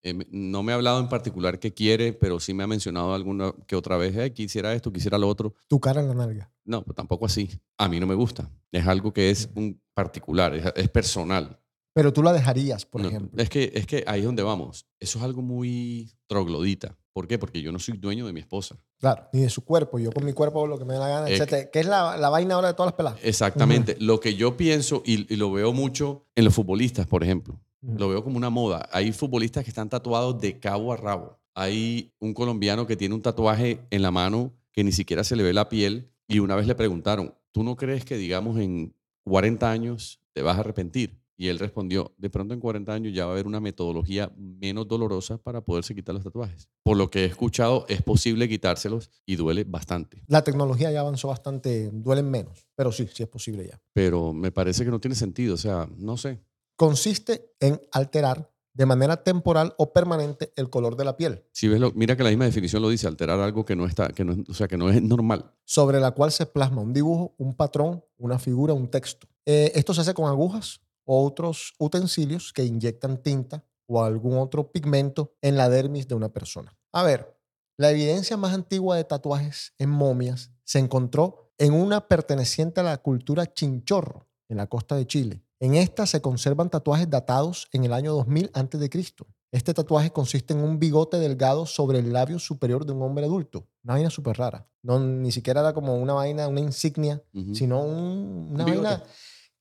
Eh, 0.03 0.13
no 0.29 0.61
me 0.61 0.71
ha 0.71 0.75
hablado 0.75 0.99
en 0.99 1.09
particular 1.09 1.59
qué 1.59 1.73
quiere, 1.73 2.13
pero 2.13 2.39
sí 2.39 2.53
me 2.53 2.63
ha 2.63 2.67
mencionado 2.67 3.13
alguna 3.15 3.51
que 3.65 3.75
otra 3.75 3.97
vez, 3.97 4.15
"Eh, 4.15 4.31
quisiera 4.31 4.73
esto, 4.75 4.93
quisiera 4.93 5.17
lo 5.17 5.27
otro. 5.27 5.55
Tu 5.67 5.79
cara 5.79 6.01
en 6.01 6.07
la 6.09 6.13
nalga. 6.13 6.51
No, 6.65 6.83
pues 6.83 6.95
tampoco 6.95 7.25
así. 7.25 7.49
A 7.79 7.89
mí 7.89 7.99
no 7.99 8.05
me 8.05 8.13
gusta. 8.13 8.51
Es 8.71 8.85
algo 8.85 9.11
que 9.11 9.31
es 9.31 9.49
un 9.55 9.81
particular, 9.95 10.53
es, 10.53 10.65
es 10.75 10.89
personal. 10.89 11.59
Pero 11.93 12.13
tú 12.13 12.21
la 12.21 12.33
dejarías, 12.33 12.85
por 12.85 13.01
No, 13.01 13.07
ejemplo. 13.07 13.41
Es 13.41 13.49
que, 13.49 13.71
es 13.73 13.87
que 13.87 14.03
ahí 14.05 14.19
es 14.19 14.25
donde 14.25 14.43
vamos. 14.43 14.85
Eso 14.99 15.17
es 15.17 15.23
algo 15.23 15.41
muy 15.41 16.11
troglodita. 16.27 16.95
¿Por 17.15 17.29
qué? 17.29 17.39
Porque 17.39 17.61
yo 17.61 17.71
no 17.71 17.79
soy 17.79 17.95
dueño 17.97 18.27
de 18.27 18.33
mi 18.33 18.41
esposa. 18.41 18.75
Claro, 18.99 19.29
ni 19.31 19.39
de 19.39 19.49
su 19.49 19.63
cuerpo. 19.63 19.97
Yo 19.99 20.11
con 20.11 20.25
mi 20.25 20.33
cuerpo 20.33 20.59
hago 20.59 20.67
lo 20.67 20.77
que 20.77 20.83
me 20.83 20.95
dé 20.95 20.99
la 20.99 21.07
gana, 21.07 21.29
etcétera. 21.29 21.71
Que 21.71 21.79
es 21.79 21.85
la, 21.85 22.17
la 22.17 22.29
vaina 22.29 22.55
ahora 22.55 22.67
de 22.67 22.73
todas 22.73 22.87
las 22.87 22.97
peladas. 22.97 23.19
Exactamente. 23.23 23.95
Lo 24.01 24.19
que 24.19 24.35
yo 24.35 24.57
pienso, 24.57 25.01
y, 25.05 25.33
y 25.33 25.37
lo 25.37 25.49
veo 25.49 25.71
mucho 25.71 26.25
en 26.35 26.43
los 26.43 26.53
futbolistas, 26.53 27.07
por 27.07 27.23
ejemplo, 27.23 27.57
lo 27.79 28.09
veo 28.09 28.21
como 28.21 28.35
una 28.35 28.49
moda. 28.49 28.89
Hay 28.91 29.13
futbolistas 29.13 29.63
que 29.63 29.69
están 29.69 29.87
tatuados 29.87 30.41
de 30.41 30.59
cabo 30.59 30.91
a 30.91 30.97
rabo. 30.97 31.39
Hay 31.53 32.11
un 32.19 32.33
colombiano 32.33 32.85
que 32.85 32.97
tiene 32.97 33.15
un 33.15 33.21
tatuaje 33.21 33.79
en 33.91 34.01
la 34.01 34.11
mano 34.11 34.51
que 34.73 34.83
ni 34.83 34.91
siquiera 34.91 35.23
se 35.23 35.37
le 35.37 35.43
ve 35.43 35.53
la 35.53 35.69
piel 35.69 36.11
y 36.27 36.39
una 36.39 36.57
vez 36.57 36.67
le 36.67 36.75
preguntaron, 36.75 37.33
¿tú 37.53 37.63
no 37.63 37.77
crees 37.77 38.03
que 38.03 38.17
digamos 38.17 38.59
en 38.59 38.93
40 39.23 39.71
años 39.71 40.19
te 40.33 40.41
vas 40.41 40.57
a 40.57 40.59
arrepentir? 40.59 41.17
Y 41.37 41.49
él 41.49 41.59
respondió, 41.59 42.13
de 42.17 42.29
pronto 42.29 42.53
en 42.53 42.59
40 42.59 42.93
años 42.93 43.13
ya 43.13 43.25
va 43.25 43.31
a 43.31 43.33
haber 43.33 43.47
una 43.47 43.59
metodología 43.59 44.31
menos 44.37 44.87
dolorosa 44.87 45.37
para 45.37 45.61
poderse 45.61 45.93
quitar 45.93 46.15
los 46.15 46.23
tatuajes. 46.23 46.69
Por 46.83 46.97
lo 46.97 47.09
que 47.09 47.23
he 47.23 47.25
escuchado, 47.25 47.85
es 47.89 48.01
posible 48.01 48.47
quitárselos 48.47 49.09
y 49.25 49.35
duele 49.35 49.65
bastante. 49.65 50.23
La 50.27 50.43
tecnología 50.43 50.91
ya 50.91 51.01
avanzó 51.01 51.27
bastante, 51.27 51.89
duelen 51.91 52.29
menos. 52.29 52.67
Pero 52.75 52.91
sí, 52.91 53.07
sí 53.13 53.23
es 53.23 53.29
posible 53.29 53.67
ya. 53.67 53.81
Pero 53.93 54.33
me 54.33 54.51
parece 54.51 54.85
que 54.85 54.91
no 54.91 54.99
tiene 54.99 55.15
sentido, 55.15 55.55
o 55.55 55.57
sea, 55.57 55.89
no 55.97 56.15
sé. 56.15 56.39
Consiste 56.77 57.53
en 57.59 57.81
alterar 57.91 58.49
de 58.73 58.85
manera 58.85 59.23
temporal 59.23 59.73
o 59.77 59.93
permanente 59.93 60.51
el 60.57 60.69
color 60.69 60.97
de 60.97 61.05
la 61.05 61.15
piel, 61.15 61.43
Si 61.53 61.69
ves 61.69 61.79
lo, 61.79 61.93
mira 61.93 62.17
que 62.17 62.23
la 62.23 62.29
misma 62.29 62.43
definición 62.43 62.81
lo 62.81 62.89
dice, 62.89 63.07
alterar 63.07 63.39
algo 63.39 63.63
que 63.63 63.75
no 63.75 63.85
está, 63.85 64.09
que 64.09 64.25
no, 64.25 64.35
o 64.49 64.53
sea, 64.53 64.67
que 64.67 64.77
no 64.77 64.89
es 64.89 65.01
normal. 65.01 65.51
sobre 65.63 65.99
la 66.01 66.11
cual 66.11 66.31
se 66.33 66.45
plasma 66.45 66.81
un 66.81 66.91
dibujo, 66.93 67.33
un 67.37 67.55
patrón, 67.55 68.03
una 68.17 68.37
figura, 68.37 68.73
un 68.73 68.89
texto. 68.89 69.27
Eh, 69.45 69.71
esto 69.75 69.93
se 69.93 70.01
hace 70.01 70.13
con 70.13 70.27
agujas 70.27 70.81
otros 71.05 71.73
utensilios 71.79 72.51
que 72.53 72.63
inyectan 72.65 73.21
tinta 73.21 73.63
o 73.87 74.03
algún 74.03 74.37
otro 74.37 74.71
pigmento 74.71 75.33
en 75.41 75.57
la 75.57 75.69
dermis 75.69 76.07
de 76.07 76.15
una 76.15 76.29
persona. 76.29 76.75
A 76.91 77.03
ver, 77.03 77.37
la 77.77 77.91
evidencia 77.91 78.37
más 78.37 78.53
antigua 78.53 78.95
de 78.97 79.03
tatuajes 79.03 79.73
en 79.77 79.89
momias 79.89 80.51
se 80.63 80.79
encontró 80.79 81.51
en 81.57 81.73
una 81.73 82.07
perteneciente 82.07 82.79
a 82.81 82.83
la 82.83 82.97
cultura 82.97 83.45
chinchorro, 83.53 84.27
en 84.49 84.57
la 84.57 84.67
costa 84.67 84.95
de 84.95 85.05
Chile. 85.05 85.41
En 85.59 85.75
esta 85.75 86.05
se 86.05 86.21
conservan 86.21 86.69
tatuajes 86.69 87.09
datados 87.09 87.67
en 87.71 87.85
el 87.85 87.93
año 87.93 88.13
2000 88.13 88.51
a.C. 88.53 88.89
Este 89.51 89.73
tatuaje 89.73 90.11
consiste 90.11 90.53
en 90.53 90.59
un 90.59 90.79
bigote 90.79 91.17
delgado 91.17 91.65
sobre 91.65 91.99
el 91.99 92.11
labio 92.11 92.39
superior 92.39 92.85
de 92.85 92.91
un 92.91 93.01
hombre 93.03 93.23
adulto. 93.25 93.65
Una 93.83 93.93
vaina 93.93 94.09
súper 94.09 94.37
rara. 94.37 94.67
No, 94.81 94.99
ni 94.99 95.31
siquiera 95.31 95.61
era 95.61 95.73
como 95.73 95.95
una 95.95 96.13
vaina, 96.13 96.47
una 96.49 96.59
insignia, 96.59 97.23
sino 97.55 97.81
un- 97.83 98.49
una 98.51 98.65
Un 98.65 98.71
bigote. 98.71 99.03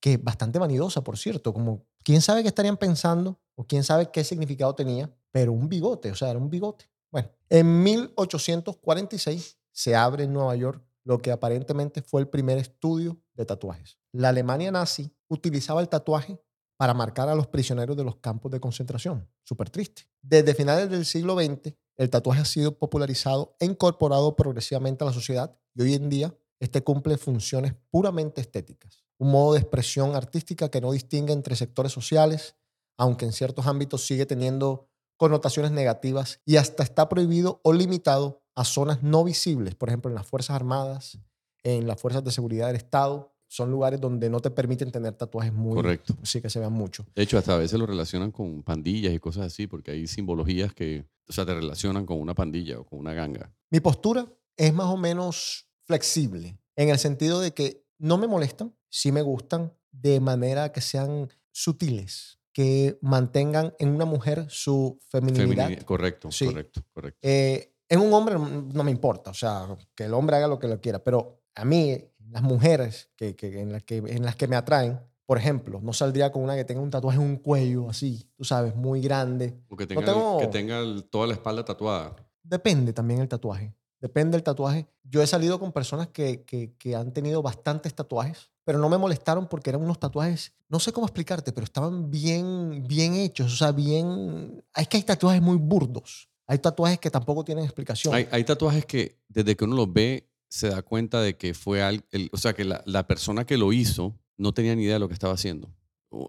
Que 0.05 0.19
bastante 0.19 0.59
vanidosa, 0.59 1.03
por 1.03 1.17
cierto. 1.17 1.55
Como, 1.55 1.87
quién 2.03 2.21
sabe 2.21 2.43
qué 2.43 2.49
estarían 2.49 2.77
pensando 2.77 3.41
o 3.55 3.67
quién 3.67 3.83
sabe 3.85 4.11
qué 4.11 4.23
significado 4.23 4.75
tenía, 4.75 5.11
pero 5.31 5.51
un 5.51 5.67
bigote, 5.67 6.11
o 6.11 6.15
sea, 6.15 6.29
era 6.29 6.39
un 6.39 6.51
bigote. 6.51 6.91
Bueno, 7.11 7.31
en 7.49 7.83
1846 7.83 9.57
se 9.73 9.97
abre 9.97 10.25
en 10.25 10.35
Nueva 10.35 10.55
York 10.57 10.85
lo 11.05 11.21
que 11.21 11.33
aparentemente 11.33 12.03
fue 12.03 12.21
el 12.21 12.29
primer 12.29 12.59
estudio 12.59 13.19
de 13.33 13.47
tatuajes. 13.47 13.99
La 14.13 14.29
Alemania 14.29 14.71
nazi 14.71 15.11
utilizaba 15.29 15.81
el 15.81 15.89
tatuaje 15.89 16.39
para 16.77 16.93
marcar 16.93 17.31
a 17.31 17.35
los 17.35 17.47
prisioneros 17.47 17.97
de 17.97 18.05
los 18.05 18.17
campos 18.17 18.53
de 18.53 18.61
concentración. 18.61 19.27
Súper 19.43 19.71
triste. 19.71 20.03
Desde 20.21 20.55
finales 20.55 20.91
del 20.91 21.07
siglo 21.07 21.35
XX, 21.35 21.73
el 21.97 22.11
tatuaje 22.11 22.43
ha 22.43 22.45
sido 22.45 22.77
popularizado 22.77 23.57
e 23.59 23.65
incorporado 23.65 24.37
progresivamente 24.37 25.03
a 25.03 25.07
la 25.07 25.15
sociedad 25.15 25.57
y 25.75 25.81
hoy 25.81 25.95
en 25.95 26.11
día 26.11 26.37
este 26.61 26.85
cumple 26.85 27.17
funciones 27.17 27.73
puramente 27.91 28.43
estéticas. 28.43 29.04
Un 29.19 29.31
modo 29.31 29.55
de 29.55 29.61
expresión 29.61 30.17
artística 30.17 30.71
que 30.71 30.81
no 30.81 30.93
distingue 30.93 31.33
entre 31.33 31.57
sectores 31.57 31.93
sociales, 31.93 32.57
aunque 32.97 33.25
en 33.25 33.33
ciertos 33.33 33.67
ámbitos 33.67 34.07
sigue 34.07 34.27
teniendo 34.27 34.89
connotaciones 35.17 35.71
negativas 35.71 36.41
y 36.45 36.57
hasta 36.57 36.83
está 36.83 37.09
prohibido 37.09 37.61
o 37.63 37.73
limitado 37.73 38.43
a 38.55 38.65
zonas 38.65 39.03
no 39.03 39.25
visibles, 39.25 39.75
por 39.75 39.89
ejemplo, 39.89 40.11
en 40.11 40.15
las 40.15 40.27
Fuerzas 40.27 40.57
Armadas, 40.57 41.19
en 41.63 41.87
las 41.87 42.01
Fuerzas 42.01 42.25
de 42.25 42.31
Seguridad 42.31 42.69
del 42.69 42.77
Estado. 42.77 43.33
Son 43.47 43.71
lugares 43.71 44.01
donde 44.01 44.29
no 44.31 44.41
te 44.41 44.51
permiten 44.51 44.91
tener 44.91 45.15
tatuajes 45.15 45.53
muy... 45.53 45.75
Correcto. 45.75 46.17
Sí, 46.23 46.41
que 46.41 46.51
se 46.51 46.59
vean 46.59 46.73
mucho. 46.73 47.07
De 47.15 47.23
hecho, 47.23 47.39
hasta 47.39 47.55
a 47.55 47.59
veces 47.59 47.79
lo 47.79 47.87
relacionan 47.87 48.33
con 48.33 48.63
pandillas 48.63 49.13
y 49.13 49.21
cosas 49.21 49.47
así, 49.47 49.67
porque 49.67 49.93
hay 49.93 50.07
simbologías 50.09 50.75
que, 50.75 51.05
o 51.29 51.33
sea, 51.33 51.47
te 51.47 51.55
relacionan 51.55 52.05
con 52.05 52.21
una 52.21 52.35
pandilla 52.35 52.81
o 52.81 52.85
con 52.85 52.99
una 52.99 53.13
ganga. 53.13 53.53
Mi 53.71 53.81
postura 53.81 54.27
es 54.57 54.73
más 54.75 54.87
o 54.87 54.97
menos 54.97 55.69
flexible, 55.85 56.59
en 56.75 56.89
el 56.89 56.99
sentido 56.99 57.41
de 57.41 57.53
que 57.53 57.85
no 57.99 58.19
me 58.19 58.27
molestan, 58.27 58.75
sí 58.97 59.11
me 59.11 59.23
gustan, 59.23 59.73
de 59.91 60.21
manera 60.21 60.71
que 60.71 60.81
sean 60.81 61.29
sutiles, 61.51 62.39
que 62.53 62.97
mantengan 63.01 63.75
en 63.81 63.89
una 63.89 64.05
mujer 64.05 64.47
su 64.49 64.99
feminidad. 65.09 65.71
Correcto, 65.85 66.31
Sí. 66.31 66.47
correcto, 66.47 66.83
correcto. 66.93 67.19
Eh, 67.23 67.75
en 67.89 68.01
un 68.01 68.13
hombre 68.13 68.37
no 68.37 68.85
me 68.85 68.91
importa, 68.93 69.31
o 69.31 69.35
sea, 69.35 69.67
que 69.97 70.05
el 70.05 70.15
hombre 70.15 70.37
haga 70.37 70.47
lo 70.47 70.59
que 70.61 70.69
lo 70.69 70.81
quiera, 70.81 71.03
pero 71.03 71.43
a 71.57 71.65
mí, 71.65 71.99
las 72.31 72.43
mujeres 72.43 73.11
que, 73.17 73.35
que- 73.35 73.61
en, 73.61 73.73
las 73.73 73.83
que, 73.83 73.97
en 73.99 74.25
las 74.25 74.37
que 74.37 74.47
me 74.47 74.55
atraen, 74.57 75.01
por 75.27 75.39
ejemplo, 75.39 75.81
no 75.83 75.93
saldría 75.93 76.31
con 76.31 76.43
una 76.43 76.55
que 76.55 76.65
tenga 76.65 76.81
un 76.81 76.91
tatuaje 76.91 77.19
en 77.19 77.25
un 77.25 77.37
cuello 77.39 77.89
así, 77.91 78.31
tú 78.37 78.45
sabes, 78.45 78.77
muy 78.77 79.01
grande. 79.01 79.59
O 79.69 79.77
que 79.77 79.85
no 79.87 79.89
tenga, 79.89 80.05
tengo- 80.13 80.39
que 80.39 80.47
tenga 80.49 80.79
toda 81.11 81.27
la 81.27 81.33
espalda 81.35 81.65
tatuada. 81.65 82.15
Depende 82.43 82.93
también 82.93 83.21
el 83.21 83.29
tatuaje. 83.29 83.75
Depende 84.01 84.37
del 84.37 84.43
tatuaje. 84.43 84.87
Yo 85.03 85.23
he 85.23 85.27
salido 85.27 85.59
con 85.59 85.73
personas 85.73 86.09
que, 86.09 86.45
que, 86.45 86.75
que 86.77 86.95
han 86.95 87.13
tenido 87.13 87.41
bastantes 87.43 87.95
tatuajes, 87.95 88.51
pero 88.65 88.79
no 88.79 88.89
me 88.89 88.99
molestaron 88.99 89.47
porque 89.49 89.71
eran 89.71 89.83
unos 89.83 89.99
tatuajes, 90.01 90.53
no 90.69 90.81
sé 90.81 90.93
cómo 90.93 91.07
explicarte, 91.07 91.53
pero 91.53 91.65
estaban 91.65 92.11
bien, 92.11 92.85
bien 92.89 93.15
hechos. 93.15 93.53
O 93.53 93.57
sea, 93.57 93.73
bien... 93.73 94.65
Es 94.75 94.89
que 94.89 94.97
hay 94.97 95.03
tatuajes 95.03 95.43
muy 95.43 95.57
burdos. 95.59 96.29
Hay 96.47 96.59
tatuajes 96.59 96.99
que 96.99 97.11
tampoco 97.11 97.45
tienen 97.45 97.65
explicación. 97.65 98.15
Hay, 98.15 98.27
hay 98.31 98.45
tatuajes 98.45 98.85
que 98.87 99.19
desde 99.29 99.57
que 99.57 99.65
uno 99.65 99.77
los 99.77 99.93
ve 99.93 100.29
se 100.49 100.69
da 100.69 100.83
cuenta 100.83 101.21
de 101.21 101.37
que 101.37 101.53
fue 101.55 101.83
al, 101.83 102.05
el- 102.11 102.31
o 102.33 102.37
sea, 102.37 102.53
que 102.55 102.65
la, 102.65 102.83
la 102.87 103.07
persona 103.07 103.45
que 103.45 103.57
lo 103.57 103.73
hizo 103.73 104.19
no 104.37 104.53
tenía 104.53 104.75
ni 104.77 104.83
idea 104.85 104.95
de 104.95 105.01
lo 105.01 105.09
que 105.09 105.15
estaba 105.15 105.35
haciendo. 105.35 105.75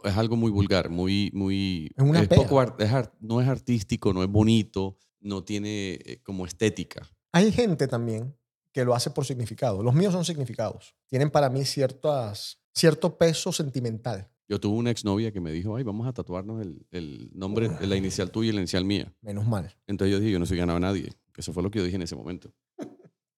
es 0.03 0.17
algo 0.17 0.35
muy 0.35 0.51
vulgar, 0.51 0.89
muy, 0.89 1.31
muy... 1.33 1.91
Es 1.95 2.03
una 2.03 2.23
pega. 2.23 2.41
poco 2.43 2.59
art- 2.59 2.79
es 2.81 2.91
art- 2.91 3.13
no 3.19 3.39
es 3.41 3.47
artístico, 3.47 4.13
no 4.13 4.23
es 4.23 4.29
bonito, 4.29 4.97
no 5.19 5.43
tiene 5.43 5.93
eh, 6.05 6.21
como 6.23 6.45
estética. 6.45 7.07
Hay 7.31 7.51
gente 7.51 7.87
también 7.87 8.35
que 8.75 8.83
lo 8.83 8.93
hace 8.93 9.09
por 9.09 9.23
significado. 9.23 9.81
Los 9.81 9.93
míos 9.93 10.11
son 10.11 10.25
significados. 10.25 10.95
Tienen 11.07 11.31
para 11.31 11.49
mí 11.49 11.63
ciertas, 11.63 12.59
cierto 12.73 13.17
peso 13.17 13.53
sentimental. 13.53 14.29
Yo 14.49 14.59
tuve 14.59 14.75
una 14.75 14.91
exnovia 14.91 15.31
que 15.31 15.39
me 15.39 15.53
dijo, 15.53 15.77
ay, 15.77 15.83
vamos 15.85 16.05
a 16.05 16.11
tatuarnos 16.11 16.61
el, 16.61 16.85
el 16.91 17.31
nombre, 17.33 17.69
la 17.79 17.95
inicial 17.95 18.31
tuya 18.31 18.49
y 18.49 18.51
la 18.51 18.59
inicial 18.59 18.83
mía. 18.83 19.15
Menos 19.21 19.47
mal. 19.47 19.73
Entonces 19.87 20.11
yo 20.11 20.19
dije, 20.19 20.33
yo 20.33 20.39
no 20.39 20.45
soy 20.45 20.57
ganado 20.57 20.75
a 20.75 20.81
nadie. 20.81 21.13
Eso 21.37 21.53
fue 21.53 21.63
lo 21.63 21.71
que 21.71 21.79
yo 21.79 21.85
dije 21.85 21.95
en 21.95 22.01
ese 22.01 22.17
momento. 22.17 22.51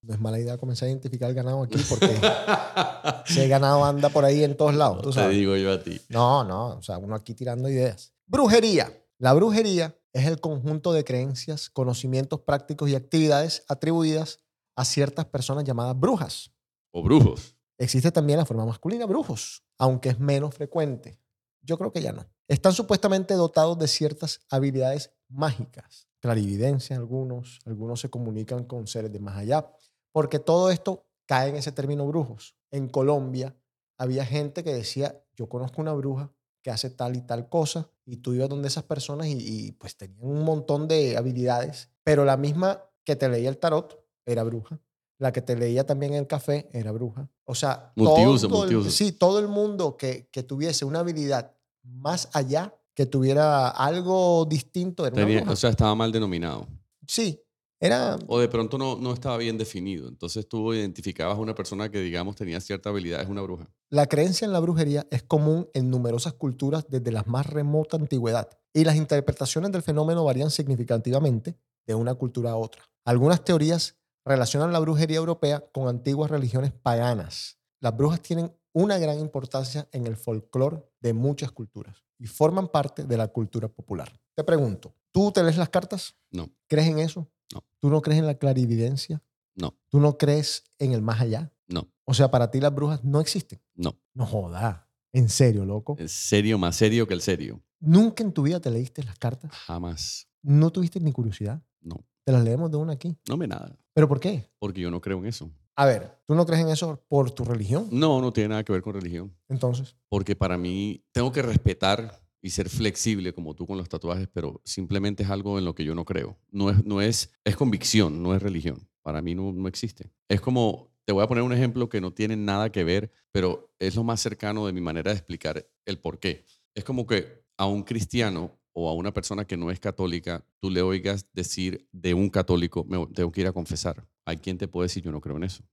No 0.01 0.15
es 0.15 0.19
mala 0.19 0.39
idea 0.39 0.57
comenzar 0.57 0.87
a 0.87 0.89
identificar 0.89 1.29
el 1.29 1.35
ganado 1.35 1.61
aquí 1.61 1.77
porque 1.87 2.09
ese 3.29 3.47
ganado 3.47 3.85
anda 3.85 4.09
por 4.09 4.25
ahí 4.25 4.43
en 4.43 4.57
todos 4.57 4.73
lados. 4.73 5.03
tú 5.03 5.11
Te 5.11 5.29
digo 5.29 5.55
yo 5.55 5.71
a 5.71 5.83
ti. 5.83 6.01
No, 6.09 6.43
no, 6.45 6.69
o 6.69 6.81
sea, 6.81 6.97
uno 6.97 7.13
aquí 7.13 7.35
tirando 7.35 7.69
ideas. 7.69 8.11
Brujería. 8.25 8.91
La 9.19 9.33
brujería 9.33 9.95
es 10.13 10.25
el 10.25 10.39
conjunto 10.39 10.93
de 10.93 11.03
creencias, 11.03 11.69
conocimientos 11.69 12.41
prácticos 12.41 12.89
y 12.89 12.95
actividades 12.95 13.65
atribuidas 13.67 14.39
a 14.77 14.85
ciertas 14.85 15.25
personas 15.25 15.65
llamadas 15.65 15.99
brujas. 15.99 16.53
O 16.91 17.03
brujos. 17.03 17.57
Existe 17.79 18.11
también 18.11 18.37
la 18.39 18.45
forma 18.45 18.65
masculina, 18.65 19.05
brujos, 19.05 19.63
aunque 19.77 20.09
es 20.09 20.19
menos 20.19 20.53
frecuente. 20.53 21.19
Yo 21.61 21.77
creo 21.77 21.91
que 21.91 22.01
ya 22.01 22.13
no. 22.13 22.25
Están 22.47 22.73
supuestamente 22.73 23.33
dotados 23.33 23.77
de 23.77 23.87
ciertas 23.87 24.39
habilidades 24.49 25.11
mágicas, 25.27 26.07
clarividencia 26.19 26.95
algunos, 26.95 27.59
algunos 27.65 27.99
se 27.99 28.09
comunican 28.09 28.63
con 28.63 28.87
seres 28.87 29.11
de 29.11 29.19
más 29.19 29.35
allá, 29.35 29.69
porque 30.11 30.39
todo 30.39 30.69
esto 30.69 31.07
cae 31.25 31.49
en 31.49 31.55
ese 31.55 31.71
término 31.71 32.07
brujos. 32.07 32.55
En 32.71 32.87
Colombia 32.87 33.55
había 33.97 34.25
gente 34.25 34.63
que 34.63 34.73
decía, 34.73 35.23
yo 35.35 35.49
conozco 35.49 35.81
una 35.81 35.93
bruja 35.93 36.31
que 36.61 36.69
hace 36.69 36.91
tal 36.91 37.15
y 37.15 37.21
tal 37.21 37.49
cosa, 37.49 37.89
y 38.05 38.17
tú 38.17 38.33
ibas 38.33 38.49
donde 38.49 38.67
esas 38.67 38.83
personas 38.83 39.27
y, 39.27 39.37
y, 39.39 39.71
pues 39.73 39.97
tenían 39.97 40.23
un 40.23 40.43
montón 40.43 40.87
de 40.87 41.17
habilidades, 41.17 41.89
pero 42.03 42.25
la 42.25 42.37
misma 42.37 42.83
que 43.03 43.15
te 43.15 43.27
leía 43.27 43.49
el 43.49 43.57
tarot 43.57 44.06
era 44.27 44.43
bruja. 44.43 44.79
La 45.19 45.31
que 45.33 45.41
te 45.41 45.55
leía 45.55 45.83
también 45.83 46.13
el 46.13 46.27
café 46.27 46.69
era 46.73 46.91
bruja. 46.91 47.27
O 47.45 47.55
sea, 47.55 47.91
Multiuso, 47.95 48.47
todo 48.47 48.65
el- 48.65 48.91
sí, 48.91 49.11
todo 49.13 49.39
el 49.39 49.47
mundo 49.47 49.97
que, 49.97 50.29
que 50.31 50.43
tuviese 50.43 50.85
una 50.85 50.99
habilidad 50.99 51.55
más 51.83 52.29
allá, 52.33 52.75
que 52.93 53.05
tuviera 53.07 53.69
algo 53.69 54.45
distinto, 54.45 55.07
era 55.07 55.15
una 55.15 55.25
bruja. 55.39 55.51
o 55.51 55.55
sea, 55.55 55.69
estaba 55.71 55.95
mal 55.95 56.11
denominado. 56.11 56.67
sí, 57.07 57.41
era... 57.79 58.17
O 58.27 58.39
de 58.39 58.47
pronto 58.47 58.77
no, 58.79 58.95
no 58.97 59.13
estaba 59.13 59.37
bien 59.37 59.55
definido. 59.57 60.07
Entonces 60.07 60.47
tú 60.49 60.73
identificabas 60.73 61.37
a 61.37 61.41
una 61.41 61.53
persona 61.53 61.89
que, 61.91 61.99
digamos, 61.99 62.35
tenía 62.35 62.59
cierta 62.59 62.89
habilidad, 62.89 63.21
es 63.21 63.29
una 63.29 63.43
bruja. 63.43 63.69
La 63.91 64.07
creencia 64.07 64.45
en 64.45 64.51
la 64.51 64.59
brujería 64.59 65.05
es 65.11 65.21
común 65.21 65.69
en 65.75 65.91
numerosas 65.91 66.33
culturas 66.33 66.85
desde 66.89 67.11
la 67.11 67.21
más 67.27 67.45
remota 67.45 67.95
antigüedad 67.97 68.49
y 68.73 68.83
las 68.83 68.95
interpretaciones 68.95 69.71
del 69.71 69.83
fenómeno 69.83 70.23
varían 70.23 70.49
significativamente 70.49 71.55
de 71.85 71.95
una 71.95 72.15
cultura 72.15 72.51
a 72.51 72.55
otra. 72.57 72.81
Algunas 73.05 73.43
teorías 73.43 73.95
relacionan 74.27 74.71
la 74.71 74.79
brujería 74.79 75.17
europea 75.17 75.63
con 75.71 75.87
antiguas 75.87 76.29
religiones 76.29 76.71
paganas. 76.71 77.57
Las 77.79 77.95
brujas 77.95 78.21
tienen 78.21 78.51
una 78.73 78.97
gran 78.97 79.19
importancia 79.19 79.87
en 79.91 80.05
el 80.07 80.15
folclore 80.17 80.83
de 80.99 81.13
muchas 81.13 81.51
culturas 81.51 82.03
y 82.19 82.27
forman 82.27 82.67
parte 82.67 83.03
de 83.05 83.17
la 83.17 83.27
cultura 83.27 83.67
popular. 83.67 84.11
Te 84.35 84.43
pregunto, 84.43 84.95
¿tú 85.11 85.31
te 85.31 85.43
lees 85.43 85.57
las 85.57 85.69
cartas? 85.69 86.15
No, 86.31 86.49
¿Crees 86.67 86.87
en 86.87 86.99
eso? 86.99 87.27
No. 87.53 87.63
¿Tú 87.79 87.89
no 87.89 88.01
crees 88.01 88.19
en 88.19 88.27
la 88.27 88.35
clarividencia? 88.35 89.21
no, 89.55 89.75
¿Tú 89.89 89.99
no 89.99 90.17
crees 90.17 90.63
en 90.77 90.91
el 90.93 91.01
más 91.01 91.21
allá? 91.21 91.51
no, 91.67 91.87
O 92.05 92.13
sea, 92.13 92.29
para 92.29 92.51
ti 92.51 92.59
las 92.59 92.73
brujas 92.73 93.03
no 93.03 93.19
existen. 93.19 93.61
no. 93.75 93.97
No 94.13 94.25
joda. 94.25 94.89
En 95.13 95.29
serio, 95.29 95.63
loco. 95.65 95.95
Es 95.99 96.11
serio, 96.11 96.57
más 96.57 96.75
serio 96.75 97.07
que 97.07 97.13
el 97.13 97.21
serio. 97.21 97.61
¿Nunca 97.79 98.23
en 98.23 98.31
tu 98.33 98.41
vida 98.43 98.59
te 98.59 98.69
leíste 98.71 99.03
las 99.03 99.17
cartas? 99.19 99.51
Jamás. 99.51 100.27
¿No 100.41 100.71
tuviste 100.71 100.99
ni 100.99 101.11
curiosidad? 101.11 101.61
No. 101.81 102.03
Te 102.27 102.33
las 102.33 102.43
leemos 102.43 102.69
de 102.69 102.75
una 102.75 102.91
aquí. 102.91 103.15
No 103.29 103.37
me 103.37 103.47
nada. 103.47 103.73
¿Pero 103.93 104.05
por 104.09 104.19
qué? 104.19 104.49
Porque 104.59 104.81
yo 104.81 104.91
no 104.91 104.99
creo 104.99 105.17
en 105.19 105.27
eso. 105.27 105.49
A 105.77 105.85
ver, 105.85 106.19
¿tú 106.25 106.35
no 106.35 106.45
crees 106.45 106.61
en 106.61 106.67
eso 106.67 107.01
por 107.07 107.31
tu 107.31 107.45
religión? 107.45 107.87
No, 107.89 108.19
no 108.19 108.33
tiene 108.33 108.49
nada 108.49 108.65
que 108.65 108.73
ver 108.73 108.81
con 108.81 108.95
religión. 108.95 109.33
Entonces, 109.47 109.95
Porque 110.09 110.35
para 110.35 110.57
mí 110.57 111.05
tengo 111.13 111.31
que 111.31 111.41
respetar 111.41 112.21
y 112.41 112.49
ser 112.49 112.67
flexible 112.67 113.31
como 113.31 113.55
tú 113.55 113.65
con 113.65 113.77
los 113.77 113.87
tatuajes, 113.87 114.27
pero 114.27 114.59
simplemente 114.65 115.23
es 115.23 115.29
algo 115.29 115.57
en 115.57 115.63
lo 115.63 115.73
que 115.73 115.85
yo 115.85 115.95
no 115.95 116.03
creo. 116.03 116.37
No 116.51 116.69
es, 116.69 116.83
no 116.83 116.99
es, 116.99 117.31
es 117.45 117.55
convicción, 117.55 118.21
no 118.21 118.35
es 118.35 118.43
religión. 118.43 118.89
Para 119.03 119.21
mí 119.21 119.33
no, 119.33 119.53
no 119.53 119.69
existe. 119.69 120.11
Es 120.27 120.41
como, 120.41 120.89
te 121.05 121.13
voy 121.13 121.23
a 121.23 121.27
poner 121.29 121.45
un 121.45 121.53
ejemplo 121.53 121.87
que 121.87 122.01
no 122.01 122.11
tiene 122.11 122.35
nada 122.35 122.73
que 122.73 122.83
ver, 122.83 123.09
pero 123.31 123.73
es 123.79 123.95
lo 123.95 124.03
más 124.03 124.19
cercano 124.19 124.65
de 124.65 124.73
mi 124.73 124.81
manera 124.81 125.11
de 125.11 125.17
explicar 125.17 125.65
el 125.85 125.97
por 125.97 126.19
qué. 126.19 126.43
Es 126.75 126.83
como 126.83 127.07
que 127.07 127.45
a 127.55 127.67
un 127.67 127.83
cristiano 127.83 128.51
o 128.79 128.89
a 128.89 128.93
una 128.93 129.11
persona 129.11 129.45
que 129.45 129.57
no 129.57 129.71
es 129.71 129.79
católica, 129.79 130.45
tú 130.59 130.69
le 130.69 130.83
oigas 130.83 131.25
decir 131.33 131.87
de 131.91 132.13
un 132.13 132.29
católico, 132.29 132.85
me 132.85 133.07
tengo 133.07 133.31
que 133.31 133.41
ir 133.41 133.47
a 133.47 133.51
confesar. 133.51 134.07
Hay 134.23 134.37
quien 134.37 134.59
te 134.59 134.67
puede 134.67 134.85
decir, 134.85 135.01
yo 135.01 135.11
no 135.11 135.19
creo 135.19 135.37
en 135.37 135.45
eso 135.45 135.63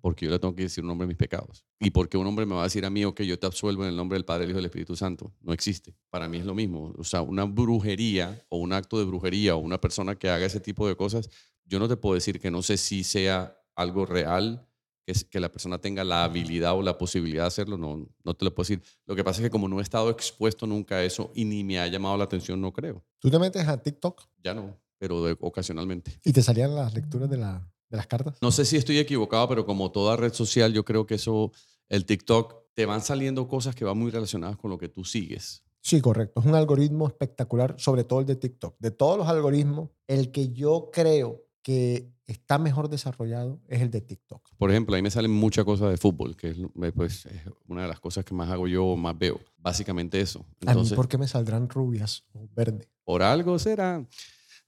porque 0.00 0.26
yo 0.26 0.30
le 0.30 0.38
tengo 0.38 0.54
que 0.54 0.62
decir 0.62 0.84
un 0.84 0.88
nombre 0.88 1.06
de 1.06 1.08
mis 1.08 1.16
pecados. 1.16 1.64
Y 1.80 1.90
porque 1.90 2.16
un 2.16 2.26
hombre 2.26 2.46
me 2.46 2.54
va 2.54 2.60
a 2.60 2.64
decir 2.64 2.84
a 2.84 2.90
mí, 2.90 3.04
ok, 3.04 3.22
yo 3.22 3.38
te 3.38 3.46
absuelvo 3.46 3.82
en 3.82 3.90
el 3.90 3.96
nombre 3.96 4.16
del 4.16 4.24
Padre, 4.24 4.44
Hijo 4.44 4.52
y 4.52 4.56
del 4.56 4.66
Espíritu 4.66 4.96
Santo. 4.96 5.34
No 5.40 5.52
existe. 5.52 5.94
Para 6.10 6.28
mí 6.28 6.38
es 6.38 6.44
lo 6.44 6.54
mismo. 6.54 6.94
O 6.96 7.04
sea, 7.04 7.22
una 7.22 7.44
brujería 7.44 8.44
o 8.48 8.58
un 8.58 8.72
acto 8.72 8.98
de 8.98 9.04
brujería 9.04 9.56
o 9.56 9.58
una 9.58 9.80
persona 9.80 10.14
que 10.14 10.30
haga 10.30 10.46
ese 10.46 10.60
tipo 10.60 10.86
de 10.86 10.96
cosas, 10.96 11.28
yo 11.64 11.78
no 11.78 11.88
te 11.88 11.96
puedo 11.96 12.14
decir 12.14 12.38
que 12.38 12.50
no 12.50 12.62
sé 12.62 12.76
si 12.76 13.02
sea 13.02 13.58
algo 13.74 14.06
real, 14.06 14.68
que, 15.06 15.12
que 15.30 15.40
la 15.40 15.50
persona 15.50 15.78
tenga 15.78 16.02
la 16.04 16.24
habilidad 16.24 16.76
o 16.76 16.82
la 16.82 16.98
posibilidad 16.98 17.44
de 17.44 17.46
hacerlo, 17.48 17.78
no, 17.78 18.06
no 18.24 18.34
te 18.34 18.44
lo 18.44 18.54
puedo 18.54 18.64
decir. 18.68 18.82
Lo 19.06 19.14
que 19.14 19.22
pasa 19.24 19.40
es 19.40 19.46
que 19.46 19.50
como 19.50 19.68
no 19.68 19.78
he 19.78 19.82
estado 19.82 20.10
expuesto 20.10 20.66
nunca 20.66 20.96
a 20.96 21.04
eso 21.04 21.30
y 21.34 21.44
ni 21.44 21.62
me 21.64 21.78
ha 21.78 21.86
llamado 21.86 22.16
la 22.16 22.24
atención, 22.24 22.60
no 22.60 22.72
creo. 22.72 23.04
tú 23.20 23.30
te 23.30 23.38
metes 23.38 23.66
a 23.68 23.80
TikTok 23.80 24.20
Ya 24.42 24.52
no, 24.52 24.76
pero 24.98 25.22
de- 25.24 25.36
ocasionalmente. 25.40 26.18
y 26.24 26.32
te 26.32 26.42
salían 26.42 26.74
las 26.74 26.92
lecturas 26.92 27.30
de, 27.30 27.36
la, 27.38 27.70
de 27.88 27.96
las 27.96 28.06
cartas. 28.08 28.36
No 28.42 28.50
sé 28.50 28.64
si 28.64 28.76
estoy 28.76 28.98
equivocado, 28.98 29.48
pero 29.48 29.64
como 29.64 29.92
toda 29.92 30.16
red 30.16 30.32
social, 30.32 30.72
yo 30.72 30.84
creo 30.84 31.06
que 31.06 31.14
eso, 31.14 31.52
el 31.88 32.04
TikTok, 32.04 32.66
te 32.74 32.84
van 32.84 33.00
saliendo 33.00 33.48
cosas 33.48 33.74
que 33.74 33.84
van 33.86 33.96
muy 33.96 34.10
relacionadas 34.10 34.56
con 34.58 34.70
lo 34.70 34.76
que 34.76 34.88
tú 34.88 35.02
sigues. 35.04 35.62
Sí, 35.80 36.00
correcto. 36.00 36.40
Es 36.40 36.46
un 36.46 36.54
algoritmo 36.56 37.06
espectacular, 37.06 37.76
sobre 37.78 38.02
todo 38.04 38.18
el 38.20 38.26
de 38.26 38.34
TikTok. 38.36 38.74
De 38.80 38.90
todos 38.90 39.16
los 39.16 39.28
algoritmos, 39.28 39.90
el 40.08 40.32
que 40.32 40.52
yo 40.52 40.90
creo 40.92 41.44
que 41.62 42.10
está 42.26 42.58
mejor 42.58 42.88
desarrollado 42.88 43.60
es 43.68 43.80
el 43.82 43.90
de 43.90 44.00
TikTok. 44.00 44.50
Por 44.58 44.70
ejemplo, 44.70 44.96
ahí 44.96 45.02
me 45.02 45.10
salen 45.10 45.30
muchas 45.30 45.64
cosas 45.64 45.90
de 45.90 45.96
fútbol, 45.96 46.36
que 46.36 46.50
es, 46.50 46.58
eh, 46.58 46.92
pues, 46.94 47.26
es 47.26 47.42
una 47.68 47.82
de 47.82 47.88
las 47.88 48.00
cosas 48.00 48.24
que 48.24 48.34
más 48.34 48.50
hago 48.50 48.66
yo 48.68 48.84
o 48.84 48.96
más 48.96 49.16
veo. 49.18 49.40
Básicamente 49.58 50.20
eso. 50.20 50.40
a 50.40 50.42
mí, 50.42 50.54
Entonces, 50.72 50.96
¿por 50.96 51.08
qué 51.08 51.18
me 51.18 51.28
saldrán 51.28 51.68
rubias 51.68 52.24
o 52.32 52.48
verde? 52.54 52.88
por 53.04 53.22
algo 53.22 53.58
será. 53.58 54.04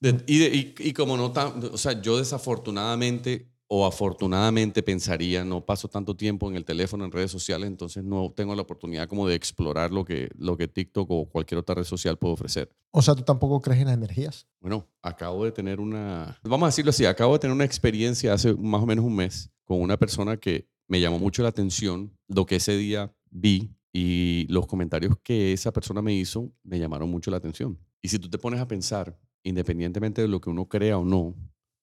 De- 0.01 0.23
y, 0.29 0.39
de- 0.39 0.57
y- 0.57 0.75
y 0.89 0.93
como 0.93 1.17
no 1.17 1.33
tan, 1.33 1.65
o 1.73 1.77
sea, 1.79 2.01
yo 2.01 2.19
desafortunadamente 2.19 3.49
o 3.71 3.85
afortunadamente 3.87 4.83
pensaría, 4.83 5.45
no 5.45 5.65
paso 5.65 5.89
tanto 5.89 6.17
tiempo 6.17 6.49
en 6.49 6.57
el 6.57 6.65
teléfono, 6.65 7.05
en 7.05 7.13
redes 7.13 7.31
sociales, 7.31 7.69
entonces 7.69 8.03
no 8.03 8.33
tengo 8.35 8.55
la 8.55 8.63
oportunidad 8.63 9.07
como 9.07 9.29
de 9.29 9.35
explorar 9.35 9.93
lo 9.93 10.07
que, 10.07 10.31
lo 10.39 10.57
que 10.57 10.69
TikTok 10.69 11.11
o 11.11 11.29
cualquier 11.29 11.59
otra 11.59 11.75
red 11.75 11.85
social 11.85 12.17
puede 12.17 12.33
ofrecer. 12.33 12.71
O 12.91 13.03
sea, 13.03 13.15
tú 13.15 13.23
tampoco 13.23 13.61
crees 13.61 13.81
en 13.81 13.89
las 13.89 13.97
energías. 13.97 14.47
Bueno, 14.61 14.89
acabo 15.03 15.45
de 15.45 15.53
tener 15.53 15.81
una, 15.81 16.39
vamos 16.43 16.67
a 16.67 16.71
decirlo 16.71 16.91
así, 16.91 17.05
acabo 17.05 17.35
de 17.35 17.41
tener 17.41 17.55
una 17.55 17.65
experiencia 17.65 18.33
hace 18.33 18.55
más 18.55 18.83
o 18.83 18.87
menos 18.87 19.05
un 19.05 19.15
mes 19.15 19.51
con 19.65 19.83
una 19.83 19.99
persona 19.99 20.39
que 20.39 20.67
me 20.89 21.01
llamó 21.01 21.19
mucho 21.19 21.43
la 21.43 21.51
atención, 21.51 22.17
lo 22.27 22.47
que 22.47 22.57
ese 22.57 22.75
día 22.75 23.15
vi 23.31 23.71
y 23.93 24.47
los 24.49 24.67
comentarios 24.67 25.17
que 25.23 25.53
esa 25.53 25.73
persona 25.73 26.01
me 26.01 26.15
hizo 26.15 26.51
me 26.63 26.79
llamaron 26.79 27.11
mucho 27.11 27.31
la 27.31 27.37
atención. 27.37 27.79
Y 28.01 28.09
si 28.09 28.19
tú 28.19 28.31
te 28.31 28.39
pones 28.39 28.61
a 28.61 28.69
pensar, 28.69 29.19
independientemente 29.43 30.23
de 30.23 30.29
lo 30.29 30.41
que 30.41 30.49
uno 30.49 30.67
crea 30.67 30.97
o 30.97 31.05
no, 31.05 31.35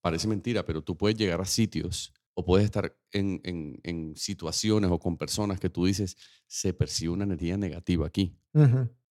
parece 0.05 0.27
mentira, 0.27 0.63
pero 0.63 0.83
tú 0.83 0.95
puedes 0.95 1.17
llegar 1.17 1.41
a 1.41 1.45
sitios 1.45 2.13
o 2.35 2.45
puedes 2.45 2.65
estar 2.65 2.95
en, 3.11 3.41
en- 3.43 3.79
en 3.81 4.15
situaciones 4.15 4.91
o 4.91 4.99
con 4.99 5.17
personas 5.17 5.59
que 5.59 5.67
tú 5.71 5.85
dices, 5.87 6.15
se 6.45 6.73
percibe 6.73 7.11
una 7.11 7.23
energía 7.23 7.57
negativa 7.57 8.05
aquí. 8.05 8.37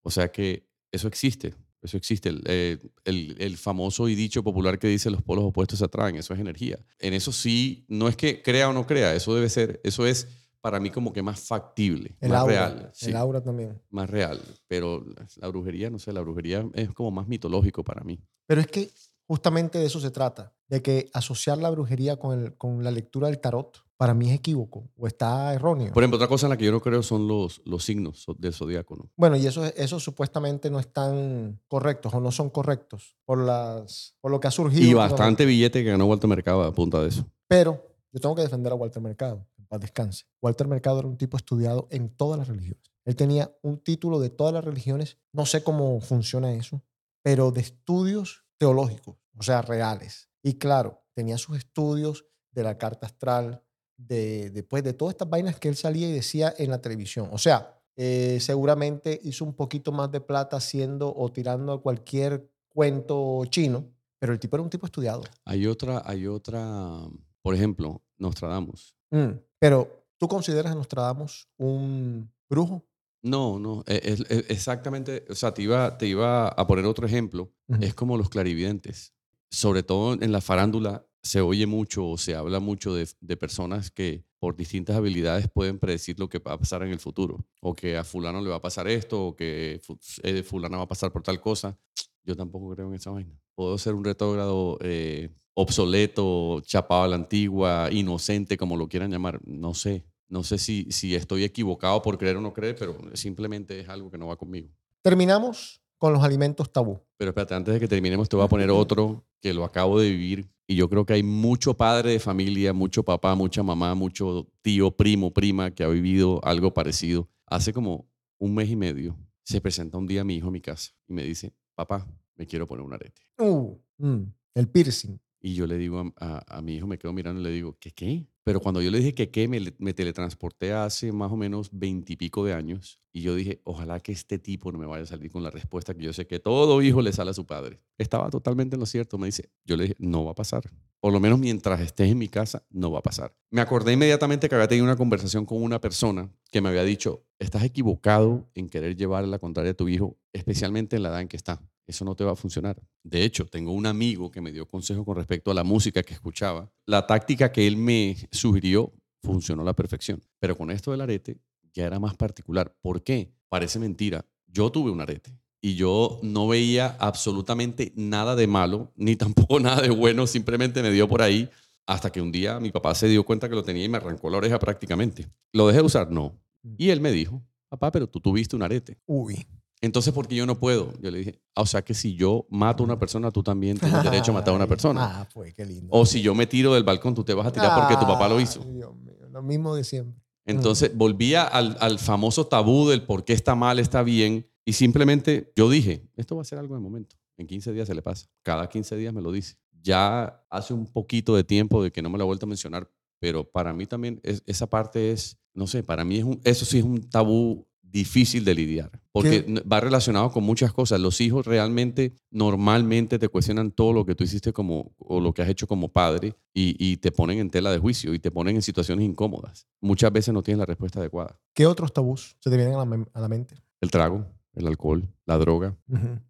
O 0.03 0.09
sea 0.09 0.31
que 0.31 0.69
eso 0.93 1.09
existe, 1.09 1.53
eso 1.81 1.97
existe. 1.97 2.29
El, 2.29 2.43
eh, 2.45 2.77
el- 3.03 3.35
el 3.39 3.57
famoso 3.57 4.07
y 4.07 4.15
dicho 4.15 4.41
popular 4.41 4.79
que 4.79 4.87
dice 4.87 5.09
los 5.09 5.21
polos 5.21 5.43
opuestos 5.43 5.79
se 5.79 5.85
atraen, 5.85 6.15
eso 6.15 6.33
es 6.33 6.39
energía. 6.39 6.79
En 6.99 7.13
eso 7.13 7.33
sí, 7.33 7.83
no 7.89 8.07
es 8.07 8.15
que 8.15 8.41
crea 8.41 8.69
o 8.69 8.73
no 8.73 8.87
crea, 8.87 9.13
eso 9.15 9.35
debe 9.35 9.49
ser, 9.49 9.81
eso 9.83 10.05
es 10.07 10.27
para 10.61 10.79
mí 10.79 10.91
como 10.91 11.11
que 11.11 11.21
más 11.21 11.41
factible, 11.41 12.15
El 12.21 12.29
más 12.29 12.39
aura. 12.39 12.53
real. 12.69 12.91
sí, 12.93 13.07
El 13.09 13.17
aura 13.17 13.41
también. 13.43 13.81
Más 13.89 14.09
real. 14.09 14.39
Pero 14.67 15.05
la 15.41 15.47
brujería, 15.49 15.89
no 15.89 15.99
sé, 15.99 16.13
la 16.13 16.21
brujería 16.21 16.65
es 16.73 16.89
como 16.93 17.11
más 17.11 17.27
mitológico 17.27 17.83
para 17.83 18.01
mí. 18.05 18.17
Pero 18.47 18.61
es 18.61 18.67
que 18.67 18.89
justamente 19.27 19.79
de 19.79 19.85
eso 19.85 19.99
se 19.99 20.11
trata, 20.11 20.53
de 20.67 20.81
que 20.81 21.09
asociar 21.13 21.57
la 21.57 21.69
brujería 21.69 22.17
con, 22.17 22.39
el- 22.39 22.55
con 22.57 22.83
la 22.83 22.91
lectura 22.91 23.27
del 23.27 23.39
tarot, 23.39 23.77
para 23.97 24.13
mí 24.13 24.29
es 24.29 24.35
equívoco 24.35 24.89
o 24.97 25.07
está 25.07 25.53
erróneo. 25.53 25.93
Por 25.93 26.03
ejemplo, 26.03 26.17
otra 26.17 26.27
cosa 26.27 26.47
en 26.47 26.49
la 26.49 26.57
que 26.57 26.65
yo 26.65 26.71
no 26.71 26.81
creo 26.81 27.01
son 27.01 27.27
los, 27.29 27.61
los 27.65 27.83
signos 27.85 28.25
del 28.37 28.53
zodiaco. 28.53 28.95
¿no? 28.97 29.09
Bueno, 29.15 29.37
y 29.37 29.47
eso, 29.47 29.63
eso 29.63 29.99
supuestamente 30.01 30.69
no 30.69 30.79
están 30.79 31.61
correctos 31.69 32.13
o 32.13 32.19
no 32.19 32.29
son 32.31 32.49
correctos 32.49 33.15
por, 33.25 33.37
las, 33.37 34.15
por 34.19 34.31
lo 34.31 34.39
que 34.41 34.47
ha 34.47 34.51
surgido. 34.51 34.83
Y 34.89 34.93
bastante 34.93 35.45
billete 35.45 35.81
que 35.83 35.91
ganó 35.91 36.05
Walter 36.07 36.29
Mercado 36.29 36.63
a 36.63 36.73
punta 36.73 37.01
de 37.01 37.07
eso. 37.07 37.25
Pero 37.47 37.81
yo 38.11 38.19
tengo 38.19 38.35
que 38.35 38.41
defender 38.41 38.71
a 38.73 38.75
Walter 38.75 39.01
Mercado, 39.01 39.47
en 39.57 39.65
paz 39.65 39.79
descanse. 39.79 40.25
Walter 40.41 40.67
Mercado 40.67 40.99
era 40.99 41.07
un 41.07 41.17
tipo 41.17 41.37
estudiado 41.37 41.87
en 41.89 42.09
todas 42.09 42.37
las 42.37 42.47
religiones. 42.49 42.83
Él 43.05 43.15
tenía 43.15 43.55
un 43.61 43.77
título 43.77 44.19
de 44.19 44.29
todas 44.29 44.53
las 44.53 44.65
religiones, 44.65 45.17
no 45.31 45.45
sé 45.45 45.63
cómo 45.63 46.01
funciona 46.01 46.53
eso, 46.53 46.81
pero 47.21 47.51
de 47.51 47.61
estudios 47.61 48.44
teológicos, 48.57 49.17
o 49.37 49.43
sea, 49.43 49.61
reales. 49.61 50.29
Y 50.41 50.57
claro, 50.57 51.03
tenía 51.13 51.37
sus 51.37 51.57
estudios 51.57 52.25
de 52.51 52.63
la 52.63 52.77
carta 52.77 53.07
astral, 53.07 53.63
de, 53.97 54.49
después 54.49 54.83
de 54.83 54.93
todas 54.93 55.13
estas 55.13 55.29
vainas 55.29 55.59
que 55.59 55.69
él 55.69 55.75
salía 55.75 56.09
y 56.09 56.13
decía 56.13 56.53
en 56.57 56.69
la 56.69 56.81
televisión. 56.81 57.29
O 57.31 57.37
sea, 57.37 57.81
eh, 57.95 58.39
seguramente 58.41 59.19
hizo 59.23 59.45
un 59.45 59.53
poquito 59.53 59.91
más 59.91 60.11
de 60.11 60.21
plata 60.21 60.57
haciendo 60.57 61.13
o 61.15 61.31
tirando 61.31 61.73
a 61.73 61.81
cualquier 61.81 62.49
cuento 62.67 63.43
chino, 63.45 63.89
pero 64.19 64.33
el 64.33 64.39
tipo 64.39 64.55
era 64.57 64.63
un 64.63 64.69
tipo 64.69 64.85
estudiado. 64.85 65.23
Hay 65.45 65.65
otra, 65.65 66.01
hay 66.05 66.27
otra, 66.27 66.99
por 67.41 67.55
ejemplo, 67.55 68.03
Nostradamus. 68.17 68.95
Mm, 69.11 69.31
Pero, 69.59 70.05
¿tú 70.17 70.27
consideras 70.27 70.73
a 70.73 70.75
Nostradamus 70.75 71.47
un 71.57 72.31
brujo? 72.49 72.85
No, 73.25 73.57
no, 73.57 73.83
e- 73.87 74.01
es, 74.03 74.19
es 74.29 74.45
exactamente, 74.51 75.25
o 75.29 75.33
sea, 75.33 75.51
te 75.51 75.63
iba, 75.63 75.97
te 75.97 76.05
iba 76.07 76.47
a 76.47 76.67
poner 76.67 76.85
otro 76.85 77.07
ejemplo, 77.07 77.51
es 77.81 77.95
como 77.95 78.17
los 78.17 78.29
clarividentes. 78.29 79.13
Sobre 79.49 79.81
todo 79.81 80.13
en 80.13 80.31
la 80.31 80.41
farándula 80.41 81.07
se 81.23 81.41
oye 81.41 81.65
mucho 81.65 82.07
o 82.07 82.17
se 82.19 82.35
habla 82.35 82.59
mucho 82.59 82.93
de, 82.93 83.07
de 83.21 83.35
personas 83.37 83.89
que 83.89 84.23
por 84.37 84.55
distintas 84.55 84.95
habilidades 84.95 85.47
pueden 85.51 85.79
predecir 85.79 86.19
lo 86.19 86.29
que 86.29 86.37
va 86.37 86.53
a 86.53 86.59
pasar 86.59 86.83
en 86.83 86.91
el 86.91 86.99
futuro, 86.99 87.43
o 87.61 87.73
que 87.75 87.97
a 87.97 88.03
fulano 88.03 88.41
le 88.41 88.49
va 88.51 88.57
a 88.57 88.61
pasar 88.61 88.87
esto, 88.87 89.27
o 89.29 89.35
que 89.35 89.81
eh, 90.21 90.43
fulana 90.43 90.77
va 90.77 90.83
a 90.83 90.87
pasar 90.87 91.11
por 91.11 91.23
tal 91.23 91.41
cosa. 91.41 91.75
Yo 92.23 92.35
tampoco 92.35 92.75
creo 92.75 92.89
en 92.89 92.93
esa 92.95 93.09
vaina. 93.09 93.33
Puedo 93.55 93.75
ser 93.79 93.95
un 93.95 94.03
retrógrado 94.03 94.77
eh, 94.81 95.31
obsoleto, 95.55 96.61
chapado 96.61 97.03
a 97.03 97.07
la 97.07 97.15
antigua, 97.15 97.89
inocente, 97.91 98.55
como 98.55 98.77
lo 98.77 98.87
quieran 98.87 99.09
llamar. 99.11 99.39
No 99.47 99.73
sé. 99.73 100.05
No 100.27 100.43
sé 100.43 100.57
si, 100.57 100.87
si 100.91 101.15
estoy 101.15 101.43
equivocado 101.43 102.01
por 102.01 102.17
creer 102.17 102.37
o 102.37 102.41
no 102.41 102.53
creer, 102.53 102.75
pero 102.75 102.97
simplemente 103.13 103.79
es 103.79 103.89
algo 103.89 104.09
que 104.09 104.17
no 104.17 104.27
va 104.27 104.37
conmigo. 104.37 104.69
Terminamos 105.01 105.81
con 105.97 106.13
los 106.13 106.23
alimentos 106.23 106.71
tabú. 106.71 106.99
Pero 107.17 107.29
espérate, 107.29 107.53
antes 107.53 107.73
de 107.73 107.79
que 107.79 107.87
terminemos, 107.87 108.27
te 108.27 108.35
voy 108.35 108.45
a 108.45 108.49
poner 108.49 108.69
otro 108.69 109.23
que 109.41 109.53
lo 109.53 109.63
acabo 109.63 109.99
de 109.99 110.09
vivir. 110.09 110.49
Y 110.67 110.75
yo 110.75 110.89
creo 110.89 111.05
que 111.05 111.13
hay 111.13 111.23
mucho 111.23 111.75
padre 111.75 112.11
de 112.11 112.19
familia, 112.19 112.73
mucho 112.73 113.03
papá, 113.03 113.35
mucha 113.35 113.61
mamá, 113.61 113.93
mucho 113.93 114.47
tío, 114.61 114.91
primo, 114.91 115.31
prima 115.31 115.71
que 115.71 115.83
ha 115.83 115.87
vivido 115.87 116.43
algo 116.43 116.73
parecido. 116.73 117.29
Hace 117.45 117.71
como 117.71 118.07
un 118.39 118.55
mes 118.55 118.69
y 118.69 118.75
medio 118.75 119.17
se 119.43 119.61
presenta 119.61 119.97
un 119.97 120.07
día 120.07 120.23
mi 120.23 120.35
hijo 120.35 120.47
a 120.47 120.51
mi 120.51 120.61
casa 120.61 120.91
y 121.07 121.13
me 121.13 121.23
dice, 121.23 121.53
papá, 121.75 122.07
me 122.35 122.47
quiero 122.47 122.65
poner 122.65 122.83
un 122.83 122.93
arete. 122.93 123.21
Uh, 123.37 123.77
mm, 123.97 124.23
el 124.55 124.67
piercing. 124.69 125.19
Y 125.45 125.53
yo 125.53 125.67
le 125.67 125.77
digo 125.77 125.99
a, 125.99 126.11
a- 126.25 126.57
a 126.57 126.61
mi 126.63 126.73
hijo, 126.75 126.87
me 126.87 126.97
quedo 126.97 127.13
mirando 127.13 127.39
y 127.39 127.43
le 127.43 127.51
digo, 127.51 127.77
¿qué 127.79 127.91
qué? 127.91 128.25
Pero 128.43 128.59
cuando 128.59 128.81
yo 128.81 128.89
le 128.89 128.97
dije 128.97 129.13
que 129.13 129.29
qué, 129.29 129.47
me, 129.47 129.59
me 129.77 129.93
teletransporté 129.93 130.73
hace 130.73 131.11
más 131.11 131.31
o 131.31 131.35
menos 131.37 131.69
veintipico 131.71 132.43
de 132.43 132.53
años. 132.53 132.99
Y 133.13 133.21
yo 133.21 133.35
dije, 133.35 133.61
ojalá 133.63 133.99
que 133.99 134.11
este 134.11 134.39
tipo 134.39 134.71
no 134.71 134.79
me 134.79 134.87
vaya 134.87 135.03
a 135.03 135.05
salir 135.05 135.31
con 135.31 135.43
la 135.43 135.51
respuesta 135.51 135.93
que 135.93 136.01
yo 136.03 136.13
sé 136.13 136.25
que 136.25 136.39
todo 136.39 136.81
hijo 136.81 136.99
le 137.03 137.11
sale 137.13 137.29
a 137.29 137.33
su 137.35 137.45
padre. 137.45 137.79
Estaba 137.99 138.29
totalmente 138.31 138.75
en 138.75 138.79
lo 138.79 138.87
cierto. 138.87 139.19
Me 139.19 139.27
dice, 139.27 139.51
yo 139.65 139.77
le 139.77 139.83
dije, 139.83 139.95
no 139.99 140.25
va 140.25 140.31
a 140.31 140.35
pasar. 140.35 140.63
Por 140.99 141.13
lo 141.13 141.19
menos 141.19 141.37
mientras 141.37 141.79
estés 141.79 142.09
en 142.09 142.17
mi 142.17 142.27
casa, 142.27 142.65
no 142.71 142.91
va 142.91 142.99
a 142.99 143.03
pasar. 143.03 143.35
Me 143.51 143.61
acordé 143.61 143.93
inmediatamente 143.93 144.49
que 144.49 144.55
había 144.55 144.67
tenido 144.67 144.85
una 144.85 144.95
conversación 144.97 145.45
con 145.45 145.61
una 145.61 145.79
persona 145.79 146.31
que 146.51 146.59
me 146.61 146.69
había 146.69 146.83
dicho, 146.83 147.23
estás 147.37 147.63
equivocado 147.63 148.49
en 148.55 148.67
querer 148.67 148.95
llevar 148.95 149.27
la 149.27 149.37
contraria 149.37 149.73
a 149.73 149.75
tu 149.75 149.87
hijo, 149.89 150.17
especialmente 150.33 150.95
en 150.95 151.03
la 151.03 151.09
edad 151.09 151.21
en 151.21 151.27
que 151.27 151.37
está. 151.37 151.61
Eso 151.87 152.03
no 152.03 152.15
te 152.15 152.23
va 152.23 152.31
a 152.31 152.35
funcionar. 152.35 152.81
De 153.03 153.23
hecho, 153.23 153.45
tengo 153.45 153.71
un 153.71 153.85
amigo 153.85 154.31
que 154.31 154.41
me 154.41 154.51
dio 154.51 154.67
consejo 154.67 155.05
con 155.05 155.15
respecto 155.15 155.51
a 155.51 155.53
la 155.53 155.63
música 155.63 156.01
que 156.01 156.13
escuchaba. 156.13 156.71
La 156.85 157.05
táctica 157.05 157.51
que 157.51 157.67
él 157.67 157.77
me 157.77 158.17
sugirió 158.31 158.93
funcionó 159.21 159.61
a 159.61 159.65
la 159.65 159.73
perfección. 159.73 160.21
Pero 160.39 160.57
con 160.57 160.71
esto 160.71 160.91
del 160.91 161.01
arete 161.01 161.37
ya 161.73 161.85
era 161.85 161.99
más 161.99 162.15
particular. 162.15 162.75
¿Por 162.81 163.03
qué? 163.03 163.33
Parece 163.49 163.79
mentira. 163.79 164.25
Yo 164.47 164.71
tuve 164.71 164.91
un 164.91 165.01
arete 165.01 165.37
y 165.61 165.75
yo 165.75 166.19
no 166.23 166.47
veía 166.47 166.95
absolutamente 166.99 167.91
nada 167.95 168.35
de 168.35 168.47
malo, 168.47 168.91
ni 168.95 169.15
tampoco 169.15 169.59
nada 169.59 169.81
de 169.81 169.89
bueno, 169.89 170.27
simplemente 170.27 170.81
me 170.81 170.91
dio 170.91 171.07
por 171.07 171.21
ahí 171.21 171.49
hasta 171.87 172.11
que 172.11 172.21
un 172.21 172.31
día 172.31 172.59
mi 172.59 172.71
papá 172.71 172.95
se 172.95 173.07
dio 173.07 173.23
cuenta 173.23 173.49
que 173.49 173.55
lo 173.55 173.63
tenía 173.63 173.83
y 173.83 173.89
me 173.89 173.97
arrancó 173.97 174.29
la 174.29 174.37
oreja 174.37 174.57
prácticamente. 174.57 175.27
¿Lo 175.53 175.67
dejé 175.67 175.79
de 175.79 175.85
usar? 175.85 176.11
No. 176.11 176.39
Y 176.77 176.89
él 176.89 176.99
me 176.99 177.11
dijo, 177.11 177.43
papá, 177.69 177.91
pero 177.91 178.07
tú 178.07 178.19
tuviste 178.19 178.55
un 178.55 178.63
arete. 178.63 178.97
Uy. 179.05 179.45
Entonces, 179.81 180.13
¿por 180.13 180.27
qué 180.27 180.35
yo 180.35 180.45
no 180.45 180.57
puedo? 180.59 180.93
Yo 181.01 181.11
le 181.11 181.19
dije, 181.19 181.41
ah, 181.53 181.61
o 181.61 181.65
sea 181.65 181.83
que 181.83 181.93
si 181.93 182.15
yo 182.15 182.47
mato 182.49 182.83
a 182.83 182.85
una 182.85 182.97
persona, 182.97 183.29
tú 183.31 183.43
también 183.43 183.77
tienes 183.77 184.03
derecho 184.03 184.31
a 184.31 184.35
matar 184.35 184.53
a 184.53 184.55
una 184.57 184.67
persona. 184.67 185.21
Ah, 185.21 185.29
pues 185.33 185.53
qué 185.53 185.65
lindo. 185.65 185.87
O 185.91 186.05
si 186.05 186.21
yo 186.21 186.33
me 186.33 186.47
tiro 186.47 186.73
del 186.73 186.83
balcón, 186.83 187.13
tú 187.13 187.23
te 187.23 187.33
vas 187.33 187.45
a 187.47 187.51
tirar 187.51 187.73
porque 187.75 187.95
tu 187.97 188.07
papá 188.07 188.27
lo 188.29 188.39
hizo. 188.39 188.59
Dios 188.63 188.95
mío, 188.95 189.17
lo 189.29 189.43
mismo 189.43 189.75
de 189.75 189.83
siempre. 189.83 190.19
Entonces, 190.47 190.95
volvía 190.95 191.43
al, 191.43 191.75
al 191.79 191.99
famoso 191.99 192.47
tabú 192.47 192.87
del 192.87 193.03
por 193.03 193.25
qué 193.25 193.33
está 193.33 193.55
mal, 193.55 193.79
está 193.79 194.01
bien. 194.03 194.47
Y 194.63 194.73
simplemente 194.73 195.51
yo 195.55 195.69
dije, 195.69 196.07
esto 196.15 196.35
va 196.35 196.41
a 196.41 196.45
ser 196.45 196.57
algo 196.59 196.75
de 196.75 196.81
momento. 196.81 197.15
En 197.37 197.47
15 197.47 197.73
días 197.73 197.87
se 197.87 197.95
le 197.95 198.01
pasa. 198.01 198.27
Cada 198.43 198.69
15 198.69 198.95
días 198.95 199.13
me 199.13 199.21
lo 199.21 199.31
dice. 199.31 199.57
Ya 199.81 200.43
hace 200.49 200.73
un 200.73 200.87
poquito 200.87 201.35
de 201.35 201.43
tiempo 201.43 201.83
de 201.83 201.91
que 201.91 202.01
no 202.01 202.09
me 202.09 202.17
lo 202.17 202.23
he 202.23 202.27
vuelto 202.27 202.45
a 202.45 202.49
mencionar, 202.49 202.89
pero 203.19 203.43
para 203.43 203.73
mí 203.73 203.85
también 203.85 204.19
es- 204.23 204.41
esa 204.45 204.67
parte 204.67 205.11
es, 205.11 205.37
no 205.53 205.67
sé, 205.67 205.83
para 205.83 206.03
mí 206.05 206.17
es 206.17 206.23
un- 206.23 206.39
eso 206.43 206.65
sí 206.65 206.79
es 206.79 206.83
un 206.83 207.07
tabú 207.09 207.67
difícil 207.95 208.43
de 208.43 208.53
lidiar, 208.53 208.91
porque 209.13 209.45
va 209.71 209.79
relacionado 209.79 210.29
con 210.29 210.43
muchas 210.43 210.73
cosas. 210.73 210.99
Los 210.99 211.21
hijos 211.21 211.45
realmente 211.45 212.13
normalmente 212.29 213.17
te 213.17 213.29
cuestionan 213.29 213.71
todo 213.71 213.93
lo 213.93 214.05
que 214.05 214.15
tú 214.15 214.25
hiciste 214.25 214.51
como, 214.51 214.93
o 214.97 215.21
lo 215.21 215.33
que 215.33 215.41
has 215.41 215.47
hecho 215.49 215.65
como 215.65 215.87
padre 215.87 216.35
y, 216.53 216.75
y 216.77 216.97
te 216.97 217.11
ponen 217.13 217.39
en 217.39 217.49
tela 217.49 217.71
de 217.71 217.79
juicio 217.79 218.13
y 218.13 218.19
te 218.19 218.31
ponen 218.31 218.57
en 218.57 218.61
situaciones 218.61 219.05
incómodas. 219.05 219.65
Muchas 219.79 220.11
veces 220.11 220.33
no 220.33 220.43
tienes 220.43 220.59
la 220.59 220.65
respuesta 220.65 220.99
adecuada. 220.99 221.39
¿Qué 221.53 221.65
otros 221.65 221.93
tabús 221.93 222.35
se 222.41 222.49
te 222.49 222.57
vienen 222.57 222.75
a 222.75 222.79
la, 222.79 222.85
mem- 222.85 223.07
a 223.13 223.21
la 223.21 223.29
mente? 223.29 223.55
El 223.79 223.89
trago, 223.91 224.25
el 224.55 224.67
alcohol, 224.67 225.07
la 225.25 225.37
droga, 225.37 225.77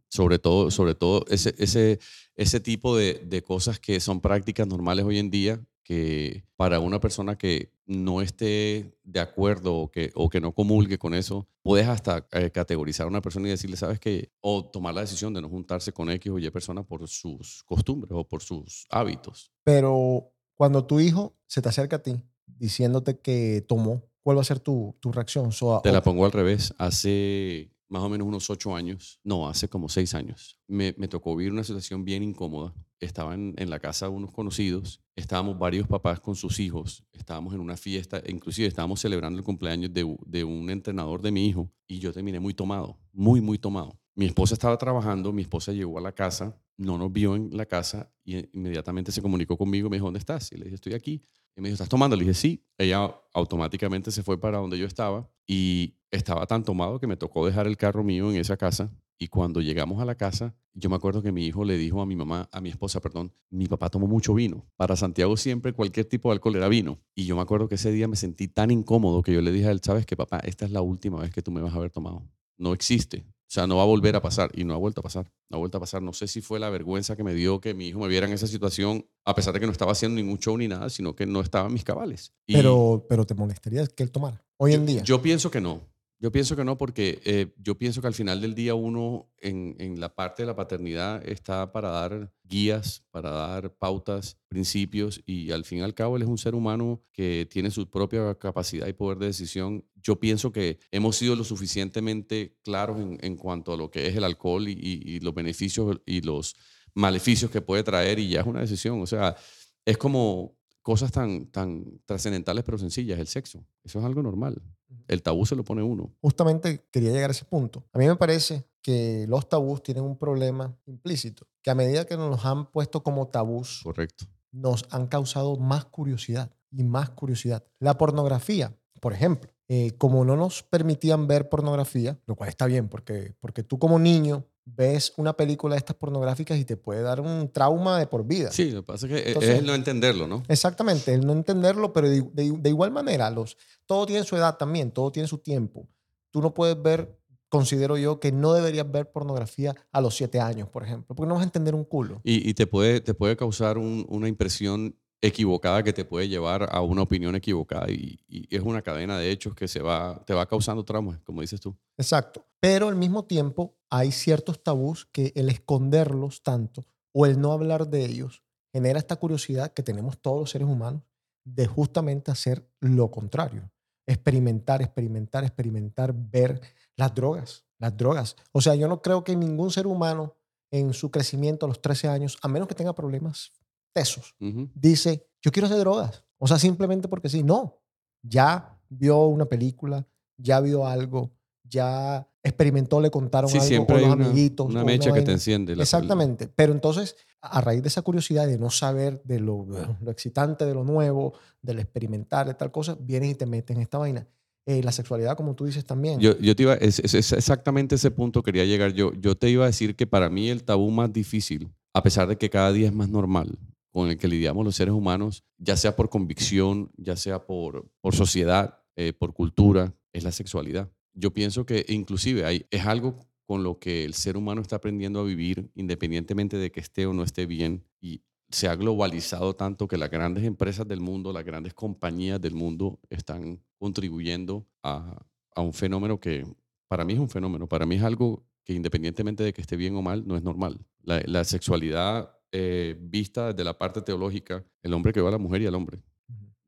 sobre 0.08 0.38
todo, 0.38 0.70
sobre 0.70 0.94
todo 0.94 1.26
ese, 1.30 1.56
ese, 1.58 2.00
ese 2.36 2.60
tipo 2.60 2.96
de, 2.96 3.24
de 3.26 3.42
cosas 3.42 3.80
que 3.80 4.00
son 4.00 4.22
prácticas 4.22 4.68
normales 4.68 5.04
hoy 5.04 5.18
en 5.18 5.32
día 5.32 5.60
que 5.86 6.44
para 6.58 6.80
una 6.80 7.00
persona 7.00 7.38
que 7.38 7.72
no 7.86 8.22
esté 8.22 8.98
de 9.04 9.20
acuerdo 9.20 9.76
o 9.76 9.92
que, 9.92 10.12
o 10.16 10.30
que 10.30 10.42
no 10.42 10.52
comulgue 10.52 10.98
con 10.98 11.14
eso, 11.14 11.48
puedes 11.62 11.88
hasta 11.88 12.28
eh, 12.32 12.50
categorizar 12.50 13.06
a 13.06 13.10
una 13.10 13.22
persona 13.22 13.48
y 13.48 13.52
decirle, 13.52 13.78
¿sabes 13.78 14.00
qué? 14.00 14.32
O 14.42 14.66
tomar 14.66 14.96
la 14.96 15.02
decisión 15.02 15.34
de 15.34 15.42
no 15.42 15.48
juntarse 15.48 15.94
con 15.94 16.10
X 16.10 16.32
o 16.32 16.40
Y 16.40 16.50
persona 16.50 16.84
por 16.84 17.08
sus 17.08 17.64
costumbres 17.64 18.12
o 18.14 18.28
por 18.28 18.42
sus 18.42 18.88
hábitos. 18.90 19.52
Pero 19.64 20.34
cuando 20.56 20.86
tu 20.86 21.00
hijo 21.00 21.38
se 21.46 21.62
te 21.62 21.70
acerca 21.70 21.98
a 21.98 22.04
ti 22.04 22.20
diciéndote 22.48 23.20
que 23.20 23.64
tomó, 23.68 24.04
¿cuál 24.24 24.38
va 24.38 24.42
a 24.42 24.46
ser 24.46 24.60
tu, 24.60 24.96
tu 25.00 25.12
reacción? 25.12 25.52
So, 25.52 25.82
Te 25.84 25.92
la 25.92 26.02
pongo 26.02 26.26
al 26.26 26.32
revés. 26.32 26.74
Hace 26.80 27.75
más 27.90 28.02
o 28.02 28.10
menos 28.10 28.28
unos 28.28 28.50
ocho 28.50 28.76
años, 28.76 29.20
no, 29.24 29.48
hace 29.48 29.68
como 29.68 29.90
seis 29.90 30.14
años, 30.14 30.60
me, 30.68 30.94
tocó 31.08 31.36
vivir 31.36 31.52
una 31.52 31.64
situación 31.64 32.04
bien 32.04 32.24
incómoda. 32.24 32.74
Estaba 33.00 33.36
en, 33.36 33.70
la 33.70 33.80
casa 33.80 34.08
de 34.08 34.14
unos 34.14 34.32
conocidos, 34.32 35.02
estábamos 35.16 35.60
varios 35.60 35.88
papás 35.88 36.20
con 36.20 36.36
sus 36.36 36.60
hijos, 36.60 37.04
estábamos 37.12 37.54
en 37.54 37.60
una 37.60 37.78
fiesta, 37.78 38.22
inclusive 38.28 38.68
estábamos 38.68 39.02
celebrando 39.02 39.38
el 39.38 39.46
cumpleaños 39.46 39.94
de, 39.94 40.16
de 40.26 40.44
un 40.44 40.70
entrenador 40.70 41.22
de 41.22 41.32
mi 41.32 41.46
hijo 41.46 41.72
y 41.88 42.00
yo 42.00 42.14
terminé 42.14 42.40
muy 42.40 42.54
tomado, 42.54 42.98
muy, 43.12 43.42
muy 43.42 43.60
tomado. 43.60 44.00
Mi 44.16 44.26
esposa 44.26 44.54
estaba 44.54 44.78
trabajando, 44.78 45.34
mi 45.34 45.42
esposa 45.42 45.74
llegó 45.74 45.98
a 45.98 46.02
la 46.02 46.14
casa, 46.14 46.58
no 46.78 46.98
nos 46.98 47.12
vio 47.12 47.36
en 47.36 47.56
la 47.56 47.66
casa 47.66 48.12
y 48.24 48.38
inmediatamente 48.58 49.12
se 49.12 49.22
comunicó 49.22 49.58
conmigo, 49.58 49.90
me 49.90 49.98
dijo, 49.98 50.08
¿dónde 50.08 50.20
estás? 50.20 50.52
Y 50.52 50.58
le 50.58 50.66
dije, 50.66 50.76
estoy 50.76 50.94
aquí. 50.94 51.24
Y 51.56 51.62
me 51.62 51.70
dijo, 51.70 51.76
¿estás 51.76 51.90
tomando? 51.90 52.16
Le 52.16 52.24
dije, 52.24 52.34
sí. 52.34 52.66
Ella 52.78 53.14
automáticamente 53.34 54.12
se 54.12 54.24
fue 54.24 54.40
para 54.40 54.58
donde 54.58 54.78
yo 54.78 54.86
estaba 54.86 55.30
y 55.48 55.96
estaba 56.12 56.46
tan 56.46 56.64
tomado 56.64 57.00
que 57.00 57.08
me 57.08 57.16
tocó 57.16 57.46
dejar 57.46 57.68
el 57.68 57.78
carro 57.78 58.04
mío 58.04 58.30
en 58.30 58.38
esa 58.38 58.58
casa. 58.58 58.92
Y 59.18 59.30
cuando 59.30 59.62
llegamos 59.62 60.02
a 60.02 60.06
la 60.06 60.16
casa, 60.16 60.54
yo 60.74 60.90
me 60.90 60.98
acuerdo 60.98 61.22
que 61.22 61.32
mi 61.32 61.46
hijo 61.46 61.64
le 61.64 61.78
dijo 61.78 62.02
a 62.02 62.06
mi 62.06 62.18
mamá, 62.18 62.50
a 62.52 62.60
mi 62.60 62.70
esposa, 62.70 63.00
perdón, 63.00 63.32
mi 63.50 63.68
papá 63.68 63.90
tomó 63.90 64.08
mucho 64.08 64.34
vino. 64.34 64.66
Para 64.76 64.98
Santiago 64.98 65.38
siempre 65.38 65.72
cualquier 65.72 66.06
tipo 66.06 66.30
de 66.30 66.34
alcohol 66.34 66.58
era 66.58 66.68
vino. 66.68 67.00
Y 67.16 67.26
yo 67.26 67.38
me 67.38 67.42
acuerdo 67.42 67.70
que 67.70 67.76
ese 67.76 67.94
día 67.94 68.10
me 68.10 68.18
sentí 68.18 68.50
tan 68.50 68.72
incómodo 68.72 69.22
que 69.22 69.32
yo 69.32 69.40
le 69.40 69.52
dije 69.52 69.68
a 69.68 69.72
él, 69.72 69.80
sabes 69.82 70.06
que 70.06 70.18
papá, 70.18 70.40
esta 70.40 70.66
es 70.66 70.72
la 70.72 70.82
última 70.82 71.22
vez 71.22 71.32
que 71.32 71.42
tú 71.42 71.52
me 71.52 71.62
vas 71.62 71.74
a 71.74 71.78
haber 71.78 71.92
tomado. 71.92 72.28
No 72.58 72.74
existe. 72.74 73.26
O 73.48 73.52
sea, 73.56 73.68
no 73.68 73.78
va 73.78 73.84
a 73.84 73.86
volver 73.86 74.16
a 74.16 74.22
pasar. 74.22 74.50
Y 74.54 74.64
no 74.64 74.74
ha 74.74 74.78
vuelto 74.78 75.02
a 75.02 75.04
pasar. 75.04 75.32
No 75.50 75.58
ha 75.58 75.60
vuelto 75.60 75.78
a 75.78 75.80
pasar. 75.80 76.02
No 76.02 76.14
sé 76.14 76.28
si 76.28 76.42
fue 76.42 76.60
la 76.60 76.70
vergüenza 76.70 77.16
que 77.16 77.24
me 77.24 77.34
dio 77.34 77.62
que 77.62 77.74
mi 77.74 77.88
hijo 77.88 78.00
me 78.00 78.08
viera 78.08 78.26
en 78.26 78.34
esa 78.34 78.48
situación, 78.48 79.06
a 79.24 79.36
pesar 79.36 79.54
de 79.54 79.60
que 79.60 79.66
no 79.66 79.72
estaba 79.72 79.92
haciendo 79.92 80.16
ningún 80.20 80.40
show 80.40 80.58
ni 80.58 80.68
nada, 80.68 80.90
sino 80.90 81.16
que 81.16 81.26
no 81.26 81.42
estaba 81.42 81.68
en 81.68 81.74
mis 81.74 81.84
cabales. 81.84 82.34
Y 82.48 82.54
pero, 82.54 83.06
pero 83.08 83.26
te 83.26 83.36
molestaría 83.36 83.86
que 83.88 84.04
él 84.04 84.12
tomara. 84.12 84.44
Hoy 84.58 84.72
yo, 84.72 84.78
en 84.78 84.86
día. 84.86 85.04
Yo 85.04 85.22
pienso 85.22 85.52
que 85.52 85.62
no. 85.62 85.82
Yo 86.18 86.32
pienso 86.32 86.56
que 86.56 86.64
no 86.64 86.78
porque 86.78 87.20
eh, 87.26 87.54
yo 87.58 87.78
pienso 87.78 88.00
que 88.02 88.08
al 88.08 88.14
final 88.14 88.40
del 88.40 88.56
día 88.56 88.74
uno 88.74 89.30
en, 89.38 89.76
en 89.80 90.00
la 90.00 90.16
parte 90.16 90.44
de 90.44 90.48
la 90.48 90.56
paternidad 90.56 91.28
está 91.28 91.72
para 91.74 91.90
dar 91.90 92.32
guías, 92.44 93.04
para 93.12 93.32
dar 93.32 93.76
pautas, 93.76 94.38
principios 94.48 95.22
y 95.26 95.52
al 95.52 95.66
fin 95.66 95.80
y 95.80 95.82
al 95.82 95.94
cabo 95.94 96.16
él 96.16 96.22
es 96.24 96.30
un 96.30 96.38
ser 96.38 96.56
humano 96.56 97.04
que 97.12 97.46
tiene 97.52 97.70
su 97.70 97.90
propia 97.90 98.34
capacidad 98.36 98.88
y 98.88 98.94
poder 98.94 99.18
de 99.20 99.26
decisión. 99.28 99.86
Yo 100.02 100.20
pienso 100.20 100.52
que 100.54 100.80
hemos 100.90 101.18
sido 101.18 101.36
lo 101.36 101.44
suficientemente 101.44 102.58
claros 102.64 103.00
en, 103.02 103.18
en 103.22 103.36
cuanto 103.36 103.74
a 103.74 103.78
lo 103.78 103.92
que 103.92 104.08
es 104.08 104.16
el 104.16 104.24
alcohol 104.24 104.68
y, 104.70 104.72
y- 104.72 105.16
y 105.16 105.20
los 105.20 105.34
beneficios 105.34 105.98
y 106.06 106.22
los 106.22 106.56
maleficios 106.94 107.52
que 107.52 107.62
puede 107.62 107.84
traer 107.84 108.20
y 108.20 108.30
ya 108.30 108.40
es 108.42 108.48
una 108.48 108.62
decisión. 108.62 109.02
O 109.02 109.06
sea, 109.06 109.36
es 109.84 109.98
como 109.98 110.58
cosas 110.82 111.12
tan, 111.12 111.48
tan 111.52 112.00
trascendentales 112.06 112.64
pero 112.64 112.78
sencillas, 112.78 113.20
el 113.20 113.28
sexo. 113.28 113.66
Eso 113.84 114.00
es 114.00 114.06
algo 114.06 114.24
normal. 114.24 114.62
El 115.08 115.22
tabú 115.22 115.46
se 115.46 115.56
lo 115.56 115.64
pone 115.64 115.84
uno. 115.84 116.14
Justamente 116.22 116.86
quería 116.92 117.12
llegar 117.12 117.30
a 117.30 117.32
ese 117.32 117.46
punto. 117.46 117.84
A 117.94 117.98
mí 118.00 118.08
me 118.08 118.16
parece 118.16 118.66
que 118.82 119.26
los 119.28 119.50
tabús 119.50 119.82
tienen 119.82 120.04
un 120.04 120.18
problema 120.18 120.78
implícito, 120.86 121.48
que 121.62 121.72
a 121.72 121.76
medida 121.76 122.06
que 122.06 122.18
nos 122.18 122.30
los 122.30 122.46
han 122.46 122.68
puesto 122.72 123.04
como 123.04 123.28
tabús, 123.28 123.82
Correcto. 123.84 124.26
nos 124.52 124.86
han 124.92 125.08
causado 125.08 125.58
más 125.58 125.86
curiosidad 125.86 126.52
y 126.72 126.84
más 126.84 127.10
curiosidad. 127.10 127.64
La 127.80 127.98
pornografía, 127.98 128.76
por 129.02 129.14
ejemplo, 129.14 129.52
eh, 129.68 129.94
como 129.98 130.24
no 130.26 130.36
nos 130.36 130.62
permitían 130.62 131.28
ver 131.28 131.50
pornografía, 131.50 132.20
lo 132.28 132.36
cual 132.36 132.50
está 132.50 132.68
bien, 132.68 132.88
porque, 132.88 133.36
porque 133.40 133.64
tú 133.64 133.80
como 133.80 133.98
niño 133.98 134.46
ves 134.68 135.14
una 135.18 135.34
película 135.34 135.76
de 135.76 135.80
estas 135.80 135.96
pornográficas 135.96 136.58
y 136.58 136.66
te 136.66 136.76
puede 136.76 137.02
dar 137.02 137.22
un 137.22 137.52
trauma 137.52 138.00
de 138.00 138.08
por 138.08 138.26
vida. 138.26 138.52
Sí, 138.52 138.72
lo 138.72 138.82
que 138.82 138.88
pasa 138.88 139.06
es 139.08 139.14
que 139.14 139.28
Entonces- 139.30 139.52
es 139.52 139.60
el 139.60 139.66
no 139.66 139.76
entenderlo, 139.76 140.28
¿no? 140.28 140.44
Exactamente, 140.48 141.14
el 141.14 141.26
no 141.26 141.34
entenderlo, 141.34 141.94
pero 141.94 142.10
de, 142.10 142.22
de- 142.34 142.58
de 142.60 142.70
igual 142.70 142.92
manera, 142.92 143.30
los, 143.30 143.58
todo 143.86 144.06
tiene 144.06 144.24
su 144.24 144.36
edad 144.36 144.58
también, 144.58 144.92
todo 144.92 145.12
tiene 145.12 145.28
su 145.28 145.38
tiempo. 145.38 145.88
Tú 146.32 146.42
no 146.42 146.54
puedes 146.54 146.82
ver, 146.82 147.16
considero 147.48 147.96
yo, 147.98 148.20
que 148.20 148.32
no 148.32 148.54
deberías 148.54 148.92
ver 148.92 149.12
pornografía 149.12 149.76
a 149.92 150.02
los 150.02 150.16
siete 150.16 150.40
años, 150.40 150.68
por 150.68 150.84
ejemplo, 150.84 151.16
porque 151.16 151.28
no 151.30 151.36
vas 151.36 151.42
a 151.44 151.46
entender 151.46 151.76
un 151.76 151.86
culo. 151.86 152.20
Y, 152.24 152.50
y 152.50 152.54
te, 152.56 152.66
puede, 152.66 153.02
te 153.02 153.14
puede 153.14 153.38
causar 153.38 153.78
un- 153.78 154.06
una 154.10 154.28
impresión 154.28 154.96
equivocada 155.26 155.84
que 155.84 155.94
te 155.94 156.06
puede 156.06 156.28
llevar 156.28 156.70
a 156.72 156.82
una 156.82 157.02
opinión 157.02 157.36
equivocada 157.36 157.90
y, 157.90 158.20
es 158.50 158.62
una 158.62 158.82
cadena 158.82 159.18
de 159.18 159.32
hechos 159.32 159.56
que 159.56 159.68
se 159.68 159.82
va, 159.82 160.24
te 160.26 160.34
va 160.34 160.46
causando 160.46 160.84
traumas, 160.84 161.20
como 161.24 161.42
dices 161.42 161.60
tú. 161.60 161.76
Exacto. 161.98 162.46
Pero 162.60 162.88
al 162.88 162.96
mismo 162.96 163.26
tiempo 163.26 163.76
hay 163.90 164.12
ciertos 164.12 164.62
tabús 164.64 165.06
que 165.06 165.32
el 165.36 165.50
esconderlos 165.50 166.44
tanto 166.44 166.86
o 167.14 167.26
el 167.26 167.40
no 167.40 167.52
hablar 167.52 167.88
de 167.88 168.06
ellos 168.06 168.44
genera 168.74 169.00
esta 169.00 169.16
curiosidad 169.16 169.74
que 169.74 169.84
tenemos 169.84 170.20
todos 170.20 170.40
los 170.40 170.50
seres 170.50 170.68
humanos 170.68 171.04
de 171.46 171.66
justamente 171.66 172.32
hacer 172.32 172.68
lo 172.82 173.10
contrario. 173.10 173.72
Experimentar, 174.08 174.82
experimentar, 174.82 175.44
experimentar, 175.44 176.14
ver 176.14 176.60
las 176.96 177.16
drogas, 177.16 177.66
las 177.80 177.96
drogas. 177.96 178.36
O 178.52 178.62
sea, 178.62 178.76
yo 178.76 178.88
no 178.88 179.02
creo 179.02 179.24
que 179.24 179.36
ningún 179.36 179.72
ser 179.72 179.88
humano 179.88 180.36
en 180.72 180.94
su 180.94 181.10
crecimiento 181.10 181.66
a 181.66 181.70
los 181.70 181.82
13 181.82 182.10
años, 182.10 182.38
a 182.42 182.48
menos 182.48 182.68
que 182.68 182.76
tenga 182.76 182.94
problemas 182.94 183.54
tesos, 183.96 184.36
dice, 184.76 185.26
yo 185.42 185.52
quiero 185.52 185.68
hacer 185.68 185.80
drogas. 185.80 186.24
O 186.38 186.48
sea, 186.48 186.60
simplemente 186.60 187.08
porque 187.08 187.30
sí. 187.30 187.42
No, 187.44 187.82
ya 188.22 188.78
vio 188.90 189.26
una 189.26 189.46
película, 189.46 190.06
ya 190.38 190.60
vio 190.60 190.86
algo, 190.86 191.32
ya 191.64 192.28
experimentó, 192.44 193.00
le 193.02 193.10
contaron 193.10 193.50
Sí, 193.50 193.58
algo 193.58 193.68
siempre 193.68 193.96
con 193.96 194.02
los 194.04 194.16
una, 194.16 194.26
amiguitos. 194.26 194.68
una 194.68 194.84
mecha 194.84 195.12
que 195.14 195.22
te 195.22 195.32
enciende. 195.32 195.76
la- 195.76 195.84
Exactamente. 195.84 196.48
Pero 196.48 196.74
entonces, 196.74 197.16
a 197.42 197.62
raíz 197.62 197.82
de 197.82 197.88
esa 197.88 198.02
curiosidad 198.04 198.46
de 198.46 198.58
no 198.60 198.70
saber 198.70 199.22
de 199.24 199.40
lo, 199.40 199.66
lo 200.02 200.12
excitante 200.12 200.66
de 200.66 200.74
lo 200.74 200.84
nuevo, 200.84 201.34
del 201.62 201.80
experimentar, 201.80 202.46
de 202.48 202.54
tal 202.54 202.72
cosa, 202.72 202.96
vienes 203.00 203.32
y 203.32 203.36
te 203.36 203.46
metes 203.48 203.76
en 203.76 203.82
esta 203.82 203.98
vaina. 203.98 204.28
Eh, 204.68 204.82
la 204.84 204.92
sexualidad, 204.92 205.38
como 205.38 205.56
tú 205.56 205.66
dices 205.66 205.86
también. 205.86 206.20
Yo, 206.20 206.38
yo 206.40 206.56
te 206.56 206.64
iba, 206.64 206.74
es, 206.76 207.00
es- 207.00 207.14
es 207.14 207.32
exactamente 207.32 207.96
ese 207.96 208.12
punto 208.12 208.44
quería 208.44 208.66
llegar 208.66 208.94
yo. 208.94 209.14
Yo 209.14 209.36
te 209.38 209.50
iba 209.50 209.64
a 209.64 209.68
decir 209.68 209.96
que 209.96 210.06
para 210.06 210.30
mí 210.30 210.50
el 210.50 210.64
tabú 210.64 210.92
más 210.92 211.14
difícil, 211.14 211.72
a 211.94 212.04
pesar 212.04 212.28
de 212.28 212.36
que 212.38 212.50
cada 212.50 212.72
día 212.74 212.88
es 212.88 212.94
más 212.94 213.10
normal, 213.10 213.58
con 213.96 214.10
el 214.10 214.18
que 214.18 214.28
lidiamos 214.28 214.66
los 214.66 214.76
seres 214.76 214.94
humanos, 214.94 215.46
ya 215.58 215.78
sea 215.78 215.96
por 215.96 216.10
convicción, 216.10 216.92
ya 216.98 217.16
sea 217.16 217.46
por, 217.46 217.90
por 218.02 218.14
sociedad, 218.14 218.84
eh, 218.98 219.14
por 219.14 219.34
cultura, 219.34 219.96
es 220.12 220.26
la 220.26 220.34
sexualidad. 220.34 220.92
Yo 221.14 221.32
pienso 221.32 221.66
que 221.66 221.86
inclusive 221.88 222.44
hay, 222.44 222.66
es 222.72 222.86
algo 222.86 223.26
con 223.46 223.64
lo 223.64 223.80
que 223.80 224.04
el 224.04 224.14
ser 224.14 224.36
humano 224.36 224.62
está 224.62 224.76
aprendiendo 224.76 225.22
a 225.22 225.24
vivir 225.24 225.72
independientemente 225.76 226.58
de 226.58 226.74
que 226.74 226.82
esté 226.82 227.06
o 227.06 227.14
no 227.14 227.24
esté 227.24 227.46
bien 227.46 227.86
y 228.02 228.22
se 228.50 228.68
ha 228.68 228.76
globalizado 228.76 229.56
tanto 229.56 229.88
que 229.88 229.96
las 229.96 230.12
grandes 230.12 230.44
empresas 230.44 230.86
del 230.86 231.00
mundo, 231.00 231.32
las 231.32 231.46
grandes 231.46 231.74
compañías 231.74 232.42
del 232.42 232.54
mundo 232.54 233.00
están 233.10 233.64
contribuyendo 233.78 234.68
a, 234.84 235.26
a 235.56 235.62
un 235.62 235.72
fenómeno 235.72 236.20
que 236.20 236.46
para 236.90 237.06
mí 237.06 237.14
es 237.14 237.20
un 237.20 237.30
fenómeno, 237.30 237.66
para 237.66 237.86
mí 237.86 237.96
es 237.96 238.04
algo 238.04 238.44
que 238.66 238.74
independientemente 238.74 239.42
de 239.42 239.54
que 239.54 239.62
esté 239.62 239.78
bien 239.78 239.96
o 239.96 240.02
mal, 240.02 240.28
no 240.28 240.36
es 240.36 240.44
normal. 240.44 240.86
La, 241.02 241.22
la 241.28 241.46
sexualidad 241.46 242.35
eh, 242.58 242.96
vista 242.98 243.48
desde 243.52 243.66
la 243.66 243.78
parte 243.78 244.02
teológica, 244.02 244.64
el 244.82 244.94
hombre 244.94 245.12
que 245.12 245.20
va 245.20 245.28
a 245.28 245.34
la 245.34 245.38
mujer 245.38 245.62
y 245.62 245.66
al 245.66 245.76
hombre. 245.76 246.02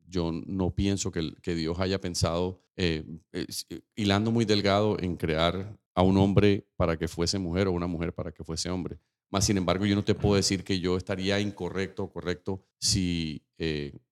Yo 0.05 0.33
no 0.33 0.75
pienso 0.75 1.13
que, 1.13 1.33
que 1.41 1.55
Dios 1.55 1.79
haya 1.79 2.01
pensado, 2.01 2.61
eh, 2.75 3.05
eh, 3.31 3.47
hilando 3.95 4.29
muy 4.29 4.43
delgado, 4.43 4.99
en 4.99 5.15
crear 5.15 5.79
a 5.95 6.01
un 6.01 6.17
hombre 6.17 6.67
para 6.75 6.97
que 6.97 7.07
fuese 7.07 7.39
mujer 7.39 7.69
o 7.69 7.71
una 7.71 7.87
mujer 7.87 8.13
para 8.13 8.33
que 8.33 8.43
fuese 8.43 8.69
hombre. 8.69 8.99
Más 9.31 9.45
sin 9.45 9.55
embargo, 9.55 9.85
yo 9.85 9.95
no 9.95 10.03
te 10.03 10.13
puedo 10.13 10.35
decir 10.35 10.65
que 10.65 10.77
yo 10.81 10.97
estaría 10.97 11.39
incorrecto 11.39 12.03
o 12.03 12.11
correcto 12.11 12.65
si 12.77 13.41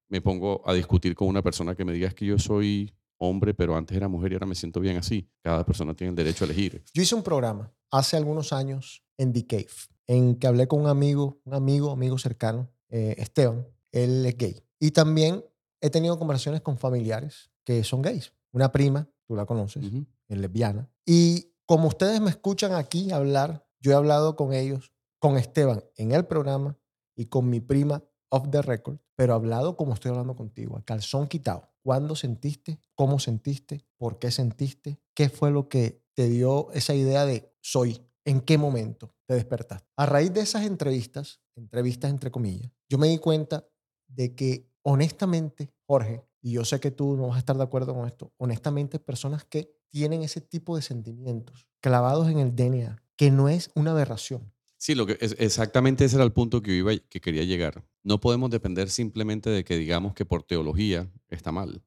me 0.08 0.22
pongo 0.22 0.62
a 0.66 0.74
discutir 0.74 1.14
con 1.14 1.28
una 1.28 1.42
persona 1.42 1.76
que 1.76 1.84
me 1.84 1.92
diga 1.92 2.08
"Es 2.08 2.14
que 2.14 2.26
yo 2.26 2.40
soy 2.40 2.94
hombre, 3.18 3.54
pero 3.54 3.76
antes 3.76 3.98
era 3.98 4.08
mujer 4.08 4.32
y 4.32 4.36
ahora 4.36 4.46
me 4.48 4.56
siento 4.56 4.80
bien 4.80 4.96
así. 4.96 5.28
Cada 5.42 5.66
persona 5.66 5.94
tiene 5.94 6.12
el 6.12 6.16
derecho 6.16 6.46
a 6.46 6.48
elegir. 6.48 6.82
Yo 6.94 7.02
hice 7.02 7.16
un 7.16 7.24
programa 7.24 7.74
hace 7.92 8.16
algunos 8.16 8.54
años 8.54 9.04
en 9.18 9.34
The 9.34 9.46
Cave, 9.46 9.68
en 10.08 10.36
que 10.36 10.48
hablé 10.48 10.68
con 10.68 10.82
un 10.82 10.88
amigo, 10.88 11.40
un 11.46 11.54
amigo, 11.54 11.92
amigo 11.92 12.18
cercano, 12.18 12.70
eh, 12.90 13.16
Esteban, 13.18 13.68
él 13.92 14.26
es 14.26 14.38
gay. 14.38 14.64
Y 14.80 14.92
también 14.92 15.44
he 15.82 15.90
tenido 15.90 16.18
conversaciones 16.20 16.62
con 16.62 16.78
familiares 16.78 17.52
que 17.64 17.84
son 17.84 18.02
gays. 18.02 18.34
Una 18.52 18.72
prima, 18.72 19.10
tú 19.28 19.36
la 19.36 19.46
conoces, 19.46 19.86
Ujú. 19.86 20.06
es 20.28 20.38
lesbiana. 20.38 20.90
Y 21.06 21.54
como 21.66 21.88
ustedes 21.88 22.22
me 22.22 22.30
escuchan 22.30 22.74
aquí 22.74 23.12
hablar, 23.12 23.68
yo 23.80 23.92
he 23.92 23.96
hablado 23.96 24.36
con 24.36 24.54
ellos, 24.54 24.94
con 25.20 25.38
Esteban 25.38 25.84
en 25.96 26.12
el 26.12 26.26
programa 26.26 26.78
y 27.16 27.26
con 27.26 27.50
mi 27.50 27.60
prima 27.60 28.04
off 28.30 28.50
the 28.52 28.62
record, 28.62 28.98
pero 29.16 29.34
hablado 29.34 29.78
como 29.78 29.94
estoy 29.94 30.12
hablando 30.12 30.36
contigo, 30.36 30.78
a 30.78 30.84
calzón 30.84 31.28
quitado. 31.28 31.72
¿Cuándo 31.82 32.16
sentiste? 32.16 32.80
¿Cómo 32.96 33.20
sentiste? 33.20 33.86
¿Por 33.98 34.20
qué 34.20 34.32
sentiste? 34.32 35.00
¿Qué 35.14 35.30
fue 35.30 35.52
lo 35.52 35.70
que 35.70 36.04
te 36.16 36.28
dio 36.28 36.72
esa 36.72 36.94
idea 36.96 37.26
de 37.26 37.54
soy? 37.62 38.02
¿En 38.26 38.42
qué 38.42 38.58
momento 38.58 39.15
te 39.26 39.34
despertaste? 39.34 39.88
A 39.96 40.06
raíz 40.06 40.34
de 40.34 40.42
esas 40.42 40.66
entrevistas, 40.66 41.42
entrevistas 41.56 42.12
entre 42.12 42.32
comillas, 42.32 42.72
yo 42.90 42.98
me 42.98 43.08
di 43.08 43.18
cuenta 43.18 43.68
de 44.08 44.36
que 44.36 44.70
honestamente, 44.84 45.74
Jorge, 45.88 46.24
y 46.42 46.54
yo 46.54 46.64
sé 46.64 46.80
que 46.80 46.92
tú 46.92 47.18
no 47.18 47.28
vas 47.28 47.38
a 47.38 47.40
estar 47.40 47.58
de 47.58 47.64
acuerdo 47.64 47.94
con 47.94 48.08
esto, 48.08 48.32
honestamente 48.38 49.00
personas 49.00 49.44
que 49.46 49.76
tienen 49.90 50.22
ese 50.22 50.42
tipo 50.42 50.76
de 50.76 50.82
sentimientos 50.82 51.68
clavados 51.82 52.30
en 52.30 52.40
el 52.40 52.56
DNA, 52.56 53.02
que 53.16 53.32
no 53.32 53.50
es 53.50 53.72
una 53.76 53.92
aberración. 53.92 54.54
Sí, 54.78 54.94
lo 54.94 55.06
que 55.06 55.18
es, 55.22 55.36
exactamente 55.40 56.06
ese 56.06 56.18
era 56.18 56.26
el 56.26 56.34
punto 56.34 56.62
que, 56.62 56.74
iba, 56.74 56.96
que 56.96 57.22
quería 57.22 57.44
llegar. 57.44 57.84
No 58.04 58.20
podemos 58.20 58.52
depender 58.52 58.90
simplemente 58.90 59.50
de 59.50 59.64
que 59.64 59.78
digamos 59.78 60.14
que 60.14 60.26
por 60.26 60.44
teología 60.44 61.12
está 61.30 61.52
mal. 61.52 61.82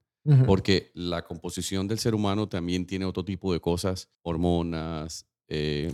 Porque 0.44 0.90
la 0.92 1.24
composición 1.24 1.88
del 1.88 1.98
ser 1.98 2.14
humano 2.14 2.50
también 2.50 2.86
tiene 2.86 3.06
otro 3.06 3.24
tipo 3.24 3.50
de 3.50 3.60
cosas, 3.60 4.10
hormonas, 4.20 5.26
eh, 5.46 5.90